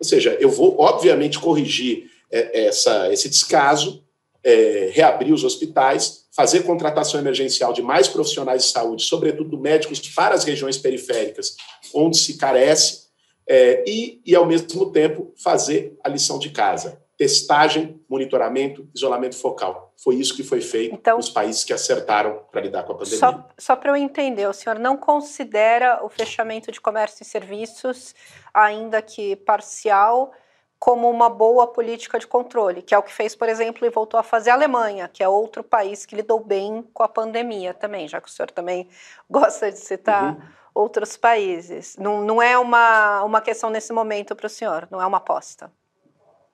Ou 0.00 0.06
seja, 0.06 0.34
eu 0.40 0.48
vou, 0.48 0.80
obviamente, 0.80 1.38
corrigir 1.38 2.10
é, 2.32 2.68
essa, 2.68 3.12
esse 3.12 3.28
descaso, 3.28 4.02
é, 4.42 4.90
reabrir 4.94 5.34
os 5.34 5.44
hospitais, 5.44 6.23
fazer 6.34 6.62
contratação 6.64 7.20
emergencial 7.20 7.72
de 7.72 7.80
mais 7.80 8.08
profissionais 8.08 8.64
de 8.64 8.70
saúde, 8.70 9.04
sobretudo 9.04 9.58
médicos 9.58 10.00
para 10.08 10.34
as 10.34 10.44
regiões 10.44 10.76
periféricas, 10.76 11.56
onde 11.94 12.18
se 12.18 12.36
carece, 12.36 13.04
é, 13.46 13.84
e, 13.86 14.22
e, 14.24 14.34
ao 14.34 14.46
mesmo 14.46 14.90
tempo, 14.90 15.32
fazer 15.36 15.96
a 16.02 16.08
lição 16.08 16.38
de 16.38 16.50
casa. 16.50 17.02
Testagem, 17.16 18.00
monitoramento, 18.08 18.88
isolamento 18.94 19.36
focal. 19.36 19.92
Foi 20.02 20.16
isso 20.16 20.34
que 20.34 20.42
foi 20.42 20.60
feito 20.60 20.94
então, 20.94 21.18
nos 21.18 21.28
países 21.28 21.62
que 21.62 21.72
acertaram 21.72 22.40
para 22.50 22.62
lidar 22.62 22.82
com 22.82 22.92
a 22.92 22.96
pandemia. 22.96 23.18
Só, 23.18 23.48
só 23.56 23.76
para 23.76 23.90
eu 23.90 23.96
entender, 23.96 24.48
o 24.48 24.52
senhor 24.52 24.78
não 24.78 24.96
considera 24.96 26.04
o 26.04 26.08
fechamento 26.08 26.72
de 26.72 26.80
comércio 26.80 27.22
e 27.22 27.26
serviços, 27.26 28.14
ainda 28.52 29.00
que 29.00 29.36
parcial, 29.36 30.32
como 30.78 31.08
uma 31.08 31.30
boa 31.30 31.66
política 31.66 32.18
de 32.18 32.26
controle, 32.26 32.82
que 32.82 32.94
é 32.94 32.98
o 32.98 33.02
que 33.02 33.12
fez, 33.12 33.34
por 33.34 33.48
exemplo, 33.48 33.86
e 33.86 33.90
voltou 33.90 34.20
a 34.20 34.22
fazer 34.22 34.50
a 34.50 34.54
Alemanha, 34.54 35.08
que 35.08 35.22
é 35.22 35.28
outro 35.28 35.64
país 35.64 36.04
que 36.04 36.14
lidou 36.14 36.40
bem 36.40 36.84
com 36.92 37.02
a 37.02 37.08
pandemia 37.08 37.72
também, 37.72 38.06
já 38.06 38.20
que 38.20 38.28
o 38.28 38.30
senhor 38.30 38.50
também 38.50 38.88
gosta 39.28 39.72
de 39.72 39.78
citar 39.78 40.34
uhum. 40.34 40.42
outros 40.74 41.16
países. 41.16 41.96
Não, 41.98 42.22
não 42.22 42.42
é 42.42 42.58
uma, 42.58 43.22
uma 43.24 43.40
questão 43.40 43.70
nesse 43.70 43.92
momento 43.92 44.36
para 44.36 44.46
o 44.46 44.50
senhor, 44.50 44.86
não 44.90 45.00
é 45.00 45.06
uma 45.06 45.18
aposta. 45.18 45.72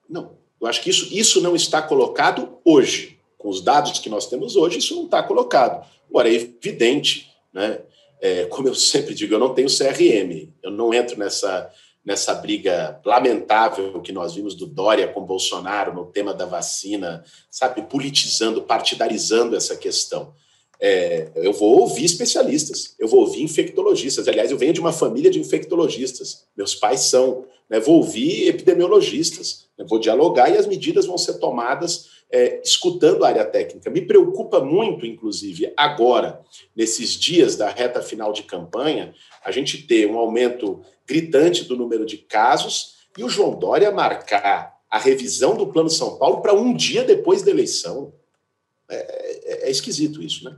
Não, 0.07 0.37
eu 0.61 0.67
acho 0.67 0.81
que 0.81 0.89
isso, 0.89 1.07
isso 1.11 1.41
não 1.41 1.55
está 1.55 1.81
colocado 1.81 2.59
hoje. 2.63 3.19
Com 3.37 3.49
os 3.49 3.59
dados 3.59 3.97
que 3.97 4.07
nós 4.07 4.27
temos 4.27 4.55
hoje, 4.55 4.77
isso 4.77 4.95
não 4.95 5.05
está 5.05 5.23
colocado. 5.23 5.83
Agora, 6.07 6.29
é 6.29 6.33
evidente, 6.33 7.33
né? 7.51 7.81
É, 8.21 8.45
como 8.45 8.67
eu 8.67 8.75
sempre 8.75 9.15
digo, 9.15 9.33
eu 9.33 9.39
não 9.39 9.53
tenho 9.53 9.67
CRM, 9.67 10.53
eu 10.61 10.69
não 10.69 10.93
entro 10.93 11.17
nessa 11.17 11.71
nessa 12.03 12.33
briga 12.33 12.99
lamentável 13.05 14.01
que 14.01 14.11
nós 14.11 14.33
vimos 14.33 14.55
do 14.55 14.65
Dória 14.65 15.07
com 15.07 15.21
Bolsonaro 15.21 15.93
no 15.93 16.05
tema 16.05 16.33
da 16.33 16.45
vacina, 16.45 17.23
sabe, 17.49 17.83
politizando, 17.83 18.63
partidarizando 18.63 19.55
essa 19.55 19.75
questão. 19.75 20.33
É, 20.79 21.29
eu 21.35 21.53
vou 21.53 21.79
ouvir 21.79 22.05
especialistas, 22.05 22.95
eu 22.97 23.07
vou 23.07 23.21
ouvir 23.21 23.43
infectologistas. 23.43 24.27
Aliás, 24.27 24.49
eu 24.49 24.57
venho 24.57 24.73
de 24.73 24.79
uma 24.79 24.91
família 24.91 25.29
de 25.29 25.39
infectologistas, 25.39 26.47
meus 26.57 26.73
pais 26.73 27.01
são. 27.01 27.45
Né, 27.69 27.79
vou 27.79 27.97
ouvir 27.97 28.49
epidemiologistas, 28.49 29.67
né, 29.77 29.85
vou 29.87 29.97
dialogar 29.97 30.49
e 30.49 30.57
as 30.57 30.67
medidas 30.67 31.05
vão 31.05 31.17
ser 31.17 31.35
tomadas 31.35 32.20
é, 32.31 32.61
escutando 32.63 33.25
a 33.25 33.27
área 33.27 33.45
técnica. 33.45 33.89
Me 33.89 34.01
preocupa 34.01 34.61
muito, 34.61 35.05
inclusive, 35.05 35.73
agora, 35.75 36.41
nesses 36.75 37.11
dias 37.11 37.55
da 37.55 37.69
reta 37.69 38.01
final 38.01 38.31
de 38.31 38.43
campanha, 38.43 39.13
a 39.43 39.51
gente 39.51 39.85
ter 39.85 40.07
um 40.07 40.17
aumento 40.17 40.81
gritante 41.05 41.65
do 41.65 41.75
número 41.75 42.05
de 42.05 42.17
casos 42.17 43.01
e 43.17 43.23
o 43.23 43.29
João 43.29 43.59
Dória 43.59 43.91
marcar 43.91 44.79
a 44.89 44.97
revisão 44.97 45.55
do 45.55 45.67
Plano 45.67 45.89
São 45.89 46.17
Paulo 46.17 46.41
para 46.41 46.53
um 46.53 46.73
dia 46.73 47.03
depois 47.03 47.41
da 47.41 47.51
eleição. 47.51 48.13
É, 48.89 48.95
é, 48.95 49.67
é 49.67 49.71
esquisito 49.71 50.21
isso, 50.21 50.45
né? 50.45 50.57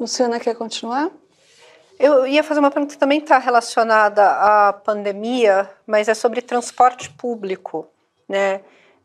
Luciana, 0.00 0.38
quer 0.38 0.54
continuar? 0.54 1.10
Eu 1.98 2.26
ia 2.26 2.44
fazer 2.44 2.60
uma 2.60 2.70
pergunta 2.70 2.94
que 2.94 3.00
também 3.00 3.18
está 3.18 3.38
relacionada 3.38 4.24
à 4.24 4.72
pandemia, 4.72 5.68
mas 5.84 6.06
é 6.06 6.14
sobre 6.14 6.40
transporte 6.40 7.10
público, 7.10 7.88
né? 8.28 8.60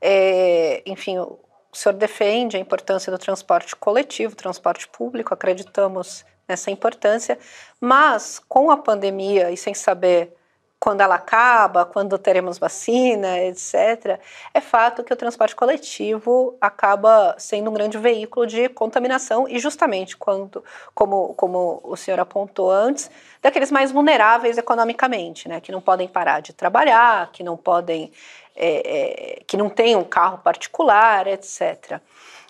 É, 0.06 0.84
enfim, 0.86 1.18
o 1.18 1.40
senhor 1.72 1.96
defende 1.96 2.58
a 2.58 2.60
importância 2.60 3.10
do 3.10 3.18
transporte 3.18 3.74
coletivo, 3.74 4.36
transporte 4.36 4.86
público, 4.86 5.34
acreditamos 5.34 6.26
nessa 6.46 6.70
importância, 6.70 7.40
mas 7.80 8.38
com 8.50 8.70
a 8.70 8.76
pandemia 8.76 9.50
e 9.50 9.56
sem 9.56 9.74
saber 9.74 10.36
quando 10.84 11.00
ela 11.00 11.16
acaba, 11.16 11.86
quando 11.86 12.18
teremos 12.18 12.60
vacina, 12.60 13.40
etc., 13.40 14.20
é 14.54 14.60
fato 14.60 15.02
que 15.02 15.14
o 15.14 15.16
transporte 15.16 15.56
coletivo 15.56 16.58
acaba 16.60 17.36
sendo 17.38 17.70
um 17.70 17.74
grande 17.74 17.98
veículo 17.98 18.46
de 18.46 18.68
contaminação 18.68 19.48
e 19.48 19.60
justamente 19.60 20.18
quando, 20.18 20.62
como, 20.94 21.34
como 21.36 21.80
o 21.86 21.96
senhor 21.96 22.20
apontou 22.20 22.70
antes, 22.70 23.10
daqueles 23.42 23.72
mais 23.72 23.94
vulneráveis 23.94 24.58
economicamente, 24.58 25.48
né, 25.48 25.62
que 25.62 25.72
não 25.72 25.80
podem 25.80 26.06
parar 26.06 26.42
de 26.42 26.52
trabalhar, 26.52 27.32
que 27.32 27.44
não 27.44 27.56
podem, 27.56 28.12
é, 28.56 29.38
é, 29.38 29.44
que 29.46 29.58
não 29.58 29.70
têm 29.70 29.96
um 29.96 30.04
carro 30.04 30.38
particular, 30.38 31.28
etc. 31.28 32.00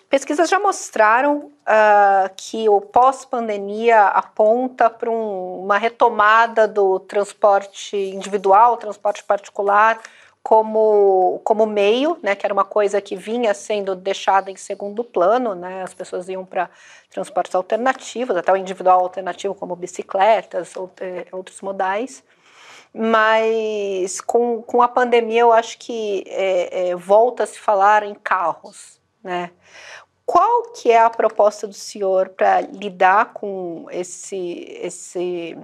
Pesquisas 0.08 0.48
já 0.48 0.60
mostraram 0.60 1.50
uh, 1.62 2.30
que 2.36 2.68
o 2.68 2.80
pós-pandemia 2.80 4.02
aponta 4.08 4.88
para 4.88 5.10
um, 5.10 5.62
uma 5.64 5.76
retomada 5.76 6.68
do 6.68 7.00
transporte 7.00 7.96
individual, 7.96 8.76
transporte 8.76 9.24
particular, 9.24 9.98
como, 10.40 11.40
como 11.42 11.64
meio, 11.64 12.18
né, 12.22 12.36
que 12.36 12.46
era 12.46 12.52
uma 12.52 12.66
coisa 12.66 13.00
que 13.00 13.16
vinha 13.16 13.54
sendo 13.54 13.96
deixada 13.96 14.50
em 14.50 14.56
segundo 14.56 15.02
plano, 15.02 15.54
né, 15.54 15.82
as 15.82 15.94
pessoas 15.94 16.28
iam 16.28 16.44
para 16.44 16.68
transportes 17.10 17.54
alternativos, 17.54 18.36
até 18.36 18.52
o 18.52 18.56
individual 18.56 19.00
alternativo, 19.00 19.54
como 19.54 19.74
bicicletas, 19.74 20.76
ou, 20.76 20.90
é, 21.00 21.26
outros 21.32 21.62
modais. 21.62 22.22
Mas 22.96 24.20
com, 24.20 24.62
com 24.62 24.80
a 24.80 24.86
pandemia, 24.86 25.40
eu 25.40 25.52
acho 25.52 25.76
que 25.78 26.22
é, 26.28 26.90
é, 26.90 26.94
volta 26.94 27.42
a 27.42 27.46
se 27.46 27.58
falar 27.58 28.04
em 28.04 28.14
carros. 28.14 29.00
Né? 29.20 29.50
Qual 30.24 30.70
que 30.70 30.92
é 30.92 31.00
a 31.00 31.10
proposta 31.10 31.66
do 31.66 31.72
senhor 31.72 32.28
para 32.28 32.60
lidar 32.60 33.32
com 33.32 33.86
esse, 33.90 34.78
esse, 34.80 35.58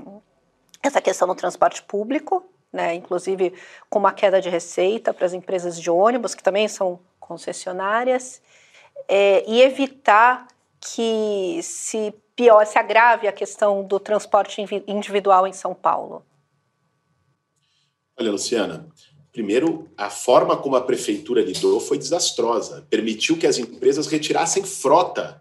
essa 0.83 1.01
questão 1.01 1.29
do 1.29 1.35
transporte 1.37 1.85
público, 1.85 2.45
né? 2.73 2.95
inclusive 2.95 3.55
com 3.89 4.01
uma 4.01 4.13
queda 4.13 4.41
de 4.41 4.51
receita 4.51 5.15
para 5.15 5.25
as 5.25 5.33
empresas 5.33 5.81
de 5.81 5.89
ônibus, 5.89 6.35
que 6.35 6.43
também 6.43 6.67
são 6.67 6.99
concessionárias, 7.21 8.43
é, 9.07 9.45
e 9.47 9.63
evitar 9.63 10.49
que 10.81 11.61
se 11.63 12.13
pior, 12.35 12.67
se 12.67 12.77
agrave 12.77 13.29
a 13.29 13.33
questão 13.33 13.85
do 13.85 14.01
transporte 14.01 14.61
individual 14.89 15.47
em 15.47 15.53
São 15.53 15.75
Paulo? 15.75 16.25
Olha, 18.21 18.33
Luciana, 18.33 18.87
Primeiro, 19.33 19.89
a 19.97 20.11
forma 20.11 20.57
como 20.57 20.75
a 20.75 20.81
prefeitura 20.81 21.41
lidou 21.41 21.79
foi 21.79 21.97
desastrosa. 21.97 22.85
Permitiu 22.91 23.37
que 23.39 23.47
as 23.47 23.59
empresas 23.59 24.09
retirassem 24.09 24.65
frota. 24.65 25.41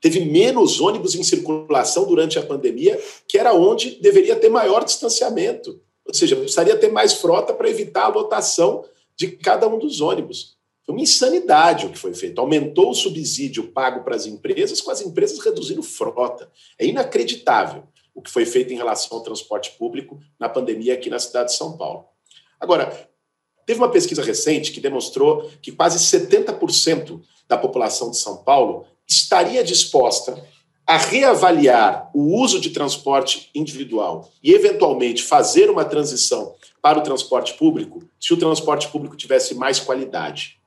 Teve 0.00 0.24
menos 0.24 0.80
ônibus 0.80 1.14
em 1.14 1.22
circulação 1.22 2.06
durante 2.06 2.38
a 2.38 2.42
pandemia, 2.42 2.98
que 3.28 3.36
era 3.36 3.52
onde 3.52 4.00
deveria 4.00 4.34
ter 4.34 4.48
maior 4.48 4.82
distanciamento. 4.82 5.78
Ou 6.06 6.14
seja, 6.14 6.34
precisaria 6.34 6.76
ter 6.76 6.90
mais 6.90 7.12
frota 7.12 7.52
para 7.52 7.68
evitar 7.68 8.04
a 8.04 8.08
lotação 8.08 8.84
de 9.14 9.28
cada 9.28 9.68
um 9.68 9.78
dos 9.78 10.00
ônibus. 10.00 10.56
Foi 10.84 10.94
uma 10.94 11.02
insanidade 11.02 11.86
o 11.86 11.90
que 11.90 11.98
foi 11.98 12.14
feito. 12.14 12.40
Aumentou 12.40 12.90
o 12.90 12.94
subsídio 12.94 13.68
pago 13.68 14.02
para 14.02 14.16
as 14.16 14.26
empresas, 14.26 14.80
com 14.80 14.90
as 14.90 15.02
empresas 15.02 15.38
reduzindo 15.38 15.82
frota. 15.82 16.50
É 16.78 16.86
inacreditável 16.86 17.84
o 18.14 18.22
que 18.22 18.30
foi 18.30 18.44
feito 18.44 18.72
em 18.72 18.76
relação 18.76 19.18
ao 19.18 19.24
transporte 19.24 19.72
público 19.72 20.20
na 20.38 20.48
pandemia 20.48 20.94
aqui 20.94 21.08
na 21.08 21.18
cidade 21.18 21.50
de 21.50 21.56
São 21.56 21.76
Paulo. 21.76 22.04
Agora, 22.60 23.08
teve 23.66 23.80
uma 23.80 23.90
pesquisa 23.90 24.22
recente 24.22 24.72
que 24.72 24.80
demonstrou 24.80 25.50
que 25.60 25.72
quase 25.72 25.98
70% 25.98 27.20
da 27.48 27.56
população 27.56 28.10
de 28.10 28.18
São 28.18 28.38
Paulo 28.38 28.86
estaria 29.08 29.64
disposta 29.64 30.42
a 30.86 30.96
reavaliar 30.96 32.10
o 32.12 32.36
uso 32.40 32.60
de 32.60 32.70
transporte 32.70 33.50
individual 33.54 34.30
e, 34.42 34.52
eventualmente, 34.52 35.22
fazer 35.22 35.70
uma 35.70 35.84
transição 35.84 36.54
para 36.80 36.98
o 36.98 37.02
transporte 37.02 37.54
público 37.54 38.02
se 38.20 38.34
o 38.34 38.36
transporte 38.36 38.88
público 38.88 39.16
tivesse 39.16 39.54
mais 39.54 39.78
qualidade. 39.78 40.58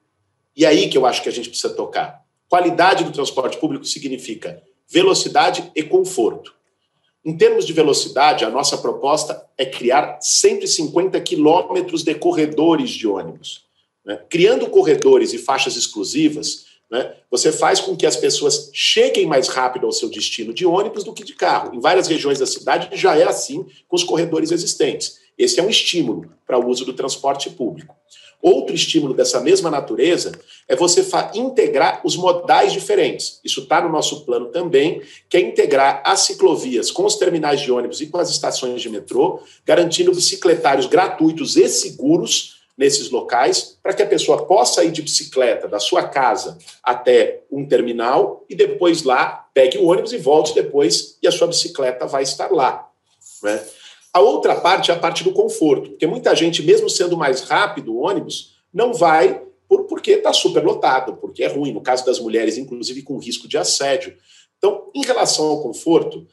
E 0.56 0.66
aí 0.66 0.90
que 0.90 0.98
eu 0.98 1.06
acho 1.06 1.22
que 1.22 1.28
a 1.28 1.32
gente 1.32 1.50
precisa 1.50 1.74
tocar. 1.74 2.24
Qualidade 2.48 3.04
do 3.04 3.12
transporte 3.12 3.58
público 3.58 3.86
significa 3.86 4.64
velocidade 4.90 5.70
e 5.76 5.84
conforto. 5.84 6.54
Em 7.26 7.36
termos 7.36 7.66
de 7.66 7.74
velocidade, 7.74 8.46
a 8.46 8.52
nossa 8.52 8.78
proposta 8.78 9.44
é 9.58 9.66
criar 9.66 10.20
150 10.22 11.20
quilômetros 11.22 12.04
de 12.04 12.14
corredores 12.14 12.92
de 12.92 13.08
ônibus. 13.08 13.64
Né? 14.06 14.22
Criando 14.30 14.70
corredores 14.70 15.34
e 15.34 15.40
faixas 15.40 15.76
exclusivas, 15.76 16.66
né, 16.90 17.16
você 17.32 17.52
faz 17.52 17.80
com 17.80 17.96
que 17.98 18.06
as 18.06 18.16
pessoas 18.16 18.70
cheguem 18.72 19.26
mais 19.26 19.48
rápido 19.48 19.88
ao 19.88 19.92
seu 19.92 20.08
destino 20.08 20.54
de 20.54 20.68
ônibus 20.68 21.04
do 21.04 21.14
que 21.14 21.24
de 21.24 21.34
carro. 21.34 21.74
Em 21.74 21.80
várias 21.80 22.08
regiões 22.08 22.38
da 22.38 22.46
cidade 22.46 22.96
já 22.96 23.18
é 23.18 23.24
assim 23.24 23.66
com 23.88 23.96
os 23.96 24.04
corredores 24.04 24.52
existentes. 24.52 25.20
Esse 25.36 25.60
é 25.60 25.64
um 25.64 25.70
estímulo 25.70 26.32
para 26.46 26.60
o 26.60 26.70
uso 26.70 26.86
do 26.86 26.94
transporte 26.94 27.50
público. 27.50 27.96
Outro 28.42 28.76
estímulo 28.76 29.14
dessa 29.14 29.40
mesma 29.40 29.72
natureza 29.72 30.32
é 30.68 30.76
você 30.76 31.06
integrar 31.34 32.02
os 32.04 32.16
modais 32.16 32.72
diferentes. 32.74 33.40
Isso 33.44 33.62
está 33.62 33.82
no 33.82 33.90
nosso 33.90 34.26
plano 34.26 34.48
também, 34.48 35.02
que 35.30 35.38
é 35.38 35.40
integrar 35.40 36.04
as 36.06 36.22
ciclovias 36.22 36.92
com 36.92 37.06
os 37.06 37.16
terminais 37.16 37.62
de 37.62 37.72
ônibus 37.72 38.02
e 38.02 38.08
com 38.08 38.18
as 38.18 38.30
estações 38.30 38.82
de 38.82 38.90
metrô, 38.90 39.40
garantindo 39.66 40.12
bicicletários 40.14 40.86
gratuitos 40.86 41.58
e 41.58 41.68
seguros 41.68 42.56
nesses 42.78 43.10
locais, 43.10 43.78
para 43.82 43.94
que 43.94 44.04
a 44.04 44.08
pessoa 44.08 44.46
possa 44.46 44.84
ir 44.84 44.92
de 44.92 45.02
bicicleta 45.02 45.68
da 45.68 45.80
sua 45.80 46.04
casa 46.04 46.58
até 46.84 47.42
um 47.50 47.66
terminal 47.66 48.46
e 48.50 48.56
depois 48.56 49.04
lá 49.04 49.48
pegue 49.54 49.78
o 49.78 49.86
ônibus 49.86 50.12
e 50.12 50.18
volte 50.18 50.54
depois 50.54 51.18
e 51.22 51.28
a 51.28 51.32
sua 51.32 51.48
bicicleta 51.48 52.06
vai 52.06 52.24
estar 52.24 52.52
lá. 52.52 52.90
Né? 53.42 53.64
A 54.16 54.22
outra 54.22 54.56
parte 54.56 54.92
é 54.92 54.94
a 54.94 54.98
parte 54.98 55.26
do 55.26 55.34
conforto, 55.34 55.90
porque 55.90 56.08
muita 56.08 56.34
gente, 56.34 56.64
mesmo 56.64 56.90
sendo 56.90 57.18
mais 57.18 57.42
rápido 57.42 57.94
o 57.94 58.00
ônibus, 58.00 58.56
não 58.74 58.94
vai 58.94 59.44
por, 59.68 59.88
porque 59.88 60.12
está 60.12 60.32
superlotado, 60.32 61.18
porque 61.18 61.44
é 61.44 61.48
ruim. 61.48 61.74
No 61.74 61.82
caso 61.82 62.06
das 62.06 62.18
mulheres, 62.18 62.58
inclusive 62.58 63.02
com 63.02 63.18
risco 63.18 63.46
de 63.46 63.58
assédio. 63.58 64.16
Então, 64.58 64.90
em 64.96 65.04
relação 65.04 65.48
ao 65.48 65.62
conforto, 65.62 66.26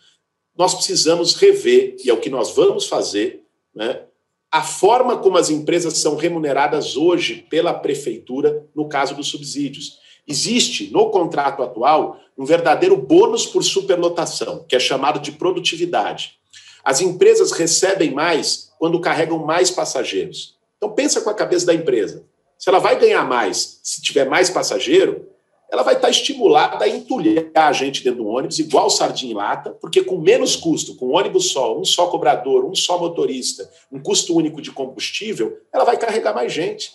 nós 0.57 0.77
precisamos 0.77 1.35
rever, 1.35 1.97
e 2.05 2.09
é 2.09 2.13
o 2.13 2.21
que 2.21 2.31
nós 2.31 2.53
vamos 2.55 2.87
fazer, 2.87 3.43
né, 3.75 4.03
a 4.49 4.63
forma 4.63 5.19
como 5.19 5.37
as 5.37 5.51
empresas 5.51 5.99
são 5.99 6.15
remuneradas 6.15 6.97
hoje 6.97 7.45
pela 7.51 7.75
prefeitura 7.75 8.65
no 8.77 8.89
caso 8.89 9.17
dos 9.17 9.27
subsídios. 9.27 9.99
Existe 10.25 10.89
no 10.93 11.11
contrato 11.11 11.65
atual 11.65 12.21
um 12.39 12.45
verdadeiro 12.45 12.97
bônus 12.97 13.45
por 13.45 13.65
superlotação, 13.65 14.65
que 14.69 14.77
é 14.77 14.79
chamado 14.79 15.19
de 15.19 15.33
produtividade. 15.33 16.41
As 16.85 17.01
empresas 17.01 17.53
recebem 17.53 18.13
mais 18.13 18.73
quando 18.79 19.01
carregam 19.01 19.39
mais 19.39 19.71
passageiros. 19.71 20.57
Então 20.77 20.93
pensa 20.93 21.21
com 21.21 21.31
a 21.31 21.35
cabeça 21.35 21.67
da 21.67 21.75
empresa. 21.75 22.25
Se 22.59 22.69
ela 22.69 22.79
vai 22.79 22.99
ganhar 22.99 23.25
mais 23.25 23.81
se 23.83 24.01
tiver 24.03 24.29
mais 24.29 24.51
passageiro, 24.51 25.29
ela 25.71 25.83
vai 25.83 25.95
estar 25.95 26.11
estimulada 26.11 26.85
a 26.85 26.89
entulhar 26.89 27.47
a 27.55 27.73
gente 27.73 28.05
dentro 28.05 28.23
do 28.23 28.29
ônibus, 28.29 28.59
igual 28.59 28.91
sardinha 28.91 29.33
em 29.33 29.35
lata, 29.35 29.71
porque 29.81 30.05
com 30.05 30.19
menos 30.19 30.55
custo, 30.55 30.95
com 30.97 31.07
um 31.07 31.17
ônibus 31.17 31.51
só, 31.51 31.79
um 31.79 31.85
só 31.85 32.09
cobrador, 32.09 32.65
um 32.65 32.75
só 32.75 32.99
motorista, 32.99 33.71
um 33.91 33.99
custo 33.99 34.37
único 34.37 34.61
de 34.61 34.71
combustível, 34.71 35.59
ela 35.73 35.85
vai 35.85 35.97
carregar 35.97 36.35
mais 36.35 36.53
gente. 36.53 36.93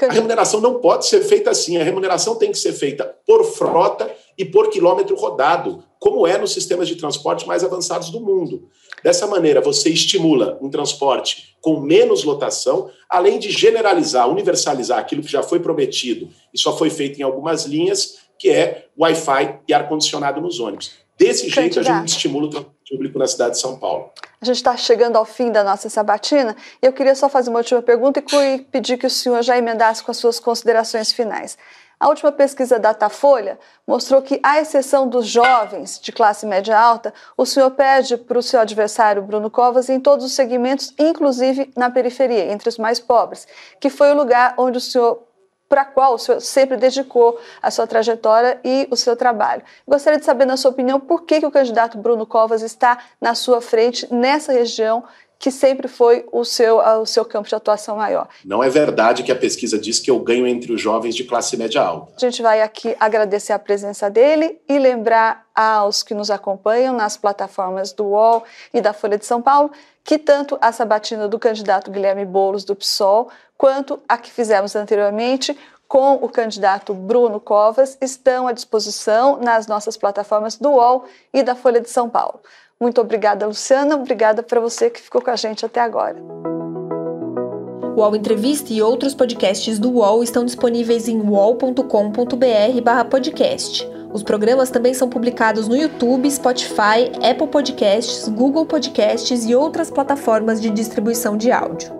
A 0.00 0.12
remuneração 0.12 0.62
não 0.62 0.80
pode 0.80 1.06
ser 1.06 1.22
feita 1.22 1.50
assim. 1.50 1.76
A 1.76 1.84
remuneração 1.84 2.36
tem 2.36 2.50
que 2.50 2.58
ser 2.58 2.72
feita 2.72 3.04
por 3.26 3.44
frota 3.44 4.10
e 4.38 4.46
por 4.46 4.70
quilômetro 4.70 5.14
rodado, 5.14 5.84
como 5.98 6.26
é 6.26 6.38
nos 6.38 6.52
sistemas 6.52 6.88
de 6.88 6.96
transporte 6.96 7.46
mais 7.46 7.62
avançados 7.62 8.08
do 8.08 8.20
mundo. 8.20 8.70
Dessa 9.02 9.26
maneira, 9.26 9.60
você 9.60 9.90
estimula 9.90 10.58
um 10.60 10.70
transporte 10.70 11.56
com 11.60 11.80
menos 11.80 12.24
lotação, 12.24 12.90
além 13.08 13.38
de 13.38 13.50
generalizar, 13.50 14.28
universalizar 14.28 14.98
aquilo 14.98 15.22
que 15.22 15.30
já 15.30 15.42
foi 15.42 15.60
prometido 15.60 16.28
e 16.52 16.58
só 16.58 16.76
foi 16.76 16.90
feito 16.90 17.18
em 17.18 17.22
algumas 17.22 17.64
linhas, 17.64 18.18
que 18.38 18.50
é 18.50 18.86
Wi-Fi 18.98 19.60
e 19.68 19.74
ar-condicionado 19.74 20.40
nos 20.40 20.60
ônibus. 20.60 20.92
Desse 21.18 21.50
jeito, 21.50 21.80
a 21.80 21.82
gente 21.82 22.08
estimula 22.08 22.46
o 22.46 22.50
transporte 22.50 22.80
público 22.90 23.18
na 23.18 23.26
cidade 23.26 23.52
de 23.52 23.60
São 23.60 23.78
Paulo. 23.78 24.10
A 24.40 24.44
gente 24.44 24.56
está 24.56 24.74
chegando 24.76 25.16
ao 25.16 25.26
fim 25.26 25.52
da 25.52 25.62
nossa 25.62 25.88
sabatina 25.90 26.56
e 26.82 26.86
eu 26.86 26.92
queria 26.92 27.14
só 27.14 27.28
fazer 27.28 27.50
uma 27.50 27.58
última 27.58 27.82
pergunta 27.82 28.24
e 28.32 28.58
pedir 28.62 28.96
que 28.96 29.06
o 29.06 29.10
senhor 29.10 29.42
já 29.42 29.56
emendasse 29.56 30.02
com 30.02 30.10
as 30.10 30.16
suas 30.16 30.40
considerações 30.40 31.12
finais. 31.12 31.58
A 32.00 32.08
última 32.08 32.32
pesquisa 32.32 32.78
Datafolha 32.78 33.58
mostrou 33.86 34.22
que, 34.22 34.40
à 34.42 34.58
exceção 34.58 35.06
dos 35.06 35.26
jovens 35.26 36.00
de 36.00 36.10
classe 36.10 36.46
média 36.46 36.78
alta, 36.78 37.12
o 37.36 37.44
senhor 37.44 37.70
perde 37.72 38.16
para 38.16 38.38
o 38.38 38.42
seu 38.42 38.58
adversário 38.58 39.20
Bruno 39.20 39.50
Covas 39.50 39.90
em 39.90 40.00
todos 40.00 40.24
os 40.24 40.32
segmentos, 40.32 40.94
inclusive 40.98 41.70
na 41.76 41.90
periferia, 41.90 42.50
entre 42.50 42.70
os 42.70 42.78
mais 42.78 42.98
pobres, 42.98 43.46
que 43.78 43.90
foi 43.90 44.10
o 44.12 44.16
lugar 44.16 44.54
onde 44.56 44.78
o 44.78 44.80
senhor 44.80 45.24
para 45.68 45.84
qual 45.84 46.14
o 46.14 46.18
senhor 46.18 46.40
sempre 46.40 46.78
dedicou 46.78 47.38
a 47.62 47.70
sua 47.70 47.86
trajetória 47.86 48.58
e 48.64 48.88
o 48.90 48.96
seu 48.96 49.14
trabalho. 49.14 49.62
Gostaria 49.86 50.18
de 50.18 50.24
saber, 50.24 50.46
na 50.46 50.56
sua 50.56 50.70
opinião, 50.70 50.98
por 50.98 51.22
que, 51.22 51.38
que 51.38 51.46
o 51.46 51.50
candidato 51.50 51.98
Bruno 51.98 52.26
Covas 52.26 52.62
está 52.62 52.98
na 53.20 53.34
sua 53.34 53.60
frente 53.60 54.12
nessa 54.12 54.52
região 54.52 55.04
que 55.40 55.50
sempre 55.50 55.88
foi 55.88 56.26
o 56.30 56.44
seu, 56.44 56.76
o 56.76 57.06
seu 57.06 57.24
campo 57.24 57.48
de 57.48 57.54
atuação 57.54 57.96
maior. 57.96 58.28
Não 58.44 58.62
é 58.62 58.68
verdade 58.68 59.22
que 59.22 59.32
a 59.32 59.36
pesquisa 59.36 59.78
diz 59.78 59.98
que 59.98 60.10
eu 60.10 60.18
ganho 60.18 60.46
entre 60.46 60.70
os 60.70 60.78
jovens 60.78 61.16
de 61.16 61.24
classe 61.24 61.56
média 61.56 61.80
alta. 61.80 62.12
A 62.14 62.20
gente 62.20 62.42
vai 62.42 62.60
aqui 62.60 62.94
agradecer 63.00 63.54
a 63.54 63.58
presença 63.58 64.10
dele 64.10 64.60
e 64.68 64.78
lembrar 64.78 65.46
aos 65.54 66.02
que 66.02 66.12
nos 66.12 66.30
acompanham 66.30 66.94
nas 66.94 67.16
plataformas 67.16 67.90
do 67.90 68.04
UOL 68.04 68.44
e 68.74 68.82
da 68.82 68.92
Folha 68.92 69.16
de 69.16 69.24
São 69.24 69.40
Paulo 69.40 69.70
que 70.04 70.18
tanto 70.18 70.58
a 70.60 70.72
sabatina 70.72 71.26
do 71.26 71.38
candidato 71.38 71.90
Guilherme 71.90 72.26
Boulos 72.26 72.62
do 72.62 72.76
PSOL 72.76 73.30
quanto 73.56 73.98
a 74.06 74.18
que 74.18 74.30
fizemos 74.30 74.76
anteriormente 74.76 75.56
com 75.88 76.16
o 76.16 76.28
candidato 76.28 76.92
Bruno 76.92 77.40
Covas 77.40 77.96
estão 77.98 78.46
à 78.46 78.52
disposição 78.52 79.38
nas 79.38 79.66
nossas 79.66 79.96
plataformas 79.96 80.56
do 80.56 80.68
UOL 80.70 81.06
e 81.32 81.42
da 81.42 81.54
Folha 81.54 81.80
de 81.80 81.88
São 81.88 82.10
Paulo. 82.10 82.40
Muito 82.80 83.00
obrigada, 83.00 83.46
Luciana. 83.46 83.94
Obrigada 83.94 84.42
para 84.42 84.58
você 84.58 84.88
que 84.88 85.00
ficou 85.00 85.20
com 85.20 85.30
a 85.30 85.36
gente 85.36 85.66
até 85.66 85.80
agora. 85.80 86.16
O 87.82 88.00
UOL 88.00 88.16
Entrevista 88.16 88.72
e 88.72 88.80
outros 88.80 89.14
podcasts 89.14 89.78
do 89.78 89.90
UOL 89.90 90.22
estão 90.22 90.42
disponíveis 90.44 91.06
em 91.06 91.20
uol.com.br/podcast. 91.20 93.86
Os 94.12 94.22
programas 94.22 94.70
também 94.70 94.94
são 94.94 95.10
publicados 95.10 95.68
no 95.68 95.76
YouTube, 95.76 96.30
Spotify, 96.30 97.12
Apple 97.22 97.48
Podcasts, 97.48 98.26
Google 98.28 98.64
Podcasts 98.64 99.44
e 99.44 99.54
outras 99.54 99.90
plataformas 99.90 100.58
de 100.60 100.70
distribuição 100.70 101.36
de 101.36 101.52
áudio. 101.52 101.99